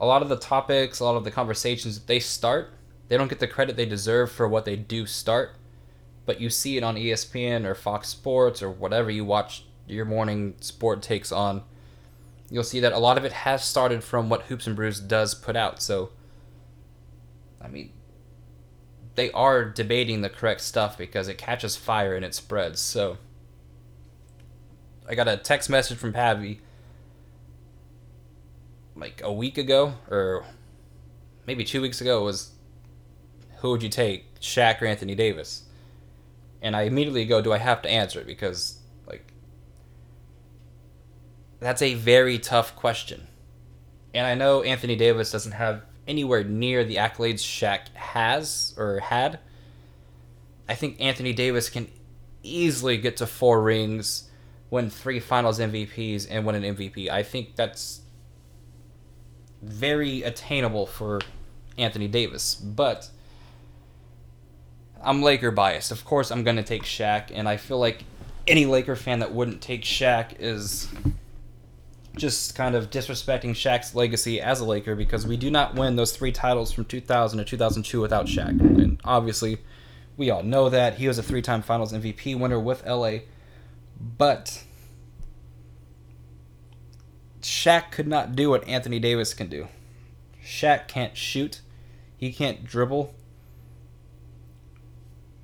a 0.00 0.06
lot 0.06 0.22
of 0.22 0.28
the 0.28 0.36
topics, 0.36 1.00
a 1.00 1.04
lot 1.04 1.16
of 1.16 1.24
the 1.24 1.30
conversations 1.30 2.00
they 2.00 2.20
start, 2.20 2.72
they 3.08 3.16
don't 3.16 3.28
get 3.28 3.40
the 3.40 3.48
credit 3.48 3.76
they 3.76 3.86
deserve 3.86 4.30
for 4.30 4.48
what 4.48 4.64
they 4.64 4.76
do 4.76 5.06
start. 5.06 5.56
But 6.26 6.40
you 6.40 6.50
see 6.50 6.76
it 6.76 6.84
on 6.84 6.96
ESPN 6.96 7.64
or 7.64 7.74
Fox 7.74 8.08
Sports 8.08 8.62
or 8.62 8.70
whatever 8.70 9.10
you 9.10 9.24
watch 9.24 9.64
your 9.86 10.04
morning 10.04 10.54
sport 10.60 11.02
takes 11.02 11.32
on. 11.32 11.62
You'll 12.50 12.64
see 12.64 12.80
that 12.80 12.92
a 12.92 12.98
lot 12.98 13.18
of 13.18 13.24
it 13.24 13.32
has 13.32 13.64
started 13.64 14.04
from 14.04 14.28
what 14.28 14.42
Hoops 14.42 14.66
and 14.66 14.76
Brews 14.76 15.00
does 15.00 15.34
put 15.34 15.56
out. 15.56 15.80
So, 15.82 16.10
I 17.60 17.68
mean, 17.68 17.92
they 19.14 19.30
are 19.32 19.64
debating 19.64 20.20
the 20.20 20.30
correct 20.30 20.60
stuff 20.60 20.96
because 20.96 21.28
it 21.28 21.38
catches 21.38 21.76
fire 21.76 22.14
and 22.14 22.24
it 22.24 22.34
spreads. 22.34 22.80
So, 22.80 23.18
I 25.08 25.14
got 25.14 25.26
a 25.26 25.36
text 25.36 25.70
message 25.70 25.96
from 25.96 26.12
Pavi 26.12 26.58
like 28.94 29.22
a 29.24 29.32
week 29.32 29.56
ago 29.56 29.94
or 30.10 30.44
maybe 31.46 31.64
two 31.64 31.80
weeks 31.80 32.00
ago 32.00 32.22
was 32.24 32.50
who 33.58 33.70
would 33.70 33.82
you 33.82 33.88
take, 33.88 34.38
Shaq 34.40 34.82
or 34.82 34.86
Anthony 34.86 35.14
Davis? 35.14 35.64
And 36.60 36.76
I 36.76 36.82
immediately 36.82 37.24
go, 37.24 37.40
do 37.40 37.52
I 37.52 37.58
have 37.58 37.82
to 37.82 37.88
answer 37.88 38.20
it? 38.20 38.26
Because 38.26 38.80
like 39.06 39.32
that's 41.58 41.82
a 41.82 41.94
very 41.94 42.38
tough 42.38 42.76
question. 42.76 43.26
And 44.12 44.26
I 44.26 44.34
know 44.34 44.62
Anthony 44.62 44.96
Davis 44.96 45.32
doesn't 45.32 45.52
have 45.52 45.82
anywhere 46.06 46.44
near 46.44 46.84
the 46.84 46.96
accolades 46.96 47.40
Shaq 47.40 47.88
has 47.94 48.74
or 48.76 49.00
had. 49.00 49.38
I 50.68 50.74
think 50.74 51.00
Anthony 51.00 51.32
Davis 51.32 51.70
can 51.70 51.90
easily 52.42 52.98
get 52.98 53.16
to 53.18 53.26
four 53.26 53.62
rings, 53.62 54.28
win 54.70 54.90
three 54.90 55.20
finals 55.20 55.58
MVPs, 55.58 56.26
and 56.30 56.44
win 56.44 56.62
an 56.62 56.76
MVP. 56.76 57.08
I 57.08 57.22
think 57.22 57.56
that's 57.56 58.02
very 59.62 60.22
attainable 60.22 60.86
for 60.86 61.20
Anthony 61.76 62.08
Davis. 62.08 62.54
But 62.54 63.10
I'm 65.02 65.22
Laker 65.22 65.50
biased. 65.50 65.90
Of 65.90 66.04
course, 66.04 66.30
I'm 66.30 66.44
going 66.44 66.56
to 66.56 66.62
take 66.62 66.82
Shaq, 66.82 67.30
and 67.32 67.48
I 67.48 67.56
feel 67.56 67.78
like 67.78 68.04
any 68.46 68.66
Laker 68.66 68.96
fan 68.96 69.20
that 69.20 69.32
wouldn't 69.32 69.60
take 69.60 69.82
Shaq 69.82 70.34
is 70.38 70.88
just 72.16 72.56
kind 72.56 72.74
of 72.74 72.90
disrespecting 72.90 73.50
Shaq's 73.50 73.94
legacy 73.94 74.40
as 74.40 74.60
a 74.60 74.64
Laker 74.64 74.96
because 74.96 75.26
we 75.26 75.36
do 75.36 75.50
not 75.50 75.74
win 75.76 75.96
those 75.96 76.16
three 76.16 76.32
titles 76.32 76.72
from 76.72 76.84
2000 76.84 77.38
to 77.38 77.44
2002 77.44 78.00
without 78.00 78.26
Shaq. 78.26 78.48
And 78.48 79.00
obviously, 79.04 79.58
we 80.16 80.30
all 80.30 80.42
know 80.42 80.68
that. 80.68 80.96
He 80.96 81.06
was 81.06 81.18
a 81.18 81.22
three 81.22 81.42
time 81.42 81.62
finals 81.62 81.92
MVP 81.92 82.38
winner 82.38 82.58
with 82.58 82.84
LA. 82.84 83.20
But 84.00 84.64
Shaq 87.40 87.90
could 87.90 88.06
not 88.06 88.36
do 88.36 88.50
what 88.50 88.66
Anthony 88.68 88.98
Davis 88.98 89.34
can 89.34 89.48
do. 89.48 89.68
Shaq 90.44 90.88
can't 90.88 91.16
shoot. 91.16 91.60
He 92.16 92.32
can't 92.32 92.64
dribble. 92.64 93.14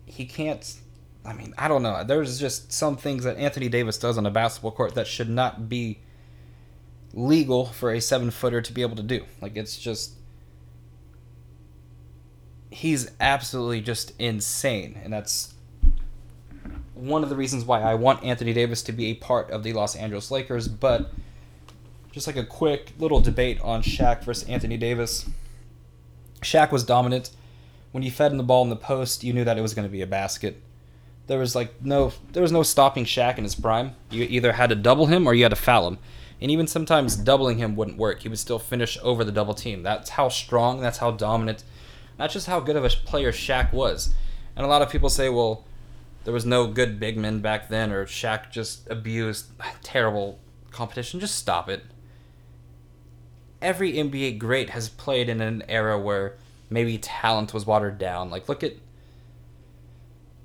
He 0.07 0.26
can't. 0.26 0.80
I 1.24 1.32
mean, 1.32 1.55
I 1.57 1.68
don't 1.68 1.82
know. 1.82 2.05
There's 2.05 2.38
just 2.38 2.72
some 2.72 2.96
things 2.96 3.24
that 3.24 3.36
Anthony 3.36 3.68
Davis 3.68 3.98
does 3.98 4.18
on 4.18 4.26
a 4.26 4.30
basketball 4.30 4.72
court 4.72 4.94
that 4.94 5.07
should 5.07 5.30
not 5.30 5.68
be 5.68 6.00
legal 7.12 7.66
for 7.66 7.92
a 7.92 8.00
seven 8.00 8.30
footer 8.30 8.61
to 8.61 8.72
be 8.72 8.82
able 8.82 8.96
to 8.96 9.02
do. 9.02 9.24
Like, 9.40 9.57
it's 9.57 9.78
just. 9.78 10.14
He's 12.70 13.11
absolutely 13.20 13.80
just 13.80 14.12
insane. 14.18 14.98
And 15.02 15.12
that's 15.12 15.53
one 16.95 17.22
of 17.22 17.28
the 17.28 17.36
reasons 17.36 17.64
why 17.64 17.80
I 17.80 17.95
want 17.95 18.24
Anthony 18.24 18.53
Davis 18.53 18.82
to 18.82 18.92
be 18.92 19.07
a 19.07 19.14
part 19.14 19.51
of 19.51 19.62
the 19.62 19.72
Los 19.72 19.97
Angeles 19.97 20.30
Lakers. 20.30 20.68
But 20.68 21.11
just 22.12 22.26
like 22.26 22.36
a 22.36 22.45
quick 22.45 22.92
little 22.99 23.20
debate 23.20 23.61
on 23.61 23.82
Shaq 23.82 24.22
versus 24.22 24.49
Anthony 24.49 24.76
Davis. 24.76 25.28
Shaq 26.42 26.70
was 26.70 26.84
dominant. 26.84 27.30
When 27.90 28.03
he 28.03 28.11
fed 28.11 28.30
him 28.30 28.38
the 28.38 28.45
ball 28.45 28.62
in 28.62 28.70
the 28.70 28.76
post, 28.76 29.24
you 29.24 29.32
knew 29.32 29.45
that 29.45 29.59
it 29.59 29.62
was 29.62 29.74
going 29.74 29.86
to 29.86 29.92
be 29.92 30.03
a 30.03 30.07
basket. 30.07 30.61
There 31.26 31.38
was 31.38 31.55
like 31.55 31.82
no 31.82 32.12
there 32.32 32.42
was 32.42 32.53
no 32.53 32.62
stopping 32.62 33.05
Shaq 33.05 33.38
in 33.38 33.45
his 33.45 33.55
prime. 33.55 33.92
You 34.11 34.24
either 34.24 34.53
had 34.53 34.68
to 34.70 34.76
double 34.76 35.07
him 35.07 35.26
or 35.26 35.34
you 35.34 35.42
had 35.42 35.51
to 35.51 35.57
foul 35.57 35.88
him. 35.88 35.99
And 36.40 36.51
even 36.51 36.66
sometimes 36.66 37.16
doubling 37.16 37.59
him 37.59 37.74
wouldn't 37.74 37.97
work. 37.97 38.22
He 38.22 38.28
would 38.28 38.38
still 38.38 38.59
finish 38.59 38.99
over 39.03 39.24
the 39.24 39.32
double 39.32 39.55
team. 39.55 39.82
That's 39.82 40.11
how 40.11 40.28
strong, 40.28 40.80
that's 40.80 40.99
how 40.99 41.12
dominant, 41.12 41.64
that's 42.18 42.34
just 42.34 42.47
how 42.47 42.61
good 42.61 42.76
of 42.76 42.84
a 42.84 42.90
player 42.90 43.32
Shaq 43.32 43.72
was. 43.72 44.14
And 44.55 44.64
a 44.64 44.68
lot 44.68 44.82
of 44.82 44.90
people 44.90 45.09
say, 45.09 45.28
well, 45.30 45.64
there 46.24 46.34
was 46.34 46.46
no 46.46 46.66
good 46.66 46.98
big 46.98 47.16
men 47.16 47.40
back 47.40 47.68
then, 47.68 47.92
or 47.92 48.06
Shaq 48.06 48.50
just 48.50 48.88
abused 48.90 49.46
terrible 49.82 50.40
competition. 50.70 51.20
Just 51.20 51.36
stop 51.36 51.68
it 51.68 51.84
every 53.64 53.94
NBA 53.94 54.38
great 54.38 54.70
has 54.70 54.90
played 54.90 55.28
in 55.28 55.40
an 55.40 55.64
era 55.68 55.98
where 55.98 56.36
maybe 56.68 56.98
talent 56.98 57.54
was 57.54 57.66
watered 57.66 57.98
down. 57.98 58.30
Like 58.30 58.48
look 58.48 58.62
at 58.62 58.74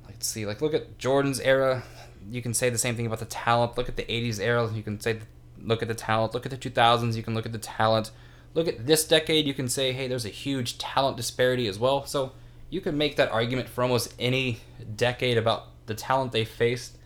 let's 0.05 0.25
see, 0.25 0.45
like 0.45 0.61
look 0.61 0.73
at 0.73 0.97
Jordan's 0.97 1.39
era. 1.41 1.83
You 2.31 2.41
can 2.41 2.53
say 2.53 2.69
the 2.69 2.77
same 2.77 2.95
thing 2.95 3.05
about 3.05 3.19
the 3.19 3.25
talent. 3.25 3.77
Look 3.77 3.89
at 3.89 3.97
the 3.97 4.03
80s 4.03 4.39
era. 4.39 4.71
You 4.73 4.81
can 4.81 4.99
say 4.99 5.19
look 5.61 5.81
at 5.81 5.89
the 5.89 5.93
talent. 5.93 6.33
Look 6.33 6.45
at 6.45 6.51
the 6.51 6.57
2000s. 6.57 7.15
You 7.15 7.23
can 7.23 7.35
look 7.35 7.45
at 7.45 7.51
the 7.51 7.57
talent. 7.57 8.11
Look 8.53 8.67
at 8.67 8.87
this 8.87 9.05
decade. 9.05 9.45
You 9.45 9.53
can 9.53 9.67
say, 9.67 9.91
hey, 9.91 10.07
there's 10.07 10.25
a 10.25 10.29
huge 10.29 10.77
talent 10.77 11.17
disparity 11.17 11.67
as 11.67 11.77
well. 11.77 12.05
So 12.05 12.31
you 12.69 12.81
can 12.81 12.97
make 12.97 13.17
that 13.17 13.31
argument 13.31 13.67
for 13.67 13.81
almost 13.81 14.13
any 14.17 14.59
decade 14.95 15.37
about 15.37 15.68
the 15.89 15.95
talent 15.95 16.31
they 16.31 16.45
faced. 16.45 16.97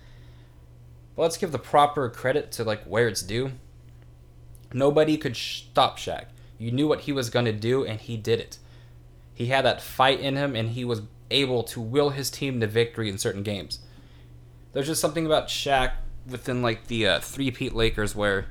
But 1.16 1.24
let's 1.24 1.38
give 1.38 1.52
the 1.52 1.60
proper 1.60 2.08
credit 2.10 2.52
to 2.54 2.64
like 2.64 2.84
where 2.84 3.08
it's 3.08 3.24
due. 3.24 3.54
Nobody 4.72 5.18
could 5.18 5.36
stop 5.36 5.98
Shaq. 5.98 6.26
You 6.58 6.72
knew 6.72 6.88
what 6.88 7.02
he 7.02 7.12
was 7.12 7.32
going 7.32 7.46
to 7.46 7.52
do, 7.52 7.84
and 7.84 8.00
he 8.00 8.18
did 8.18 8.40
it. 8.40 8.60
He 9.34 9.48
had 9.48 9.66
that 9.66 9.82
fight 9.82 10.20
in 10.20 10.36
him, 10.36 10.56
and 10.56 10.70
he 10.70 10.86
was 10.86 11.02
able 11.32 11.64
to 11.64 11.82
will 11.82 12.12
his 12.12 12.30
team 12.30 12.60
to 12.60 12.68
victory 12.68 13.10
in 13.10 13.18
certain 13.18 13.44
games. 13.44 13.80
There's 14.72 14.88
just 14.88 15.02
something 15.02 15.26
about 15.26 15.48
Shaq 15.48 15.94
within 16.28 16.62
like 16.62 16.88
the 16.88 17.08
uh, 17.08 17.20
three-peat 17.20 17.74
Lakers 17.74 18.16
where 18.16 18.48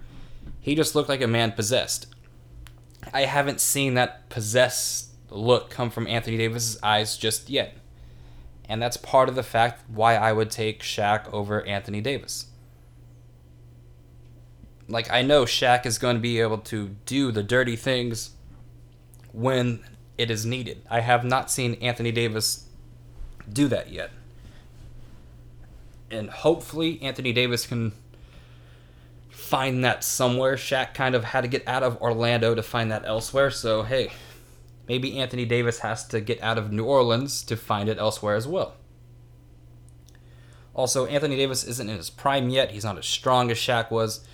he 0.61 0.75
just 0.75 0.95
looked 0.95 1.09
like 1.09 1.23
a 1.23 1.27
man 1.27 1.53
possessed. 1.53 2.07
I 3.13 3.23
haven't 3.23 3.61
seen 3.61 3.95
that 3.95 4.29
possessed 4.29 5.11
look 5.31 5.71
come 5.71 5.91
from 5.91 6.07
Anthony 6.07 6.37
Davis's 6.37 6.79
eyes 6.83 7.17
just 7.17 7.51
yet. 7.51 7.77
And 8.73 8.81
that's 8.81 8.97
part 8.97 9.29
of 9.29 9.35
the 9.35 9.43
fact 9.43 9.83
why 9.89 10.17
I 10.17 10.33
would 10.33 10.51
take 10.51 10.83
Shaq 10.83 11.33
over 11.33 11.65
Anthony 11.67 12.01
Davis 12.01 12.47
like 14.93 15.11
I 15.11 15.23
know 15.23 15.45
Shaq 15.45 15.87
is 15.87 15.99
going 15.99 16.17
to 16.17 16.21
be 16.21 16.41
able 16.41 16.59
to 16.59 16.97
do 17.07 17.33
the 17.33 17.43
dirty 17.43 17.77
things 17.77 18.31
when 19.33 19.83
it 20.19 20.31
is 20.31 20.45
needed. 20.45 20.83
I 20.91 21.01
have 21.01 21.25
not 21.25 21.51
seen 21.51 21.75
Anthony 21.75 22.13
Davis 22.13 22.67
do 23.51 23.69
that 23.69 23.91
yet. 23.91 24.11
And 26.11 26.29
hopefully 26.29 27.01
Anthony 27.01 27.33
Davis 27.33 27.67
can 27.67 27.93
find 29.31 29.83
that 29.85 30.05
somewhere. 30.05 30.57
Shaq 30.57 30.93
kind 30.93 31.15
of 31.15 31.25
had 31.25 31.41
to 31.41 31.49
get 31.49 31.67
out 31.67 31.83
of 31.83 32.01
Orlando 32.03 32.55
to 32.55 32.63
find 32.63 32.91
that 32.93 33.05
elsewhere. 33.07 33.51
So, 33.51 33.83
hey, 33.83 34.11
maybe 34.89 35.19
Anthony 35.19 35.45
Davis 35.45 35.81
has 35.81 36.07
to 36.09 36.21
get 36.21 36.43
out 36.43 36.59
of 36.59 36.73
New 36.73 36.85
Orleans 36.85 37.43
to 37.45 37.57
find 37.57 37.89
it 37.89 37.99
elsewhere 37.99 38.35
as 38.35 38.47
well. 38.47 38.77
Also, 40.75 41.07
Anthony 41.07 41.37
Davis 41.37 41.65
isn't 41.65 41.89
in 41.89 41.97
his 41.97 42.11
prime 42.11 42.49
yet. 42.49 42.71
He's 42.71 42.85
not 42.85 42.99
as 42.99 43.07
strong 43.07 43.51
as 43.51 43.59
Shaq 43.59 43.91
was. 43.91 44.27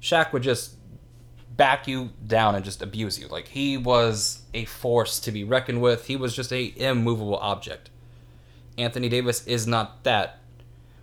Shaq 0.00 0.32
would 0.32 0.42
just 0.42 0.76
back 1.56 1.86
you 1.86 2.10
down 2.26 2.54
and 2.54 2.64
just 2.64 2.82
abuse 2.82 3.18
you. 3.18 3.28
Like 3.28 3.48
he 3.48 3.76
was 3.76 4.42
a 4.52 4.64
force 4.64 5.20
to 5.20 5.32
be 5.32 5.44
reckoned 5.44 5.80
with. 5.80 6.06
He 6.06 6.16
was 6.16 6.34
just 6.34 6.52
a 6.52 6.72
immovable 6.76 7.36
object. 7.36 7.90
Anthony 8.76 9.08
Davis 9.08 9.46
is 9.46 9.66
not 9.66 10.02
that. 10.04 10.40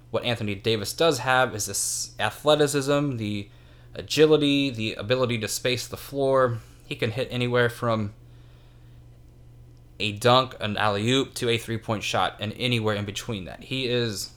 What 0.09 0.25
Anthony 0.25 0.55
Davis 0.55 0.91
does 0.91 1.19
have 1.19 1.55
is 1.55 1.67
this 1.67 2.11
athleticism, 2.19 3.15
the 3.15 3.47
agility, 3.95 4.69
the 4.69 4.95
ability 4.95 5.37
to 5.37 5.47
space 5.47 5.87
the 5.87 5.95
floor. 5.95 6.59
He 6.85 6.95
can 6.95 7.11
hit 7.11 7.29
anywhere 7.31 7.69
from 7.69 8.13
a 10.01 10.11
dunk, 10.13 10.55
an 10.59 10.75
alley 10.77 11.09
oop, 11.09 11.33
to 11.35 11.49
a 11.49 11.57
three 11.57 11.77
point 11.77 12.03
shot, 12.03 12.35
and 12.39 12.53
anywhere 12.57 12.95
in 12.95 13.05
between 13.05 13.45
that. 13.45 13.65
He 13.65 13.87
is. 13.87 14.31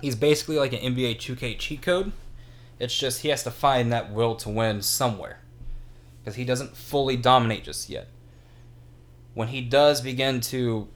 He's 0.00 0.16
basically 0.16 0.56
like 0.56 0.72
an 0.72 0.80
NBA 0.94 1.16
2K 1.16 1.58
cheat 1.58 1.82
code. 1.82 2.12
It's 2.78 2.96
just 2.96 3.20
he 3.20 3.28
has 3.28 3.42
to 3.44 3.50
find 3.50 3.92
that 3.92 4.12
will 4.12 4.34
to 4.36 4.48
win 4.48 4.82
somewhere. 4.82 5.38
Because 6.20 6.36
he 6.36 6.44
doesn't 6.44 6.76
fully 6.76 7.16
dominate 7.16 7.64
just 7.64 7.88
yet. 7.88 8.08
When 9.34 9.48
he 9.48 9.60
does 9.60 10.00
begin 10.00 10.40
to 10.42 10.88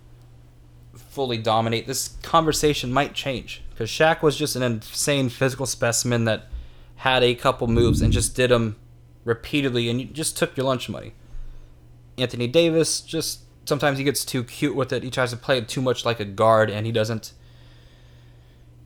fully 0.94 1.38
dominate, 1.38 1.86
this 1.86 2.16
conversation 2.22 2.92
might 2.92 3.14
change. 3.14 3.62
Because 3.70 3.90
Shaq 3.90 4.22
was 4.22 4.36
just 4.36 4.56
an 4.56 4.62
insane 4.62 5.28
physical 5.28 5.66
specimen 5.66 6.24
that 6.24 6.46
had 6.96 7.22
a 7.22 7.34
couple 7.34 7.68
moves 7.68 8.00
and 8.00 8.12
just 8.12 8.34
did 8.34 8.50
them 8.50 8.76
repeatedly 9.24 9.88
and 9.88 10.00
you 10.00 10.06
just 10.06 10.36
took 10.36 10.56
your 10.56 10.66
lunch 10.66 10.88
money. 10.88 11.12
Anthony 12.18 12.46
Davis 12.46 13.00
just 13.00 13.40
sometimes 13.64 13.98
he 13.98 14.04
gets 14.04 14.24
too 14.24 14.44
cute 14.44 14.74
with 14.74 14.92
it. 14.92 15.02
He 15.02 15.10
tries 15.10 15.30
to 15.30 15.36
play 15.36 15.58
it 15.58 15.68
too 15.68 15.82
much 15.82 16.04
like 16.04 16.20
a 16.20 16.24
guard 16.24 16.70
and 16.70 16.86
he 16.86 16.92
doesn't 16.92 17.32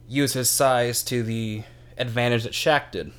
use 0.09 0.35
his 0.35 0.51
size 0.51 1.03
to 1.05 1.23
the 1.23 1.63
advantage 1.97 2.43
that 2.43 2.53
Shaq 2.53 2.91
did. 2.91 3.13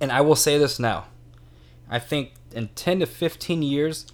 And 0.00 0.10
I 0.10 0.20
will 0.20 0.36
say 0.36 0.58
this 0.58 0.78
now. 0.78 1.06
I 1.88 1.98
think 1.98 2.32
in 2.52 2.68
10 2.68 3.00
to 3.00 3.06
15 3.06 3.62
years, 3.62 4.06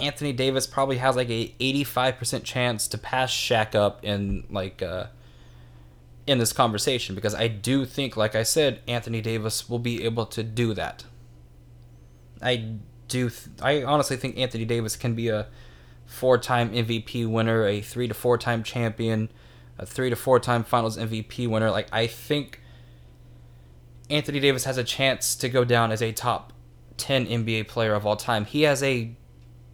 Anthony 0.00 0.32
Davis 0.32 0.66
probably 0.66 0.98
has 0.98 1.16
like 1.16 1.30
a 1.30 1.54
85% 1.60 2.44
chance 2.44 2.86
to 2.88 2.98
pass 2.98 3.30
Shaq 3.30 3.74
up 3.74 4.04
in 4.04 4.44
like 4.50 4.82
uh, 4.82 5.06
in 6.26 6.38
this 6.38 6.52
conversation 6.52 7.14
because 7.14 7.34
I 7.34 7.48
do 7.48 7.84
think 7.84 8.16
like 8.16 8.34
I 8.34 8.42
said 8.42 8.80
Anthony 8.86 9.20
Davis 9.20 9.68
will 9.68 9.78
be 9.78 10.04
able 10.04 10.26
to 10.26 10.42
do 10.42 10.74
that. 10.74 11.04
I 12.42 12.76
do 13.08 13.30
th- 13.30 13.48
I 13.60 13.82
honestly 13.82 14.16
think 14.16 14.38
Anthony 14.38 14.64
Davis 14.64 14.96
can 14.96 15.14
be 15.14 15.28
a 15.28 15.46
four-time 16.06 16.70
MVP 16.72 17.28
winner, 17.28 17.66
a 17.66 17.80
3 17.80 18.08
to 18.08 18.14
4-time 18.14 18.62
champion, 18.62 19.30
a 19.78 19.86
3 19.86 20.10
to 20.10 20.16
4-time 20.16 20.64
finals 20.64 20.96
MVP 20.96 21.48
winner. 21.48 21.70
Like 21.70 21.88
I 21.92 22.06
think 22.06 22.60
Anthony 24.10 24.40
Davis 24.40 24.64
has 24.64 24.78
a 24.78 24.84
chance 24.84 25.36
to 25.36 25.48
go 25.48 25.64
down 25.64 25.92
as 25.92 26.02
a 26.02 26.12
top 26.12 26.52
10 26.96 27.26
NBA 27.26 27.68
player 27.68 27.94
of 27.94 28.06
all 28.06 28.16
time. 28.16 28.44
He 28.44 28.62
has 28.62 28.82
a 28.82 29.14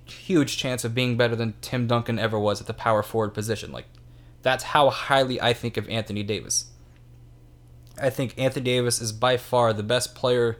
huge 0.05 0.57
chance 0.57 0.85
of 0.85 0.95
being 0.95 1.17
better 1.17 1.37
than 1.37 1.55
Tim 1.61 1.87
Duncan 1.87 2.19
ever 2.19 2.39
was 2.39 2.61
at 2.61 2.67
the 2.67 2.75
power 2.75 3.03
forward 3.03 3.33
position. 3.33 3.73
Like, 3.73 3.87
that's 4.43 4.65
how 4.65 4.91
highly 4.91 5.41
I 5.41 5.53
think 5.53 5.77
of 5.77 5.89
Anthony 5.89 6.23
Davis. 6.23 6.67
I 8.01 8.11
think 8.11 8.35
Anthony 8.37 8.65
Davis 8.65 9.01
is 9.01 9.13
by 9.13 9.37
far 9.37 9.73
the 9.73 9.83
best 9.83 10.15
player 10.15 10.59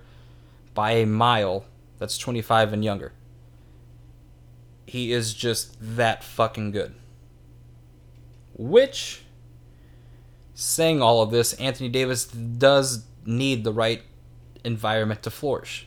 by 0.73 0.93
a 0.93 1.07
mile 1.07 1.67
that's 2.05 2.19
25 2.19 2.73
and 2.73 2.85
younger. 2.85 3.13
He 4.87 5.13
is 5.13 5.35
just 5.35 5.77
that 5.81 6.23
fucking 6.23 6.71
good. 6.71 6.95
Which, 8.57 9.23
saying 10.55 11.03
all 11.03 11.23
of 11.23 11.31
this, 11.31 11.55
Anthony 11.55 11.89
Davis 11.89 12.27
does 12.27 13.05
need 13.27 13.65
the 13.65 13.73
right 13.73 14.03
environment 14.65 15.23
to 15.23 15.31
flourish 15.31 15.87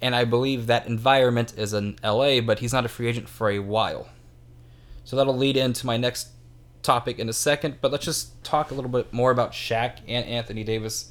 and 0.00 0.14
I 0.14 0.24
believe 0.24 0.66
that 0.66 0.86
environment 0.86 1.54
is 1.56 1.72
in 1.72 1.96
LA, 2.04 2.40
but 2.40 2.58
he's 2.58 2.72
not 2.72 2.84
a 2.84 2.88
free 2.88 3.06
agent 3.06 3.28
for 3.28 3.50
a 3.50 3.58
while. 3.58 4.08
So 5.04 5.16
that'll 5.16 5.36
lead 5.36 5.56
into 5.56 5.86
my 5.86 5.96
next 5.96 6.28
topic 6.82 7.18
in 7.18 7.28
a 7.28 7.32
second, 7.32 7.78
but 7.80 7.90
let's 7.90 8.04
just 8.04 8.42
talk 8.44 8.70
a 8.70 8.74
little 8.74 8.90
bit 8.90 9.12
more 9.12 9.30
about 9.30 9.52
Shaq 9.52 9.98
and 10.06 10.24
Anthony 10.26 10.64
Davis. 10.64 11.10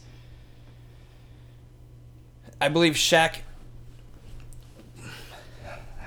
I 2.62 2.70
believe 2.70 2.94
Shaq 2.94 3.40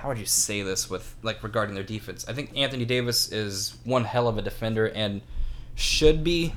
how 0.00 0.08
would 0.08 0.18
you 0.18 0.26
say 0.26 0.62
this 0.62 0.88
with 0.88 1.16
like 1.22 1.42
regarding 1.42 1.74
their 1.74 1.84
defense? 1.84 2.24
I 2.28 2.32
think 2.32 2.56
Anthony 2.56 2.84
Davis 2.84 3.32
is 3.32 3.76
one 3.84 4.04
hell 4.04 4.28
of 4.28 4.38
a 4.38 4.42
defender 4.42 4.88
and 4.88 5.22
should 5.74 6.22
be 6.22 6.54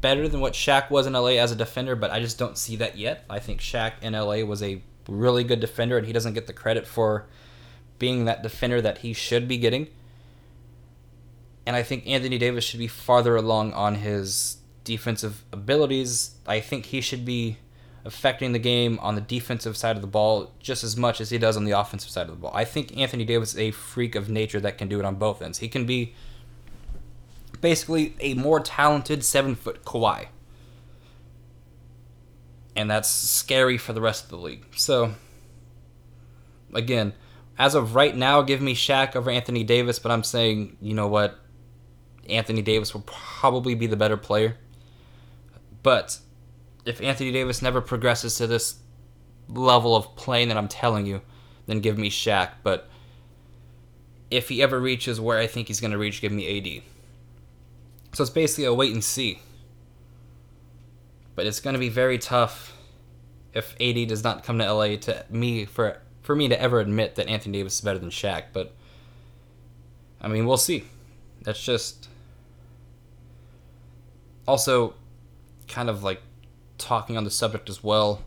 better 0.00 0.28
than 0.28 0.40
what 0.40 0.54
Shaq 0.54 0.90
was 0.90 1.06
in 1.06 1.12
LA 1.12 1.38
as 1.38 1.52
a 1.52 1.56
defender, 1.56 1.94
but 1.94 2.10
I 2.10 2.20
just 2.20 2.38
don't 2.38 2.58
see 2.58 2.76
that 2.76 2.98
yet. 2.98 3.24
I 3.30 3.38
think 3.38 3.60
Shaq 3.60 3.92
in 4.02 4.14
LA 4.14 4.44
was 4.44 4.62
a 4.62 4.82
really 5.08 5.44
good 5.44 5.60
defender, 5.60 5.98
and 5.98 6.06
he 6.06 6.12
doesn't 6.12 6.34
get 6.34 6.46
the 6.46 6.52
credit 6.52 6.86
for 6.86 7.26
being 7.98 8.24
that 8.24 8.42
defender 8.42 8.80
that 8.80 8.98
he 8.98 9.12
should 9.12 9.46
be 9.46 9.58
getting. 9.58 9.88
And 11.66 11.76
I 11.76 11.82
think 11.82 12.06
Anthony 12.06 12.38
Davis 12.38 12.64
should 12.64 12.80
be 12.80 12.88
farther 12.88 13.36
along 13.36 13.72
on 13.74 13.96
his 13.96 14.56
defensive 14.84 15.44
abilities. 15.52 16.32
I 16.46 16.60
think 16.60 16.86
he 16.86 17.00
should 17.00 17.24
be 17.24 17.58
affecting 18.04 18.52
the 18.52 18.58
game 18.58 18.98
on 19.00 19.14
the 19.14 19.20
defensive 19.20 19.76
side 19.76 19.96
of 19.96 20.02
the 20.02 20.08
ball 20.08 20.52
just 20.58 20.82
as 20.82 20.96
much 20.96 21.20
as 21.20 21.30
he 21.30 21.38
does 21.38 21.56
on 21.56 21.64
the 21.64 21.72
offensive 21.72 22.10
side 22.10 22.28
of 22.28 22.30
the 22.30 22.40
ball. 22.40 22.52
I 22.54 22.64
think 22.64 22.96
Anthony 22.96 23.24
Davis 23.24 23.52
is 23.52 23.58
a 23.58 23.70
freak 23.70 24.14
of 24.14 24.28
nature 24.30 24.60
that 24.60 24.78
can 24.78 24.88
do 24.88 24.98
it 24.98 25.04
on 25.04 25.16
both 25.16 25.42
ends. 25.42 25.58
He 25.58 25.68
can 25.68 25.84
be 25.84 26.14
basically 27.60 28.14
a 28.20 28.34
more 28.34 28.60
talented 28.60 29.24
seven 29.24 29.54
foot 29.54 29.84
Kawhi 29.84 30.28
and 32.76 32.90
that's 32.90 33.10
scary 33.10 33.76
for 33.76 33.92
the 33.92 34.00
rest 34.00 34.24
of 34.24 34.30
the 34.30 34.38
league. 34.38 34.64
So, 34.76 35.14
again, 36.72 37.12
as 37.58 37.74
of 37.74 37.94
right 37.94 38.16
now, 38.16 38.42
give 38.42 38.60
me 38.60 38.74
Shaq 38.74 39.16
over 39.16 39.30
Anthony 39.30 39.64
Davis, 39.64 39.98
but 39.98 40.10
I'm 40.10 40.24
saying, 40.24 40.76
you 40.80 40.94
know 40.94 41.08
what? 41.08 41.38
Anthony 42.28 42.62
Davis 42.62 42.94
will 42.94 43.02
probably 43.02 43.74
be 43.74 43.86
the 43.86 43.96
better 43.96 44.16
player. 44.16 44.56
But 45.82 46.18
if 46.90 47.00
Anthony 47.00 47.30
Davis 47.30 47.62
never 47.62 47.80
progresses 47.80 48.36
to 48.38 48.48
this 48.48 48.80
level 49.48 49.94
of 49.94 50.16
playing 50.16 50.48
that 50.48 50.56
I'm 50.56 50.66
telling 50.66 51.06
you, 51.06 51.20
then 51.66 51.78
give 51.78 51.96
me 51.96 52.10
Shaq. 52.10 52.50
But 52.64 52.90
if 54.28 54.48
he 54.48 54.60
ever 54.60 54.80
reaches 54.80 55.20
where 55.20 55.38
I 55.38 55.46
think 55.46 55.68
he's 55.68 55.80
going 55.80 55.92
to 55.92 55.98
reach, 55.98 56.20
give 56.20 56.32
me 56.32 56.58
AD. 56.58 56.82
So 58.12 58.24
it's 58.24 58.30
basically 58.30 58.64
a 58.64 58.74
wait 58.74 58.92
and 58.92 59.04
see. 59.04 59.40
But 61.36 61.46
it's 61.46 61.60
going 61.60 61.74
to 61.74 61.80
be 61.80 61.88
very 61.88 62.18
tough 62.18 62.76
if 63.54 63.76
AD 63.80 64.08
does 64.08 64.24
not 64.24 64.42
come 64.42 64.58
to 64.58 64.72
LA 64.72 64.96
to 64.96 65.24
me 65.30 65.64
for 65.66 65.98
for 66.22 66.34
me 66.34 66.48
to 66.48 66.60
ever 66.60 66.80
admit 66.80 67.14
that 67.14 67.28
Anthony 67.28 67.58
Davis 67.58 67.74
is 67.74 67.80
better 67.82 68.00
than 68.00 68.10
Shaq. 68.10 68.46
But 68.52 68.74
I 70.20 70.26
mean, 70.26 70.44
we'll 70.44 70.56
see. 70.56 70.84
That's 71.42 71.62
just 71.62 72.08
also 74.48 74.94
kind 75.68 75.88
of 75.88 76.02
like 76.02 76.20
talking 76.80 77.16
on 77.16 77.24
the 77.24 77.30
subject 77.30 77.68
as 77.68 77.84
well. 77.84 78.22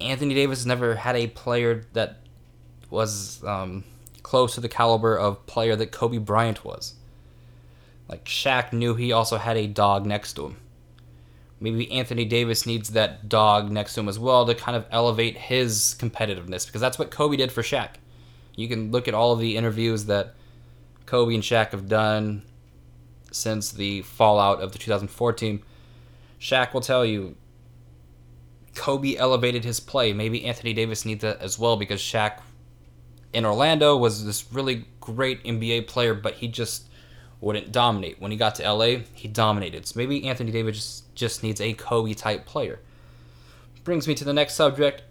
Anthony 0.00 0.34
Davis 0.34 0.64
never 0.66 0.96
had 0.96 1.16
a 1.16 1.28
player 1.28 1.84
that 1.92 2.18
was 2.90 3.42
um, 3.44 3.84
close 4.22 4.54
to 4.54 4.60
the 4.60 4.68
caliber 4.68 5.16
of 5.16 5.46
player 5.46 5.74
that 5.76 5.92
Kobe 5.92 6.18
Bryant 6.18 6.64
was. 6.64 6.94
Like 8.08 8.24
Shaq 8.24 8.72
knew 8.72 8.94
he 8.94 9.12
also 9.12 9.36
had 9.38 9.56
a 9.56 9.66
dog 9.66 10.06
next 10.06 10.34
to 10.34 10.46
him. 10.46 10.56
Maybe 11.60 11.90
Anthony 11.90 12.24
Davis 12.24 12.66
needs 12.66 12.90
that 12.90 13.28
dog 13.28 13.70
next 13.70 13.94
to 13.94 14.00
him 14.00 14.08
as 14.08 14.18
well 14.18 14.46
to 14.46 14.54
kind 14.54 14.76
of 14.76 14.86
elevate 14.90 15.36
his 15.36 15.96
competitiveness 15.98 16.66
because 16.66 16.80
that's 16.80 16.98
what 16.98 17.10
Kobe 17.10 17.36
did 17.36 17.50
for 17.50 17.62
Shaq. 17.62 17.94
You 18.54 18.68
can 18.68 18.90
look 18.90 19.08
at 19.08 19.14
all 19.14 19.32
of 19.32 19.40
the 19.40 19.56
interviews 19.56 20.06
that 20.06 20.34
Kobe 21.06 21.34
and 21.34 21.42
Shaq 21.42 21.70
have 21.72 21.88
done 21.88 22.42
since 23.32 23.72
the 23.72 24.02
fallout 24.02 24.60
of 24.60 24.72
the 24.72 24.78
2014. 24.78 25.62
Shaq 26.40 26.72
will 26.72 26.80
tell 26.80 27.04
you 27.04 27.36
Kobe 28.74 29.16
elevated 29.16 29.64
his 29.64 29.80
play. 29.80 30.12
Maybe 30.12 30.44
Anthony 30.44 30.72
Davis 30.72 31.04
needs 31.04 31.22
that 31.22 31.40
as 31.40 31.58
well 31.58 31.76
because 31.76 32.00
Shaq 32.00 32.40
in 33.32 33.44
Orlando 33.44 33.96
was 33.96 34.24
this 34.24 34.50
really 34.52 34.86
great 35.00 35.42
NBA 35.44 35.86
player, 35.86 36.14
but 36.14 36.34
he 36.34 36.48
just 36.48 36.88
wouldn't 37.40 37.72
dominate. 37.72 38.20
When 38.20 38.30
he 38.30 38.36
got 38.36 38.54
to 38.56 38.72
LA, 38.72 39.00
he 39.14 39.28
dominated. 39.28 39.86
So 39.86 39.94
maybe 39.96 40.26
Anthony 40.26 40.50
Davis 40.50 40.76
just, 40.76 41.14
just 41.14 41.42
needs 41.42 41.60
a 41.60 41.72
Kobe 41.74 42.14
type 42.14 42.46
player. 42.46 42.80
Brings 43.84 44.08
me 44.08 44.14
to 44.14 44.24
the 44.24 44.32
next 44.32 44.54
subject. 44.54 45.02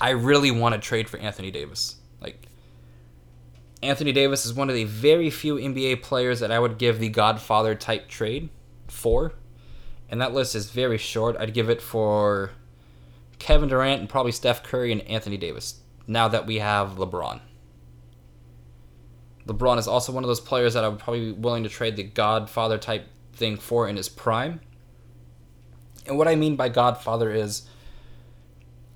I 0.00 0.10
really 0.10 0.50
want 0.50 0.74
to 0.74 0.80
trade 0.80 1.08
for 1.08 1.18
Anthony 1.18 1.50
Davis. 1.50 1.96
Like 2.20 2.46
Anthony 3.82 4.12
Davis 4.12 4.46
is 4.46 4.54
one 4.54 4.68
of 4.68 4.74
the 4.74 4.84
very 4.84 5.30
few 5.30 5.56
NBA 5.56 6.02
players 6.02 6.40
that 6.40 6.50
I 6.50 6.58
would 6.58 6.78
give 6.78 6.98
the 6.98 7.08
Godfather 7.08 7.74
type 7.74 8.08
trade 8.08 8.48
for. 8.88 9.32
And 10.10 10.20
that 10.20 10.34
list 10.34 10.54
is 10.54 10.70
very 10.70 10.98
short. 10.98 11.36
I'd 11.38 11.54
give 11.54 11.70
it 11.70 11.80
for 11.80 12.50
Kevin 13.38 13.68
Durant 13.68 14.00
and 14.00 14.08
probably 14.08 14.32
Steph 14.32 14.62
Curry 14.62 14.92
and 14.92 15.00
Anthony 15.02 15.36
Davis. 15.36 15.80
Now 16.06 16.26
that 16.28 16.46
we 16.46 16.58
have 16.58 16.96
LeBron. 16.96 17.40
LeBron 19.46 19.78
is 19.78 19.88
also 19.88 20.12
one 20.12 20.24
of 20.24 20.28
those 20.28 20.40
players 20.40 20.74
that 20.74 20.84
I 20.84 20.88
would 20.88 20.98
probably 20.98 21.32
be 21.32 21.38
willing 21.40 21.62
to 21.62 21.68
trade 21.68 21.96
the 21.96 22.02
Godfather 22.02 22.76
type 22.76 23.06
thing 23.32 23.56
for 23.56 23.88
in 23.88 23.96
his 23.96 24.08
prime. 24.08 24.60
And 26.06 26.18
what 26.18 26.28
I 26.28 26.34
mean 26.34 26.56
by 26.56 26.68
Godfather 26.68 27.32
is 27.32 27.68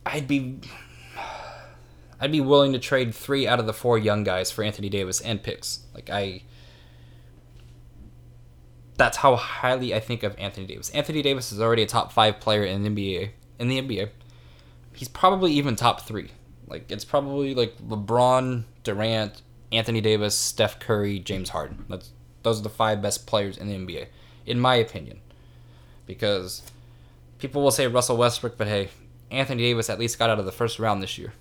I'd 0.04 0.26
be 0.26 0.60
I'd 2.20 2.32
be 2.32 2.40
willing 2.40 2.72
to 2.72 2.78
trade 2.78 3.14
3 3.14 3.46
out 3.46 3.60
of 3.60 3.66
the 3.66 3.72
4 3.72 3.98
young 3.98 4.24
guys 4.24 4.50
for 4.50 4.64
Anthony 4.64 4.88
Davis 4.88 5.20
and 5.20 5.42
picks. 5.42 5.80
Like 5.94 6.10
I 6.10 6.42
that's 8.97 9.18
how 9.18 9.36
highly 9.36 9.95
I 9.95 10.01
think 10.01 10.22
of 10.22 10.38
Anthony 10.38 10.66
Davis. 10.66 10.90
Anthony 10.90 11.22
Davis 11.22 11.53
is 11.53 11.61
already 11.61 11.82
a 11.82 11.86
top 11.86 12.12
5 12.12 12.40
player 12.40 12.64
in 12.64 12.82
the 12.82 12.90
NBA 12.90 13.30
in 13.59 13.68
the 13.68 13.80
NBA. 13.80 14.11
He's 14.95 15.09
probably 15.09 15.53
even 15.53 15.76
top 15.76 16.03
3. 16.03 16.30
Like 16.66 16.90
it's 16.90 17.05
probably 17.05 17.55
like 17.55 17.76
LeBron, 17.78 18.64
Durant, 18.84 19.42
Anthony 19.72 20.01
Davis, 20.01 20.38
Steph 20.38 20.78
Curry, 20.78 21.18
James 21.18 21.51
Harden. 21.51 21.84
That's 21.88 22.11
those 22.42 22.61
are 22.61 22.62
the 22.62 22.70
five 22.70 23.03
best 23.03 23.26
players 23.26 23.57
in 23.57 23.68
the 23.68 23.74
NBA, 23.74 24.07
in 24.47 24.61
my 24.61 24.76
opinion. 24.76 25.20
Because 26.07 26.62
people 27.38 27.62
will 27.62 27.70
say 27.70 27.86
Russell 27.86 28.18
Westbrook, 28.18 28.57
but 28.57 28.68
hey, 28.68 28.90
Anthony 29.30 29.62
Davis 29.62 29.90
at 29.90 29.99
least 29.99 30.18
got 30.18 30.30
out 30.30 30.38
of 30.38 30.45
the 30.45 30.53
first 30.53 30.78
round 30.78 31.03
this 31.03 31.18
year. 31.18 31.32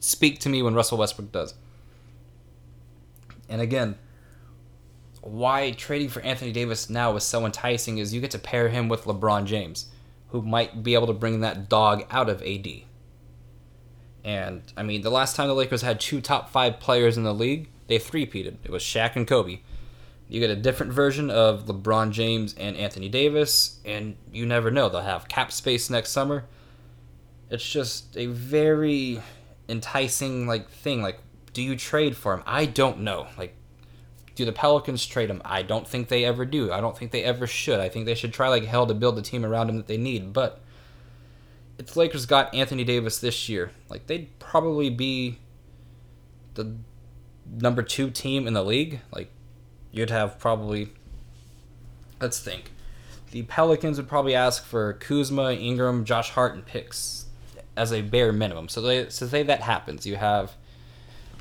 Speak 0.00 0.38
to 0.40 0.48
me 0.48 0.62
when 0.62 0.74
Russell 0.74 0.98
Westbrook 0.98 1.30
does. 1.30 1.54
And 3.48 3.60
again, 3.60 3.96
why 5.30 5.70
trading 5.72 6.08
for 6.08 6.20
Anthony 6.20 6.52
Davis 6.52 6.90
now 6.90 7.16
is 7.16 7.24
so 7.24 7.44
enticing 7.46 7.98
is 7.98 8.12
you 8.14 8.20
get 8.20 8.30
to 8.32 8.38
pair 8.38 8.68
him 8.68 8.88
with 8.88 9.04
LeBron 9.04 9.44
James, 9.44 9.86
who 10.28 10.42
might 10.42 10.82
be 10.82 10.94
able 10.94 11.06
to 11.06 11.12
bring 11.12 11.40
that 11.40 11.68
dog 11.68 12.04
out 12.10 12.28
of 12.28 12.42
AD. 12.42 12.68
And 14.24 14.62
I 14.76 14.82
mean, 14.82 15.02
the 15.02 15.10
last 15.10 15.36
time 15.36 15.48
the 15.48 15.54
Lakers 15.54 15.82
had 15.82 16.00
two 16.00 16.20
top 16.20 16.50
five 16.50 16.80
players 16.80 17.16
in 17.16 17.22
the 17.22 17.32
league, 17.34 17.70
they 17.86 17.98
three-peated. 17.98 18.56
It 18.64 18.70
was 18.70 18.82
Shaq 18.82 19.16
and 19.16 19.26
Kobe. 19.26 19.60
You 20.28 20.40
get 20.40 20.50
a 20.50 20.56
different 20.56 20.92
version 20.92 21.30
of 21.30 21.64
LeBron 21.64 22.10
James 22.10 22.54
and 22.58 22.76
Anthony 22.76 23.08
Davis, 23.08 23.80
and 23.84 24.16
you 24.30 24.44
never 24.44 24.70
know. 24.70 24.90
They'll 24.90 25.00
have 25.00 25.28
cap 25.28 25.50
space 25.52 25.88
next 25.88 26.10
summer. 26.10 26.44
It's 27.50 27.66
just 27.66 28.14
a 28.16 28.26
very 28.26 29.22
enticing 29.70 30.46
like 30.46 30.68
thing. 30.68 31.00
Like, 31.00 31.20
do 31.54 31.62
you 31.62 31.76
trade 31.76 32.14
for 32.14 32.34
him? 32.34 32.42
I 32.44 32.66
don't 32.66 33.00
know. 33.00 33.28
Like, 33.38 33.54
do 34.38 34.44
the 34.44 34.52
Pelicans 34.52 35.04
trade 35.04 35.30
him? 35.30 35.42
I 35.44 35.62
don't 35.62 35.86
think 35.86 36.06
they 36.06 36.24
ever 36.24 36.44
do. 36.44 36.72
I 36.72 36.80
don't 36.80 36.96
think 36.96 37.10
they 37.10 37.24
ever 37.24 37.44
should. 37.44 37.80
I 37.80 37.88
think 37.88 38.06
they 38.06 38.14
should 38.14 38.32
try 38.32 38.48
like 38.48 38.64
hell 38.64 38.86
to 38.86 38.94
build 38.94 39.16
the 39.16 39.22
team 39.22 39.44
around 39.44 39.68
him 39.68 39.78
that 39.78 39.88
they 39.88 39.96
need. 39.96 40.32
But 40.32 40.60
if 41.76 41.86
the 41.86 41.98
Lakers 41.98 42.24
got 42.24 42.54
Anthony 42.54 42.84
Davis 42.84 43.18
this 43.18 43.48
year, 43.48 43.72
like 43.88 44.06
they'd 44.06 44.38
probably 44.38 44.90
be 44.90 45.38
the 46.54 46.76
number 47.50 47.82
two 47.82 48.10
team 48.10 48.46
in 48.46 48.54
the 48.54 48.62
league. 48.62 49.00
Like 49.10 49.32
you'd 49.90 50.10
have 50.10 50.38
probably 50.38 50.92
let's 52.20 52.38
think. 52.38 52.70
The 53.32 53.42
Pelicans 53.42 53.96
would 53.96 54.08
probably 54.08 54.36
ask 54.36 54.64
for 54.64 54.92
Kuzma, 54.92 55.52
Ingram, 55.52 56.04
Josh 56.04 56.30
Hart, 56.30 56.54
and 56.54 56.64
picks 56.64 57.26
as 57.76 57.92
a 57.92 58.02
bare 58.02 58.32
minimum. 58.32 58.68
So 58.68 58.80
they 58.82 59.08
so 59.08 59.26
say 59.26 59.42
that 59.42 59.62
happens. 59.62 60.06
You 60.06 60.14
have 60.14 60.52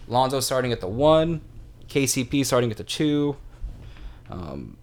Lonzo 0.08 0.40
starting 0.40 0.72
at 0.72 0.82
the 0.82 0.88
one, 0.88 1.42
KCP 1.90 2.46
starting 2.46 2.72
at 2.72 2.78
the 2.78 2.84
two, 2.84 3.36
um, 4.30 4.78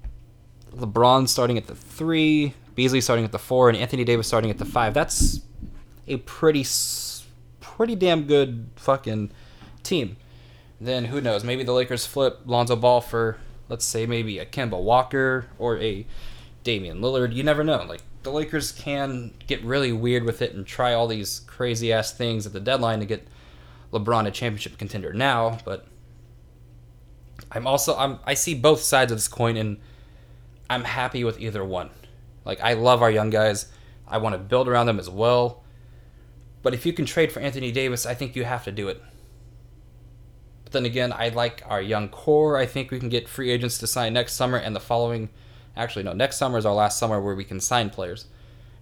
LeBron 0.74 1.28
starting 1.28 1.58
at 1.58 1.66
the 1.66 1.74
three, 1.74 2.54
Beasley 2.74 3.00
starting 3.00 3.24
at 3.24 3.32
the 3.32 3.38
four, 3.38 3.68
and 3.68 3.78
Anthony 3.78 4.04
Davis 4.04 4.26
starting 4.26 4.50
at 4.50 4.58
the 4.58 4.64
five. 4.64 4.94
That's 4.94 5.40
a 6.06 6.16
pretty, 6.18 6.66
pretty 7.60 7.94
damn 7.94 8.24
good 8.24 8.70
fucking 8.76 9.30
team. 9.82 10.16
Then 10.80 11.06
who 11.06 11.20
knows? 11.20 11.44
Maybe 11.44 11.62
the 11.62 11.72
Lakers 11.72 12.04
flip 12.06 12.40
Lonzo 12.46 12.76
Ball 12.76 13.00
for, 13.00 13.38
let's 13.68 13.84
say, 13.84 14.06
maybe 14.06 14.38
a 14.38 14.46
Kemba 14.46 14.80
Walker 14.80 15.46
or 15.58 15.78
a 15.78 16.06
Damian 16.64 17.00
Lillard. 17.00 17.34
You 17.34 17.42
never 17.42 17.62
know. 17.62 17.84
Like 17.88 18.02
the 18.22 18.32
Lakers 18.32 18.72
can 18.72 19.32
get 19.46 19.62
really 19.62 19.92
weird 19.92 20.24
with 20.24 20.42
it 20.42 20.54
and 20.54 20.66
try 20.66 20.94
all 20.94 21.06
these 21.06 21.40
crazy 21.46 21.92
ass 21.92 22.12
things 22.12 22.46
at 22.46 22.52
the 22.52 22.60
deadline 22.60 22.98
to 23.00 23.06
get 23.06 23.26
LeBron 23.92 24.26
a 24.26 24.30
championship 24.30 24.76
contender 24.76 25.12
now. 25.12 25.58
But 25.64 25.86
I'm 27.54 27.66
also 27.66 27.96
I'm 27.96 28.18
I 28.24 28.34
see 28.34 28.54
both 28.54 28.80
sides 28.80 29.12
of 29.12 29.18
this 29.18 29.28
coin 29.28 29.56
and 29.56 29.78
I'm 30.68 30.84
happy 30.84 31.24
with 31.24 31.40
either 31.40 31.64
one. 31.64 31.90
Like 32.44 32.60
I 32.60 32.74
love 32.74 33.02
our 33.02 33.10
young 33.10 33.30
guys. 33.30 33.66
I 34.06 34.18
want 34.18 34.34
to 34.34 34.38
build 34.38 34.68
around 34.68 34.86
them 34.86 34.98
as 34.98 35.08
well. 35.08 35.62
But 36.62 36.74
if 36.74 36.84
you 36.84 36.92
can 36.92 37.06
trade 37.06 37.30
for 37.30 37.40
Anthony 37.40 37.70
Davis, 37.70 38.06
I 38.06 38.14
think 38.14 38.34
you 38.34 38.44
have 38.44 38.64
to 38.64 38.72
do 38.72 38.88
it. 38.88 39.00
But 40.64 40.72
then 40.72 40.84
again, 40.86 41.12
I 41.12 41.28
like 41.28 41.62
our 41.66 41.80
young 41.80 42.08
core. 42.08 42.56
I 42.56 42.66
think 42.66 42.90
we 42.90 42.98
can 42.98 43.10
get 43.10 43.28
free 43.28 43.50
agents 43.50 43.78
to 43.78 43.86
sign 43.86 44.14
next 44.14 44.32
summer 44.32 44.56
and 44.56 44.74
the 44.74 44.80
following. 44.80 45.28
Actually, 45.76 46.04
no, 46.04 46.12
next 46.12 46.36
summer 46.36 46.58
is 46.58 46.64
our 46.64 46.74
last 46.74 46.98
summer 46.98 47.20
where 47.20 47.34
we 47.34 47.44
can 47.44 47.60
sign 47.60 47.90
players. 47.90 48.26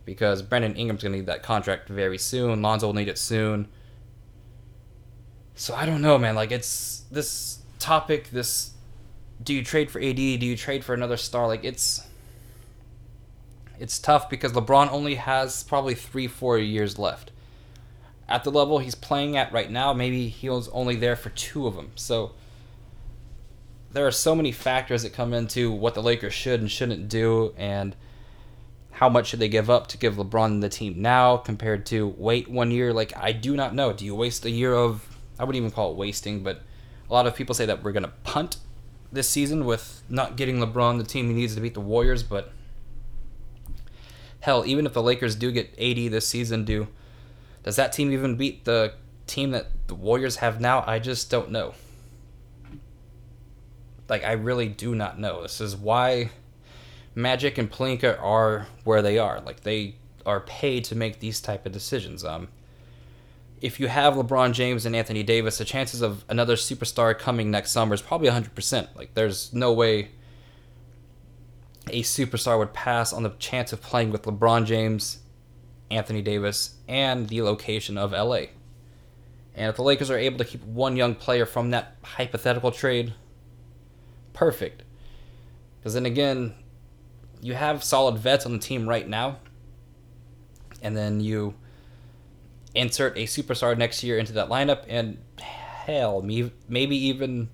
Because 0.05 0.43
Brandon 0.43 0.75
Ingram's 0.77 1.03
going 1.03 1.13
to 1.13 1.19
need 1.19 1.27
that 1.27 1.43
contract 1.43 1.89
very 1.89 2.19
soon. 2.19 2.63
Lonzo 2.63 2.87
will 2.87 2.95
need 2.95 3.09
it 3.09 3.19
soon. 3.19 3.69
So 5.55 5.75
I 5.75 5.87
don't 5.87 6.03
know, 6.03 6.19
man. 6.19 6.35
Like, 6.35 6.51
it's 6.53 7.05
this 7.11 7.62
topic, 7.83 8.31
this 8.31 8.73
do 9.43 9.53
you 9.55 9.65
trade 9.65 9.91
for 9.91 10.01
AD? 10.01 10.17
Do 10.17 10.23
you 10.23 10.57
trade 10.57 10.85
for 10.85 10.95
another 10.95 11.17
star? 11.17 11.47
Like, 11.47 11.65
it's 11.65 12.07
it's 13.79 13.99
tough 13.99 14.31
because 14.31 14.53
LeBron 14.53 14.91
only 14.91 15.17
has 15.17 15.65
probably 15.65 15.95
three, 15.95 16.29
four 16.29 16.59
years 16.59 16.99
left. 16.99 17.33
At 18.29 18.45
the 18.45 18.51
level 18.51 18.79
he's 18.79 18.95
playing 18.95 19.37
at 19.37 19.53
right 19.53 19.71
now, 19.71 19.93
maybe 19.93 20.29
he 20.29 20.49
was 20.49 20.69
only 20.69 20.95
there 20.95 21.17
for 21.17 21.31
two 21.31 21.67
of 21.67 21.75
them. 21.75 21.91
So 21.97 22.33
there 23.91 24.07
are 24.07 24.13
so 24.13 24.35
many 24.35 24.53
factors 24.53 25.03
that 25.03 25.13
come 25.13 25.35
into 25.35 25.73
what 25.73 25.95
the 25.95 26.03
Lakers 26.03 26.33
should 26.33 26.61
and 26.61 26.71
shouldn't 26.71 27.09
do, 27.09 27.53
and 27.57 27.97
how 28.93 29.09
much 29.09 29.29
should 29.29 29.41
they 29.41 29.49
give 29.49 29.69
up 29.69 29.89
to 29.89 29.99
give 29.99 30.15
LeBron 30.15 30.61
the 30.61 30.69
team 30.69 30.95
now 31.03 31.37
compared 31.37 31.85
to 31.87 32.15
wait 32.17 32.49
one 32.49 32.71
year? 32.71 32.93
Like, 32.93 33.13
I 33.17 33.33
do 33.33 33.57
not 33.57 33.75
know. 33.75 33.93
Do 33.93 34.05
you 34.05 34.15
waste 34.15 34.45
a 34.45 34.51
year 34.51 34.73
of, 34.73 35.05
I 35.39 35.45
wouldn't 35.45 35.61
even 35.61 35.73
call 35.73 35.91
it 35.91 35.97
wasting, 35.97 36.45
but 36.45 36.63
a 37.13 37.15
lot 37.15 37.27
of 37.27 37.37
people 37.37 37.55
say 37.55 37.67
that 37.67 37.83
we're 37.83 37.93
going 37.93 38.05
to 38.05 38.13
punt 38.25 38.57
this 39.13 39.29
season 39.29 39.67
with 39.67 40.03
not 40.09 40.35
getting 40.35 40.57
LeBron 40.57 40.97
the 40.97 41.05
team 41.05 41.29
he 41.29 41.35
needs 41.35 41.55
to 41.55 41.61
beat 41.61 41.75
the 41.75 41.81
Warriors, 41.81 42.23
but 42.23 42.51
hell, 44.41 44.65
even 44.65 44.87
if 44.87 44.95
the 44.95 45.03
Lakers 45.03 45.37
do 45.37 45.53
get 45.53 45.75
80 45.77 46.09
this 46.09 46.27
season, 46.27 46.65
do 46.65 46.89
does 47.65 47.77
that 47.77 47.93
team 47.93 48.13
even 48.13 48.37
beat 48.37 48.65
the 48.65 48.95
team 49.27 49.51
that 49.51 49.67
the 49.89 49.95
Warriors 49.95 50.37
have 50.37 50.59
now? 50.59 50.83
I 50.87 50.99
just 50.99 51.31
don't 51.31 51.51
know. 51.51 51.75
Like 54.09 54.25
I 54.25 54.33
really 54.33 54.69
do 54.69 54.95
not 54.95 55.21
know. 55.21 55.43
This 55.43 55.61
is 55.61 55.77
why 55.77 56.31
Magic 57.15 57.59
and 57.59 57.71
Pelinka 57.71 58.21
are 58.23 58.69
where 58.85 59.03
they 59.03 59.19
are. 59.19 59.43
Like 59.43 59.61
they 59.61 59.97
are 60.25 60.41
paid 60.41 60.85
to 60.87 60.95
make 60.95 61.21
these 61.21 61.43
type 61.43 61.67
of 61.67 61.73
decisions. 61.73 62.25
Um 62.25 62.49
if 63.63 63.79
you 63.79 63.87
have 63.87 64.15
LeBron 64.15 64.53
James 64.53 64.85
and 64.85 64.95
Anthony 64.95 65.23
Davis, 65.23 65.59
the 65.59 65.65
chances 65.65 66.03
of 66.03 66.25
another 66.29 66.57
superstar 66.57 67.17
coming 67.17 67.51
next 67.51 67.71
summer 67.71 67.95
is 67.95 68.03
probably 68.03 68.29
100%. 68.29 68.89
Like 68.97 69.15
there's 69.15 69.53
no 69.53 69.73
way 69.73 70.11
a 71.89 72.03
superstar 72.03 72.59
would 72.59 72.73
pass 72.73 73.13
on 73.13 73.23
the 73.23 73.31
chance 73.39 73.73
of 73.73 73.81
playing 73.81 74.11
with 74.11 74.23
LeBron 74.23 74.67
James, 74.67 75.21
Anthony 75.93 76.23
Davis, 76.23 76.75
and 76.89 77.29
the 77.29 77.43
location 77.43 77.97
of 77.97 78.11
LA. 78.11 78.47
And 79.55 79.69
if 79.69 79.77
the 79.77 79.83
Lakers 79.83 80.11
are 80.11 80.19
able 80.19 80.39
to 80.39 80.45
keep 80.45 80.65
one 80.65 80.97
young 80.97 81.15
player 81.15 81.47
from 81.47 81.71
that 81.71 81.97
hypothetical 82.03 82.73
trade, 82.73 83.15
perfect. 84.33 84.83
Because 85.79 85.95
then 85.95 86.07
again, 86.07 86.55
you 87.41 87.55
have 87.55 87.85
solid 87.85 88.19
vets 88.19 88.45
on 88.45 88.53
the 88.53 88.59
team 88.59 88.89
right 88.89 89.09
now, 89.09 89.39
and 90.83 90.97
then 90.97 91.21
you 91.21 91.55
insert 92.75 93.17
a 93.17 93.25
superstar 93.25 93.77
next 93.77 94.03
year 94.03 94.19
into 94.19 94.33
that 94.33 94.49
lineup, 94.49 94.85
and 94.89 95.19
hell, 95.39 96.23
maybe 96.23 96.97
even 96.97 97.49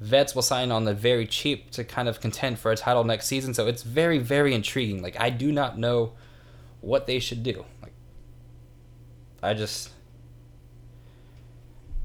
vets 0.00 0.34
will 0.34 0.42
sign 0.42 0.72
on 0.72 0.84
the 0.84 0.94
very 0.94 1.26
cheap 1.26 1.70
to 1.70 1.84
kind 1.84 2.08
of 2.08 2.20
contend 2.20 2.58
for 2.58 2.72
a 2.72 2.76
title 2.76 3.04
next 3.04 3.26
season. 3.26 3.54
So 3.54 3.66
it's 3.66 3.82
very, 3.82 4.18
very 4.18 4.54
intriguing. 4.54 5.02
Like 5.02 5.18
I 5.20 5.30
do 5.30 5.52
not 5.52 5.78
know 5.78 6.12
what 6.80 7.06
they 7.06 7.20
should 7.20 7.42
do. 7.42 7.64
Like 7.80 7.92
I 9.42 9.54
just 9.54 9.90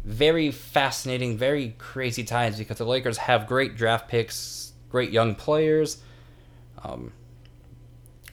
very 0.05 0.51
fascinating, 0.51 1.37
very 1.37 1.75
crazy 1.77 2.23
times 2.23 2.57
because 2.57 2.77
the 2.77 2.85
Lakers 2.85 3.17
have 3.17 3.45
great 3.45 3.75
draft 3.75 4.07
picks, 4.07 4.71
great 4.89 5.11
young 5.11 5.35
players, 5.35 6.01
um, 6.83 7.11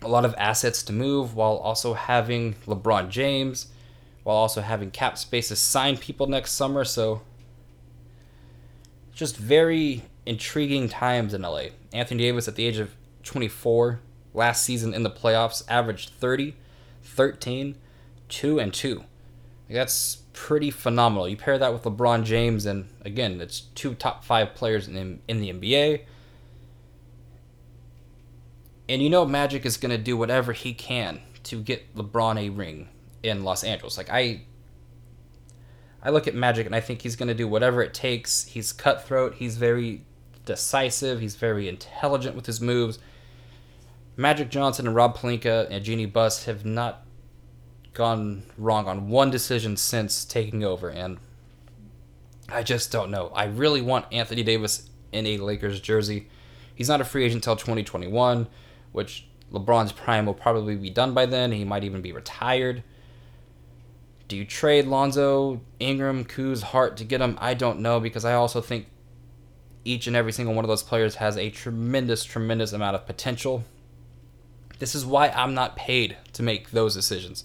a 0.00 0.08
lot 0.08 0.24
of 0.24 0.34
assets 0.38 0.82
to 0.84 0.92
move, 0.92 1.34
while 1.34 1.56
also 1.56 1.94
having 1.94 2.54
LeBron 2.66 3.08
James, 3.08 3.68
while 4.24 4.36
also 4.36 4.60
having 4.62 4.90
cap 4.90 5.16
space 5.16 5.48
to 5.48 5.56
sign 5.56 5.96
people 5.96 6.26
next 6.26 6.52
summer. 6.52 6.84
So 6.84 7.22
just 9.12 9.36
very 9.36 10.02
intriguing 10.26 10.88
times 10.88 11.32
in 11.34 11.42
LA. 11.42 11.66
Anthony 11.92 12.24
Davis 12.24 12.48
at 12.48 12.56
the 12.56 12.66
age 12.66 12.78
of 12.78 12.90
24 13.22 14.00
last 14.32 14.64
season 14.64 14.92
in 14.92 15.02
the 15.02 15.10
playoffs 15.10 15.62
averaged 15.68 16.10
30, 16.18 16.56
13, 17.02 17.76
two 18.28 18.58
and 18.58 18.74
two. 18.74 19.04
That's 19.68 20.16
pretty 20.32 20.70
phenomenal. 20.70 21.28
You 21.28 21.36
pair 21.36 21.58
that 21.58 21.72
with 21.72 21.82
LeBron 21.84 22.24
James, 22.24 22.66
and 22.66 22.88
again, 23.04 23.40
it's 23.40 23.60
two 23.60 23.94
top 23.94 24.24
five 24.24 24.54
players 24.54 24.88
in 24.88 25.20
in 25.28 25.40
the 25.40 25.52
NBA. 25.52 26.02
And 28.88 29.02
you 29.02 29.08
know 29.08 29.24
Magic 29.24 29.64
is 29.64 29.78
going 29.78 29.90
to 29.90 29.98
do 29.98 30.16
whatever 30.16 30.52
he 30.52 30.74
can 30.74 31.20
to 31.44 31.62
get 31.62 31.94
LeBron 31.96 32.38
a 32.38 32.50
ring 32.50 32.88
in 33.24 33.42
Los 33.42 33.64
Angeles. 33.64 33.96
Like 33.96 34.10
I 34.10 34.42
I 36.02 36.10
look 36.10 36.28
at 36.28 36.34
Magic 36.34 36.66
and 36.66 36.74
I 36.74 36.80
think 36.80 37.02
he's 37.02 37.16
going 37.16 37.28
to 37.28 37.34
do 37.34 37.48
whatever 37.48 37.82
it 37.82 37.94
takes. 37.94 38.44
He's 38.44 38.72
cutthroat, 38.72 39.36
he's 39.36 39.56
very 39.56 40.04
decisive, 40.44 41.20
he's 41.20 41.36
very 41.36 41.68
intelligent 41.68 42.36
with 42.36 42.44
his 42.46 42.60
moves. 42.60 42.98
Magic 44.16 44.50
Johnson 44.50 44.86
and 44.86 44.94
Rob 44.94 45.16
Pelinka 45.16 45.66
and 45.70 45.82
Jeanie 45.82 46.06
Buss 46.06 46.44
have 46.44 46.64
not 46.64 47.06
gone 47.94 48.42
wrong 48.58 48.86
on 48.86 49.08
one 49.08 49.30
decision 49.30 49.76
since 49.76 50.24
taking 50.24 50.62
over 50.62 50.90
and 50.90 51.18
I 52.48 52.62
just 52.62 52.92
don't 52.92 53.10
know. 53.10 53.32
I 53.34 53.44
really 53.44 53.80
want 53.80 54.04
Anthony 54.12 54.42
Davis 54.42 54.90
in 55.12 55.26
a 55.26 55.38
Lakers 55.38 55.80
jersey. 55.80 56.28
He's 56.74 56.88
not 56.88 57.00
a 57.00 57.04
free 57.04 57.24
agent 57.24 57.46
until 57.46 57.56
2021, 57.56 58.46
which 58.92 59.26
LeBron's 59.50 59.92
prime 59.92 60.26
will 60.26 60.34
probably 60.34 60.76
be 60.76 60.90
done 60.90 61.14
by 61.14 61.24
then. 61.24 61.52
He 61.52 61.64
might 61.64 61.84
even 61.84 62.02
be 62.02 62.12
retired. 62.12 62.82
Do 64.26 64.36
you 64.36 64.44
trade 64.44 64.86
Lonzo, 64.86 65.60
Ingram, 65.78 66.24
Kuz, 66.24 66.62
Hart 66.62 66.96
to 66.96 67.04
get 67.04 67.20
him? 67.20 67.36
I 67.40 67.54
don't 67.54 67.80
know 67.80 68.00
because 68.00 68.24
I 68.24 68.32
also 68.32 68.60
think 68.60 68.86
each 69.84 70.06
and 70.06 70.16
every 70.16 70.32
single 70.32 70.54
one 70.54 70.64
of 70.64 70.68
those 70.68 70.82
players 70.82 71.16
has 71.16 71.36
a 71.36 71.50
tremendous, 71.50 72.24
tremendous 72.24 72.72
amount 72.72 72.96
of 72.96 73.06
potential. 73.06 73.64
This 74.78 74.94
is 74.94 75.04
why 75.04 75.28
I'm 75.28 75.54
not 75.54 75.76
paid 75.76 76.16
to 76.32 76.42
make 76.42 76.70
those 76.70 76.94
decisions. 76.94 77.44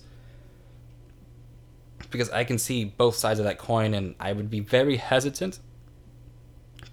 Because 2.10 2.30
I 2.30 2.44
can 2.44 2.58
see 2.58 2.86
both 2.86 3.16
sides 3.16 3.40
of 3.40 3.46
that 3.46 3.60
coin 3.60 3.94
and 3.94 4.16
I 4.20 4.32
would 4.32 4.50
be 4.50 4.62
very 4.62 4.98
hesitant 4.98 5.60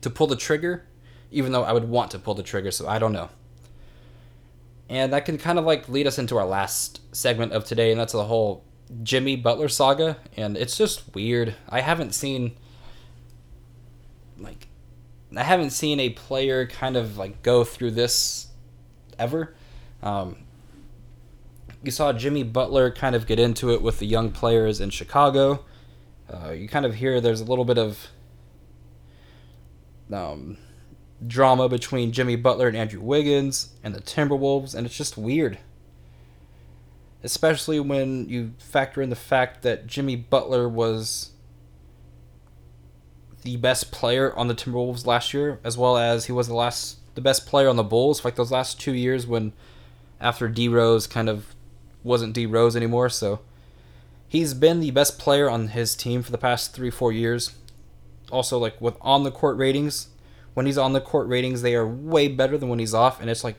to 0.00 0.10
pull 0.10 0.26
the 0.26 0.36
trigger, 0.36 0.84
even 1.30 1.52
though 1.52 1.62
I 1.62 1.72
would 1.72 1.88
want 1.88 2.10
to 2.10 2.18
pull 2.18 2.34
the 2.34 2.42
trigger, 2.42 2.70
so 2.70 2.88
I 2.88 2.98
don't 2.98 3.12
know. 3.12 3.30
And 4.88 5.12
that 5.12 5.24
can 5.24 5.38
kind 5.38 5.58
of 5.58 5.64
like 5.64 5.88
lead 5.88 6.06
us 6.06 6.18
into 6.18 6.36
our 6.36 6.44
last 6.44 7.00
segment 7.14 7.52
of 7.52 7.64
today, 7.64 7.92
and 7.92 8.00
that's 8.00 8.12
the 8.12 8.24
whole 8.24 8.64
Jimmy 9.02 9.36
Butler 9.36 9.68
saga. 9.68 10.18
And 10.36 10.56
it's 10.56 10.76
just 10.76 11.14
weird. 11.14 11.54
I 11.68 11.80
haven't 11.80 12.14
seen 12.14 12.56
like 14.38 14.68
I 15.36 15.42
haven't 15.42 15.70
seen 15.70 16.00
a 16.00 16.10
player 16.10 16.66
kind 16.66 16.96
of 16.96 17.16
like 17.16 17.42
go 17.42 17.64
through 17.64 17.92
this 17.92 18.48
ever. 19.18 19.54
Um, 20.02 20.36
you 21.82 21.90
saw 21.90 22.12
Jimmy 22.12 22.42
Butler 22.42 22.90
kind 22.90 23.14
of 23.14 23.26
get 23.26 23.38
into 23.38 23.72
it 23.72 23.82
with 23.82 23.98
the 23.98 24.06
young 24.06 24.30
players 24.30 24.80
in 24.80 24.90
Chicago. 24.90 25.64
Uh, 26.32 26.50
you 26.50 26.68
kind 26.68 26.86
of 26.86 26.94
hear 26.94 27.20
there's 27.20 27.40
a 27.40 27.44
little 27.44 27.64
bit 27.64 27.78
of 27.78 28.08
um, 30.12 30.58
drama 31.26 31.68
between 31.68 32.12
Jimmy 32.12 32.36
Butler 32.36 32.68
and 32.68 32.76
Andrew 32.76 33.00
Wiggins 33.00 33.74
and 33.82 33.94
the 33.94 34.00
Timberwolves, 34.00 34.74
and 34.74 34.86
it's 34.86 34.96
just 34.96 35.16
weird. 35.16 35.58
Especially 37.22 37.80
when 37.80 38.28
you 38.28 38.52
factor 38.58 39.02
in 39.02 39.10
the 39.10 39.16
fact 39.16 39.62
that 39.62 39.86
Jimmy 39.86 40.16
Butler 40.16 40.68
was 40.68 41.30
the 43.42 43.56
best 43.56 43.90
player 43.92 44.34
on 44.36 44.48
the 44.48 44.54
Timberwolves 44.54 45.06
last 45.06 45.32
year, 45.32 45.60
as 45.64 45.78
well 45.78 45.96
as 45.96 46.26
he 46.26 46.32
was 46.32 46.48
the 46.48 46.54
last 46.54 46.98
the 47.14 47.20
best 47.20 47.46
player 47.46 47.68
on 47.68 47.76
the 47.76 47.82
Bulls 47.82 48.24
like 48.24 48.36
those 48.36 48.52
last 48.52 48.78
two 48.78 48.92
years 48.92 49.26
when 49.26 49.52
after 50.20 50.48
D 50.48 50.68
Rose 50.68 51.06
kind 51.06 51.28
of 51.28 51.54
wasn't 52.02 52.34
D 52.34 52.46
Rose 52.46 52.76
anymore, 52.76 53.08
so 53.08 53.40
he's 54.28 54.54
been 54.54 54.80
the 54.80 54.90
best 54.90 55.18
player 55.18 55.48
on 55.48 55.68
his 55.68 55.94
team 55.94 56.22
for 56.22 56.32
the 56.32 56.38
past 56.38 56.74
three, 56.74 56.90
four 56.90 57.12
years. 57.12 57.54
Also, 58.30 58.58
like 58.58 58.80
with 58.80 58.96
on 59.00 59.24
the 59.24 59.30
court 59.30 59.56
ratings, 59.56 60.08
when 60.54 60.66
he's 60.66 60.78
on 60.78 60.92
the 60.92 61.00
court 61.00 61.28
ratings, 61.28 61.62
they 61.62 61.74
are 61.74 61.86
way 61.86 62.28
better 62.28 62.58
than 62.58 62.68
when 62.68 62.78
he's 62.78 62.94
off, 62.94 63.20
and 63.20 63.30
it's 63.30 63.44
like 63.44 63.56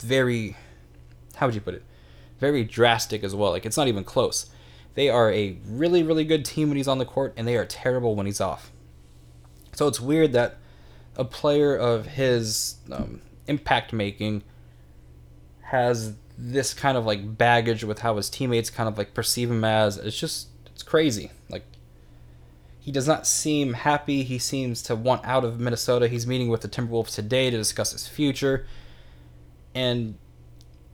very, 0.00 0.56
how 1.36 1.46
would 1.46 1.54
you 1.54 1.60
put 1.60 1.74
it? 1.74 1.82
Very 2.38 2.64
drastic 2.64 3.24
as 3.24 3.34
well. 3.34 3.50
Like 3.50 3.66
it's 3.66 3.76
not 3.76 3.88
even 3.88 4.04
close. 4.04 4.50
They 4.94 5.08
are 5.10 5.30
a 5.30 5.58
really, 5.66 6.02
really 6.02 6.24
good 6.24 6.44
team 6.44 6.68
when 6.68 6.76
he's 6.76 6.88
on 6.88 6.98
the 6.98 7.04
court, 7.04 7.34
and 7.36 7.46
they 7.46 7.56
are 7.56 7.66
terrible 7.66 8.14
when 8.14 8.26
he's 8.26 8.40
off. 8.40 8.72
So 9.74 9.86
it's 9.88 10.00
weird 10.00 10.32
that 10.32 10.56
a 11.16 11.24
player 11.24 11.76
of 11.76 12.06
his 12.06 12.76
um, 12.90 13.20
impact 13.46 13.92
making 13.92 14.42
has 15.64 16.14
this 16.38 16.72
kind 16.72 16.96
of 16.96 17.04
like 17.04 17.36
baggage 17.36 17.84
with 17.84 18.00
how 18.00 18.16
his 18.16 18.30
teammates 18.30 18.70
kind 18.70 18.88
of 18.88 18.96
like 18.96 19.12
perceive 19.14 19.50
him 19.50 19.64
as. 19.64 19.98
It's 19.98 20.18
just, 20.18 20.48
it's 20.66 20.82
crazy. 20.82 21.30
Like 21.50 21.64
he 22.80 22.92
does 22.92 23.08
not 23.08 23.26
seem 23.26 23.72
happy. 23.74 24.22
He 24.22 24.38
seems 24.38 24.82
to 24.84 24.94
want 24.94 25.24
out 25.24 25.44
of 25.44 25.60
Minnesota. 25.60 26.08
He's 26.08 26.26
meeting 26.26 26.48
with 26.48 26.60
the 26.60 26.68
Timberwolves 26.68 27.14
today 27.14 27.50
to 27.50 27.56
discuss 27.56 27.92
his 27.92 28.06
future. 28.06 28.66
And 29.74 30.16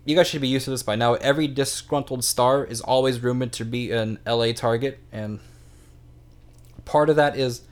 you 0.04 0.16
guys 0.16 0.26
should 0.26 0.40
be 0.40 0.48
used 0.48 0.64
to 0.64 0.70
this 0.70 0.82
by 0.82 0.96
now. 0.96 1.14
Every 1.14 1.46
disgruntled 1.46 2.24
star 2.24 2.64
is 2.64 2.80
always 2.80 3.20
rumored 3.20 3.52
to 3.54 3.64
be 3.64 3.92
an 3.92 4.18
LA 4.26 4.52
target. 4.52 4.98
And 5.12 5.38
part 6.84 7.08
of 7.08 7.16
that 7.16 7.36
is 7.36 7.62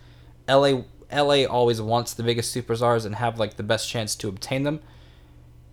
LA 0.48 0.82
LA 1.12 1.44
always 1.44 1.82
wants 1.82 2.14
the 2.14 2.22
biggest 2.22 2.54
superstars 2.54 3.04
and 3.04 3.16
have 3.16 3.38
like 3.38 3.56
the 3.56 3.62
best 3.62 3.88
chance 3.88 4.14
to 4.16 4.28
obtain 4.28 4.62
them. 4.62 4.80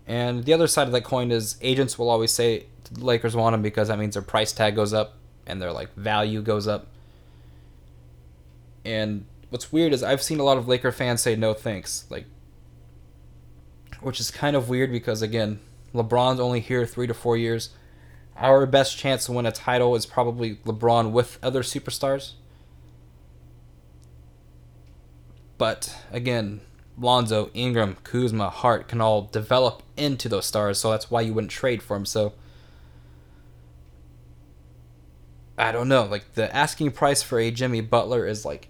And 0.07 0.45
the 0.45 0.53
other 0.53 0.67
side 0.67 0.87
of 0.87 0.93
that 0.93 1.03
coin 1.03 1.31
is 1.31 1.57
agents 1.61 1.99
will 1.99 2.09
always 2.09 2.31
say 2.31 2.65
Lakers 2.97 3.35
want 3.35 3.53
them 3.53 3.61
because 3.61 3.89
that 3.89 3.99
means 3.99 4.15
their 4.15 4.23
price 4.23 4.51
tag 4.51 4.75
goes 4.75 4.93
up 4.93 5.15
and 5.45 5.61
their 5.61 5.71
like 5.71 5.93
value 5.95 6.41
goes 6.41 6.67
up. 6.67 6.87
And 8.83 9.25
what's 9.49 9.71
weird 9.71 9.93
is 9.93 10.01
I've 10.01 10.23
seen 10.23 10.39
a 10.39 10.43
lot 10.43 10.57
of 10.57 10.67
Laker 10.67 10.91
fans 10.91 11.21
say 11.21 11.35
no 11.35 11.53
thanks, 11.53 12.05
like, 12.09 12.25
which 14.01 14.19
is 14.19 14.31
kind 14.31 14.55
of 14.55 14.69
weird 14.69 14.91
because 14.91 15.21
again, 15.21 15.59
LeBron's 15.93 16.39
only 16.39 16.59
here 16.59 16.85
three 16.85 17.07
to 17.07 17.13
four 17.13 17.37
years. 17.37 17.69
Our 18.35 18.65
best 18.65 18.97
chance 18.97 19.25
to 19.25 19.31
win 19.31 19.45
a 19.45 19.51
title 19.51 19.95
is 19.95 20.05
probably 20.05 20.57
LeBron 20.57 21.11
with 21.11 21.39
other 21.41 21.63
superstars. 21.63 22.33
But 25.57 25.97
again, 26.11 26.61
Lonzo, 26.99 27.49
Ingram, 27.53 27.97
Kuzma, 28.03 28.49
Hart 28.49 28.87
can 28.87 29.01
all 29.01 29.23
develop 29.23 29.83
into 29.95 30.29
those 30.29 30.45
stars, 30.45 30.79
so 30.79 30.91
that's 30.91 31.09
why 31.09 31.21
you 31.21 31.33
wouldn't 31.33 31.51
trade 31.51 31.81
for 31.81 31.95
them. 31.95 32.05
So 32.05 32.33
I 35.57 35.71
don't 35.71 35.89
know. 35.89 36.03
Like 36.03 36.33
the 36.33 36.53
asking 36.55 36.91
price 36.91 37.23
for 37.23 37.39
a 37.39 37.49
Jimmy 37.49 37.81
Butler 37.81 38.25
is 38.25 38.45
like 38.45 38.69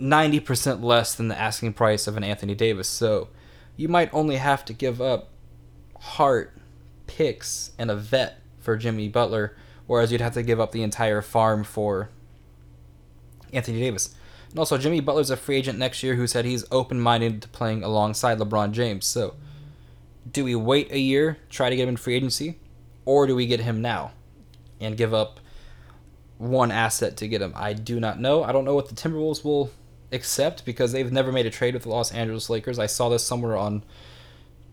90% 0.00 0.82
less 0.82 1.14
than 1.14 1.28
the 1.28 1.38
asking 1.38 1.74
price 1.74 2.06
of 2.06 2.16
an 2.16 2.24
Anthony 2.24 2.54
Davis. 2.54 2.88
So 2.88 3.28
you 3.76 3.88
might 3.88 4.12
only 4.12 4.36
have 4.36 4.64
to 4.64 4.72
give 4.72 5.00
up 5.00 5.28
Hart, 6.02 6.52
picks, 7.06 7.70
and 7.78 7.90
a 7.90 7.96
vet 7.96 8.40
for 8.58 8.76
Jimmy 8.76 9.08
Butler, 9.08 9.56
whereas 9.86 10.10
you'd 10.10 10.20
have 10.20 10.34
to 10.34 10.42
give 10.42 10.58
up 10.60 10.72
the 10.72 10.82
entire 10.82 11.22
farm 11.22 11.62
for 11.62 12.10
Anthony 13.52 13.80
Davis. 13.80 14.14
And 14.50 14.58
also, 14.58 14.76
Jimmy 14.78 15.00
Butler's 15.00 15.30
a 15.30 15.36
free 15.36 15.56
agent 15.56 15.78
next 15.78 16.02
year 16.02 16.16
who 16.16 16.26
said 16.26 16.44
he's 16.44 16.64
open 16.70 17.00
minded 17.00 17.40
to 17.42 17.48
playing 17.48 17.84
alongside 17.84 18.38
LeBron 18.38 18.72
James. 18.72 19.06
So, 19.06 19.34
do 20.30 20.44
we 20.44 20.54
wait 20.54 20.90
a 20.90 20.98
year, 20.98 21.38
try 21.48 21.70
to 21.70 21.76
get 21.76 21.84
him 21.84 21.90
in 21.90 21.96
free 21.96 22.16
agency, 22.16 22.58
or 23.04 23.26
do 23.26 23.36
we 23.36 23.46
get 23.46 23.60
him 23.60 23.80
now 23.80 24.10
and 24.80 24.96
give 24.96 25.14
up 25.14 25.40
one 26.38 26.70
asset 26.70 27.16
to 27.18 27.28
get 27.28 27.40
him? 27.40 27.52
I 27.56 27.72
do 27.72 28.00
not 28.00 28.20
know. 28.20 28.42
I 28.42 28.52
don't 28.52 28.64
know 28.64 28.74
what 28.74 28.88
the 28.88 28.94
Timberwolves 28.94 29.44
will 29.44 29.70
accept 30.10 30.64
because 30.64 30.92
they've 30.92 31.12
never 31.12 31.32
made 31.32 31.46
a 31.46 31.50
trade 31.50 31.74
with 31.74 31.84
the 31.84 31.88
Los 31.88 32.12
Angeles 32.12 32.50
Lakers. 32.50 32.78
I 32.78 32.86
saw 32.86 33.08
this 33.08 33.24
somewhere 33.24 33.56
on 33.56 33.84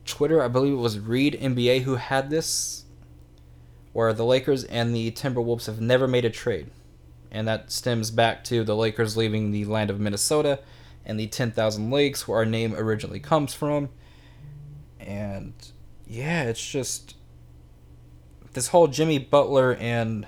Twitter. 0.09 0.41
I 0.41 0.47
believe 0.47 0.73
it 0.73 0.77
was 0.77 0.99
Reed 0.99 1.37
NBA 1.39 1.83
who 1.83 1.95
had 1.95 2.29
this, 2.29 2.85
where 3.93 4.11
the 4.11 4.25
Lakers 4.25 4.63
and 4.65 4.93
the 4.95 5.11
Timberwolves 5.11 5.67
have 5.67 5.79
never 5.79 6.07
made 6.07 6.25
a 6.25 6.29
trade. 6.29 6.69
And 7.31 7.47
that 7.47 7.71
stems 7.71 8.11
back 8.11 8.43
to 8.45 8.63
the 8.63 8.75
Lakers 8.75 9.15
leaving 9.15 9.51
the 9.51 9.65
land 9.65 9.89
of 9.89 9.99
Minnesota 9.99 10.59
and 11.05 11.19
the 11.19 11.27
10,000 11.27 11.91
Lakes, 11.91 12.27
where 12.27 12.39
our 12.39 12.45
name 12.45 12.75
originally 12.75 13.19
comes 13.19 13.53
from. 13.53 13.89
And 14.99 15.53
yeah, 16.07 16.43
it's 16.43 16.67
just 16.67 17.15
this 18.53 18.69
whole 18.69 18.87
Jimmy 18.87 19.19
Butler 19.19 19.75
and 19.75 20.27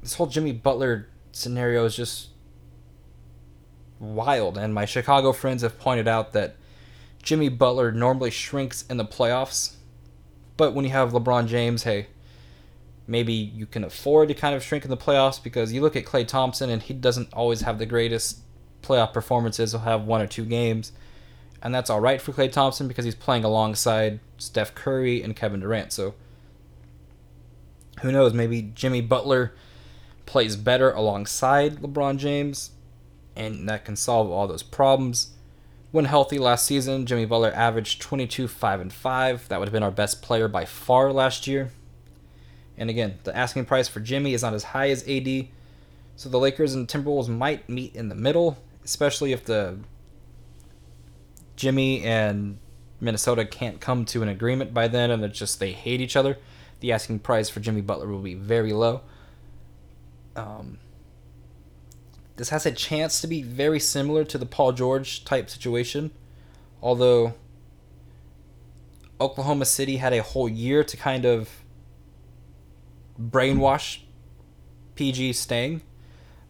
this 0.00 0.14
whole 0.14 0.26
Jimmy 0.26 0.52
Butler 0.52 1.08
scenario 1.32 1.84
is 1.84 1.96
just 1.96 2.28
wild. 3.98 4.56
And 4.56 4.72
my 4.74 4.84
Chicago 4.84 5.32
friends 5.32 5.62
have 5.62 5.78
pointed 5.78 6.06
out 6.06 6.32
that 6.32 6.56
Jimmy 7.24 7.48
Butler 7.48 7.90
normally 7.90 8.30
shrinks 8.30 8.84
in 8.88 8.98
the 8.98 9.04
playoffs. 9.04 9.76
But 10.58 10.74
when 10.74 10.84
you 10.84 10.90
have 10.92 11.12
LeBron 11.12 11.48
James, 11.48 11.82
hey, 11.82 12.08
maybe 13.06 13.32
you 13.32 13.64
can 13.66 13.82
afford 13.82 14.28
to 14.28 14.34
kind 14.34 14.54
of 14.54 14.62
shrink 14.62 14.84
in 14.84 14.90
the 14.90 14.96
playoffs 14.96 15.42
because 15.42 15.72
you 15.72 15.80
look 15.80 15.96
at 15.96 16.04
Klay 16.04 16.28
Thompson 16.28 16.68
and 16.68 16.82
he 16.82 16.92
doesn't 16.94 17.32
always 17.32 17.62
have 17.62 17.78
the 17.78 17.86
greatest 17.86 18.40
playoff 18.82 19.14
performances. 19.14 19.72
He'll 19.72 19.80
have 19.80 20.04
one 20.04 20.20
or 20.20 20.26
two 20.26 20.44
games. 20.44 20.92
And 21.62 21.74
that's 21.74 21.88
all 21.88 22.00
right 22.00 22.20
for 22.20 22.32
Klay 22.32 22.52
Thompson 22.52 22.88
because 22.88 23.06
he's 23.06 23.14
playing 23.14 23.42
alongside 23.42 24.20
Steph 24.36 24.74
Curry 24.74 25.22
and 25.22 25.34
Kevin 25.34 25.60
Durant. 25.60 25.92
So 25.92 26.14
Who 28.02 28.12
knows? 28.12 28.34
Maybe 28.34 28.70
Jimmy 28.74 29.00
Butler 29.00 29.54
plays 30.26 30.56
better 30.56 30.90
alongside 30.90 31.76
LeBron 31.76 32.18
James, 32.18 32.72
and 33.34 33.66
that 33.68 33.86
can 33.86 33.96
solve 33.96 34.30
all 34.30 34.46
those 34.46 34.62
problems. 34.62 35.33
When 35.94 36.06
healthy 36.06 36.40
last 36.40 36.66
season, 36.66 37.06
Jimmy 37.06 37.24
Butler 37.24 37.52
averaged 37.54 38.02
22, 38.02 38.48
5, 38.48 38.80
and 38.80 38.92
5. 38.92 39.48
That 39.48 39.60
would 39.60 39.68
have 39.68 39.72
been 39.72 39.84
our 39.84 39.92
best 39.92 40.22
player 40.22 40.48
by 40.48 40.64
far 40.64 41.12
last 41.12 41.46
year. 41.46 41.70
And 42.76 42.90
again, 42.90 43.20
the 43.22 43.36
asking 43.36 43.66
price 43.66 43.86
for 43.86 44.00
Jimmy 44.00 44.34
is 44.34 44.42
not 44.42 44.54
as 44.54 44.64
high 44.64 44.90
as 44.90 45.08
AD, 45.08 45.46
so 46.16 46.28
the 46.28 46.40
Lakers 46.40 46.74
and 46.74 46.88
Timberwolves 46.88 47.28
might 47.28 47.68
meet 47.68 47.94
in 47.94 48.08
the 48.08 48.16
middle, 48.16 48.58
especially 48.84 49.30
if 49.30 49.44
the 49.44 49.78
Jimmy 51.54 52.02
and 52.02 52.58
Minnesota 53.00 53.44
can't 53.44 53.80
come 53.80 54.04
to 54.06 54.20
an 54.24 54.28
agreement 54.28 54.74
by 54.74 54.88
then 54.88 55.12
and 55.12 55.22
it's 55.22 55.38
just 55.38 55.60
they 55.60 55.70
hate 55.70 56.00
each 56.00 56.16
other. 56.16 56.38
The 56.80 56.90
asking 56.90 57.20
price 57.20 57.48
for 57.48 57.60
Jimmy 57.60 57.82
Butler 57.82 58.08
will 58.08 58.18
be 58.18 58.34
very 58.34 58.72
low. 58.72 59.02
Um, 60.34 60.78
this 62.36 62.48
has 62.48 62.66
a 62.66 62.72
chance 62.72 63.20
to 63.20 63.26
be 63.26 63.42
very 63.42 63.78
similar 63.78 64.24
to 64.24 64.38
the 64.38 64.46
Paul 64.46 64.72
George 64.72 65.24
type 65.24 65.48
situation, 65.48 66.10
although 66.82 67.34
Oklahoma 69.20 69.64
City 69.64 69.98
had 69.98 70.12
a 70.12 70.22
whole 70.22 70.48
year 70.48 70.82
to 70.82 70.96
kind 70.96 71.24
of 71.24 71.48
brainwash 73.20 74.00
PG 74.96 75.34
staying. 75.34 75.82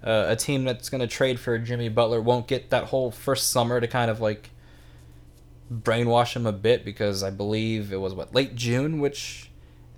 Uh, 0.02 0.26
a 0.28 0.36
team 0.36 0.64
that's 0.64 0.90
going 0.90 1.00
to 1.00 1.06
trade 1.06 1.40
for 1.40 1.58
Jimmy 1.58 1.88
Butler 1.88 2.20
won't 2.20 2.46
get 2.46 2.68
that 2.70 2.84
whole 2.84 3.10
first 3.10 3.50
summer 3.50 3.80
to 3.80 3.88
kind 3.88 4.10
of 4.10 4.20
like 4.20 4.50
brainwash 5.72 6.36
him 6.36 6.46
a 6.46 6.52
bit 6.52 6.84
because 6.84 7.22
I 7.22 7.30
believe 7.30 7.90
it 7.90 7.96
was 7.96 8.12
what 8.12 8.34
late 8.34 8.54
June, 8.54 9.00
which 9.00 9.50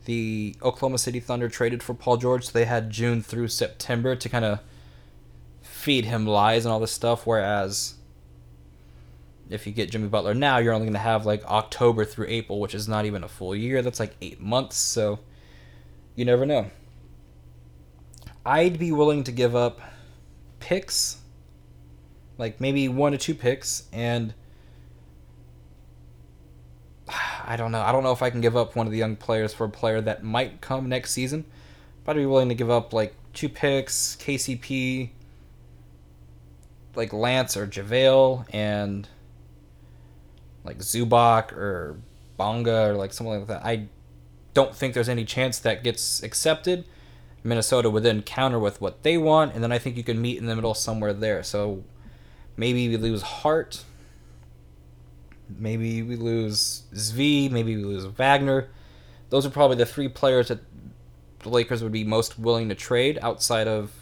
the 0.04 0.54
Oklahoma 0.62 0.98
City 0.98 1.18
Thunder 1.18 1.48
traded 1.48 1.82
for 1.82 1.92
Paul 1.92 2.18
George. 2.18 2.46
So 2.46 2.52
they 2.52 2.66
had 2.66 2.90
June 2.90 3.20
through 3.20 3.48
September 3.48 4.14
to 4.14 4.28
kind 4.28 4.44
of 4.44 4.60
feed 5.86 6.04
him 6.04 6.26
lies 6.26 6.64
and 6.64 6.72
all 6.72 6.80
this 6.80 6.90
stuff. 6.90 7.28
Whereas 7.28 7.94
if 9.48 9.68
you 9.68 9.72
get 9.72 9.88
Jimmy 9.88 10.08
Butler 10.08 10.34
now, 10.34 10.58
you're 10.58 10.72
only 10.72 10.86
going 10.86 10.94
to 10.94 10.98
have 10.98 11.24
like 11.24 11.44
October 11.44 12.04
through 12.04 12.26
April, 12.28 12.58
which 12.58 12.74
is 12.74 12.88
not 12.88 13.04
even 13.04 13.22
a 13.22 13.28
full 13.28 13.54
year. 13.54 13.82
That's 13.82 14.00
like 14.00 14.16
eight 14.20 14.40
months. 14.40 14.76
So 14.76 15.20
you 16.16 16.24
never 16.24 16.44
know. 16.44 16.72
I'd 18.44 18.80
be 18.80 18.90
willing 18.90 19.22
to 19.22 19.30
give 19.30 19.54
up 19.54 19.80
picks, 20.58 21.18
like 22.36 22.60
maybe 22.60 22.88
one 22.88 23.12
to 23.12 23.18
two 23.18 23.36
picks, 23.36 23.84
and 23.92 24.34
I 27.46 27.54
don't 27.56 27.70
know. 27.70 27.82
I 27.82 27.92
don't 27.92 28.02
know 28.02 28.10
if 28.10 28.22
I 28.22 28.30
can 28.30 28.40
give 28.40 28.56
up 28.56 28.74
one 28.74 28.86
of 28.86 28.92
the 28.92 28.98
young 28.98 29.14
players 29.14 29.54
for 29.54 29.66
a 29.66 29.70
player 29.70 30.00
that 30.00 30.24
might 30.24 30.60
come 30.60 30.88
next 30.88 31.12
season. 31.12 31.44
But 32.02 32.16
I'd 32.16 32.22
be 32.22 32.26
willing 32.26 32.48
to 32.48 32.56
give 32.56 32.70
up 32.70 32.92
like 32.92 33.14
two 33.32 33.48
picks, 33.48 34.16
KCP, 34.16 35.10
like 36.96 37.12
Lance 37.12 37.56
or 37.56 37.66
JaVale, 37.66 38.46
and 38.52 39.08
like 40.64 40.78
Zubac 40.78 41.52
or 41.52 41.96
Bonga 42.36 42.90
or 42.90 42.94
like 42.94 43.12
something 43.12 43.38
like 43.38 43.48
that. 43.48 43.64
I 43.64 43.88
don't 44.54 44.74
think 44.74 44.94
there's 44.94 45.08
any 45.08 45.24
chance 45.24 45.58
that 45.60 45.84
gets 45.84 46.22
accepted. 46.22 46.84
Minnesota 47.44 47.88
would 47.88 48.02
then 48.02 48.22
counter 48.22 48.58
with 48.58 48.80
what 48.80 49.02
they 49.02 49.16
want, 49.16 49.54
and 49.54 49.62
then 49.62 49.70
I 49.70 49.78
think 49.78 49.96
you 49.96 50.02
can 50.02 50.20
meet 50.20 50.38
in 50.38 50.46
the 50.46 50.56
middle 50.56 50.74
somewhere 50.74 51.12
there. 51.12 51.42
So 51.42 51.84
maybe 52.56 52.88
we 52.88 52.96
lose 52.96 53.22
Hart, 53.22 53.84
maybe 55.48 56.02
we 56.02 56.16
lose 56.16 56.82
Svi, 56.92 57.50
maybe 57.50 57.76
we 57.76 57.84
lose 57.84 58.04
Wagner. 58.04 58.68
Those 59.30 59.46
are 59.46 59.50
probably 59.50 59.76
the 59.76 59.86
three 59.86 60.08
players 60.08 60.48
that 60.48 60.60
the 61.40 61.48
Lakers 61.48 61.82
would 61.82 61.92
be 61.92 62.02
most 62.02 62.38
willing 62.38 62.68
to 62.68 62.74
trade 62.74 63.18
outside 63.22 63.68
of 63.68 63.92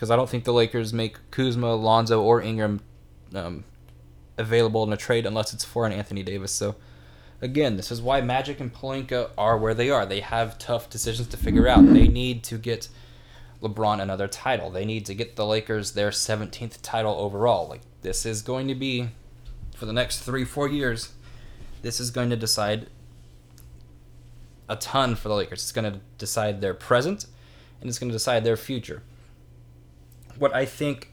because 0.00 0.10
I 0.10 0.16
don't 0.16 0.30
think 0.30 0.44
the 0.44 0.52
Lakers 0.54 0.94
make 0.94 1.18
Kuzma, 1.30 1.74
Lonzo, 1.74 2.22
or 2.22 2.40
Ingram 2.40 2.80
um, 3.34 3.64
available 4.38 4.82
in 4.82 4.94
a 4.94 4.96
trade 4.96 5.26
unless 5.26 5.52
it's 5.52 5.62
for 5.62 5.84
an 5.84 5.92
Anthony 5.92 6.22
Davis. 6.22 6.52
So 6.52 6.76
again, 7.42 7.76
this 7.76 7.92
is 7.92 8.00
why 8.00 8.22
Magic 8.22 8.60
and 8.60 8.72
Pelinka 8.72 9.28
are 9.36 9.58
where 9.58 9.74
they 9.74 9.90
are. 9.90 10.06
They 10.06 10.20
have 10.20 10.58
tough 10.58 10.88
decisions 10.88 11.28
to 11.28 11.36
figure 11.36 11.68
out. 11.68 11.84
They 11.84 12.08
need 12.08 12.42
to 12.44 12.56
get 12.56 12.88
LeBron 13.60 14.00
another 14.00 14.26
title. 14.26 14.70
They 14.70 14.86
need 14.86 15.04
to 15.04 15.14
get 15.14 15.36
the 15.36 15.44
Lakers 15.44 15.92
their 15.92 16.08
17th 16.08 16.78
title 16.80 17.16
overall. 17.16 17.68
Like 17.68 17.82
this 18.00 18.24
is 18.24 18.40
going 18.40 18.68
to 18.68 18.74
be 18.74 19.10
for 19.76 19.84
the 19.84 19.92
next 19.92 20.20
3 20.20 20.46
4 20.46 20.66
years. 20.70 21.12
This 21.82 22.00
is 22.00 22.10
going 22.10 22.30
to 22.30 22.36
decide 22.36 22.86
a 24.66 24.76
ton 24.76 25.14
for 25.14 25.28
the 25.28 25.34
Lakers. 25.34 25.60
It's 25.60 25.72
going 25.72 25.92
to 25.92 26.00
decide 26.16 26.62
their 26.62 26.72
present 26.72 27.26
and 27.82 27.90
it's 27.90 27.98
going 27.98 28.08
to 28.08 28.16
decide 28.16 28.44
their 28.44 28.56
future. 28.56 29.02
What 30.40 30.54
I 30.54 30.64
think 30.64 31.12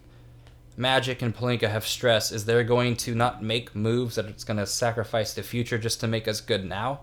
Magic 0.77 1.21
and 1.21 1.35
Pelinka 1.35 1.69
have 1.69 1.85
stressed 1.85 2.31
is 2.31 2.45
they're 2.45 2.63
going 2.63 2.95
to 2.95 3.13
not 3.13 3.43
make 3.43 3.75
moves 3.75 4.15
that 4.15 4.23
it's 4.23 4.45
going 4.45 4.55
to 4.55 4.65
sacrifice 4.65 5.33
the 5.33 5.43
future 5.43 5.77
just 5.77 5.99
to 5.99 6.07
make 6.07 6.29
us 6.29 6.39
good 6.39 6.63
now. 6.63 7.01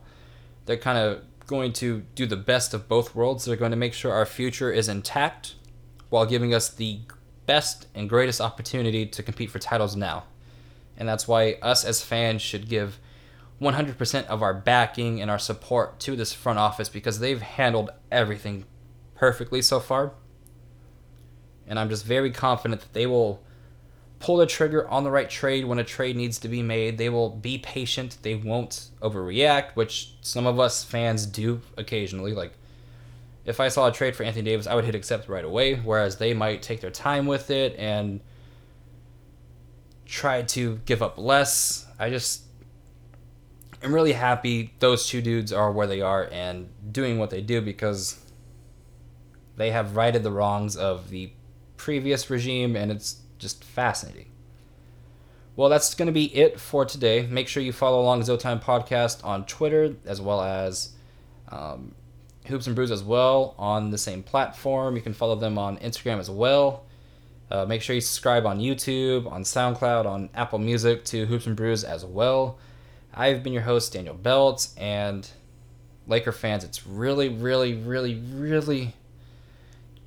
They're 0.65 0.79
kind 0.79 0.97
of 0.97 1.21
going 1.47 1.75
to 1.75 2.07
do 2.15 2.25
the 2.25 2.39
best 2.39 2.73
of 2.73 2.89
both 2.89 3.15
worlds. 3.15 3.45
They're 3.45 3.57
going 3.57 3.73
to 3.73 3.77
make 3.77 3.93
sure 3.93 4.11
our 4.11 4.25
future 4.25 4.73
is 4.73 4.89
intact 4.89 5.57
while 6.09 6.25
giving 6.25 6.55
us 6.55 6.71
the 6.71 7.01
best 7.45 7.89
and 7.95 8.09
greatest 8.09 8.41
opportunity 8.41 9.05
to 9.05 9.23
compete 9.23 9.51
for 9.51 9.59
titles 9.59 9.95
now. 9.95 10.25
And 10.97 11.07
that's 11.07 11.29
why 11.29 11.59
us 11.61 11.85
as 11.85 12.01
fans 12.01 12.41
should 12.41 12.71
give 12.71 12.99
100% 13.61 14.27
of 14.29 14.43
our 14.43 14.55
backing 14.55 15.21
and 15.21 15.31
our 15.31 15.39
support 15.39 16.01
to 16.01 16.17
this 16.17 16.33
front 16.33 16.59
office 16.59 16.89
because 16.89 17.19
they've 17.19 17.43
handled 17.43 17.91
everything 18.11 18.65
perfectly 19.15 19.61
so 19.61 19.79
far. 19.79 20.15
And 21.67 21.79
I'm 21.79 21.89
just 21.89 22.05
very 22.05 22.31
confident 22.31 22.81
that 22.81 22.93
they 22.93 23.07
will 23.07 23.43
pull 24.19 24.37
the 24.39 24.47
trigger 24.47 24.89
on 24.89 25.05
the 25.05 25.11
right 25.11 25.29
trade 25.29 25.65
when 25.67 25.79
a 25.79 25.85
trade 25.85 26.17
needs 26.17 26.39
to 26.39 26.49
be 26.49 26.63
made. 26.63 26.97
They 26.99 27.09
will 27.09 27.31
be 27.31 27.59
patient. 27.59 28.19
They 28.23 28.35
won't 28.35 28.89
overreact, 29.03 29.73
which 29.75 30.15
some 30.23 30.47
of 30.47 30.59
us 30.59 30.83
fans 30.83 31.27
do 31.27 31.61
occasionally. 31.77 32.33
Like, 32.33 32.53
if 33.45 33.61
I 33.61 33.69
saw 33.69 33.89
a 33.89 33.93
trade 33.93 34.17
for 34.17 34.23
Anthony 34.23 34.45
Davis, 34.45 34.67
I 34.67 34.75
would 34.75 34.85
hit 34.85 34.95
accept 34.95 35.29
right 35.29 35.45
away, 35.45 35.75
whereas 35.75 36.17
they 36.17 36.33
might 36.33 36.63
take 36.63 36.81
their 36.81 36.91
time 36.91 37.27
with 37.27 37.51
it 37.51 37.77
and 37.79 38.21
try 40.07 40.43
to 40.43 40.81
give 40.87 41.03
up 41.03 41.19
less. 41.19 41.87
I 41.99 42.11
just. 42.11 42.43
I'm 43.83 43.95
really 43.95 44.15
happy 44.15 44.73
those 44.79 45.07
two 45.07 45.21
dudes 45.21 45.53
are 45.53 45.71
where 45.71 45.87
they 45.87 46.01
are 46.01 46.27
and 46.33 46.71
doing 46.91 47.19
what 47.19 47.29
they 47.29 47.43
do 47.43 47.61
because 47.61 48.19
they 49.57 49.73
have 49.73 49.95
righted 49.95 50.23
the 50.23 50.31
wrongs 50.31 50.75
of 50.75 51.11
the 51.11 51.31
previous 51.85 52.31
regime 52.31 52.77
and 52.77 52.91
it's 52.91 53.17
just 53.39 53.63
fascinating. 53.63 54.25
Well, 55.55 55.69
that's 55.69 55.95
going 55.95 56.07
to 56.07 56.13
be 56.13 56.35
it 56.35 56.59
for 56.59 56.87
today. 56.87 57.27
Make 57.27 57.47
sure 57.47 57.63
you 57.63 57.73
follow 57.73 58.01
along 58.01 58.23
Zotime 58.23 58.63
Podcast 58.63 59.23
on 59.23 59.45
Twitter 59.45 59.95
as 60.07 60.19
well 60.19 60.41
as 60.41 60.93
um, 61.51 61.95
Hoops 62.47 62.67
and 62.67 62.75
Brews 62.75 62.91
as 62.91 63.03
well 63.03 63.55
on 63.59 63.91
the 63.91 63.99
same 63.99 64.23
platform. 64.23 64.97
You 64.97 65.03
can 65.03 65.13
follow 65.13 65.35
them 65.35 65.59
on 65.59 65.77
Instagram 65.77 66.21
as 66.21 66.31
well. 66.31 66.87
Uh, 67.51 67.67
make 67.67 67.83
sure 67.83 67.95
you 67.95 68.01
subscribe 68.01 68.47
on 68.47 68.61
YouTube, 68.61 69.31
on 69.31 69.43
SoundCloud, 69.43 70.07
on 70.07 70.31
Apple 70.35 70.61
Music 70.61 71.05
to 71.05 71.27
Hoops 71.27 71.47
and 71.47 71.55
Brews 71.55 71.85
as 71.85 72.03
well. 72.03 72.59
I've 73.13 73.43
been 73.43 73.53
your 73.53 73.61
host, 73.61 73.93
Daniel 73.93 74.15
Belts, 74.15 74.75
and 74.79 75.29
Laker 76.07 76.33
fans, 76.33 76.65
it's 76.65 76.87
really, 76.87 77.29
really, 77.29 77.75
really, 77.75 78.15
really 78.15 78.95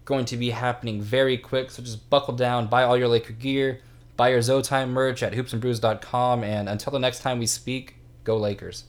going 0.07 0.23
to 0.23 0.37
be 0.37 0.51
happening 0.51 1.01
very 1.01 1.37
quick. 1.37 1.69
So 1.69 1.83
just 1.83 2.09
buckle 2.09 2.33
down, 2.33 2.67
buy 2.67 2.83
all 2.83 2.97
your 2.97 3.09
Laker 3.09 3.33
gear, 3.33 3.81
buy 4.15 4.29
your 4.29 4.39
Zotime 4.39 4.89
merch 4.89 5.21
at 5.21 5.33
hoopsandbrews.com, 5.33 6.43
and 6.45 6.69
until 6.69 6.91
the 6.91 6.99
next 6.99 7.19
time 7.19 7.39
we 7.39 7.45
speak, 7.45 7.95
go 8.23 8.37
Lakers. 8.37 8.85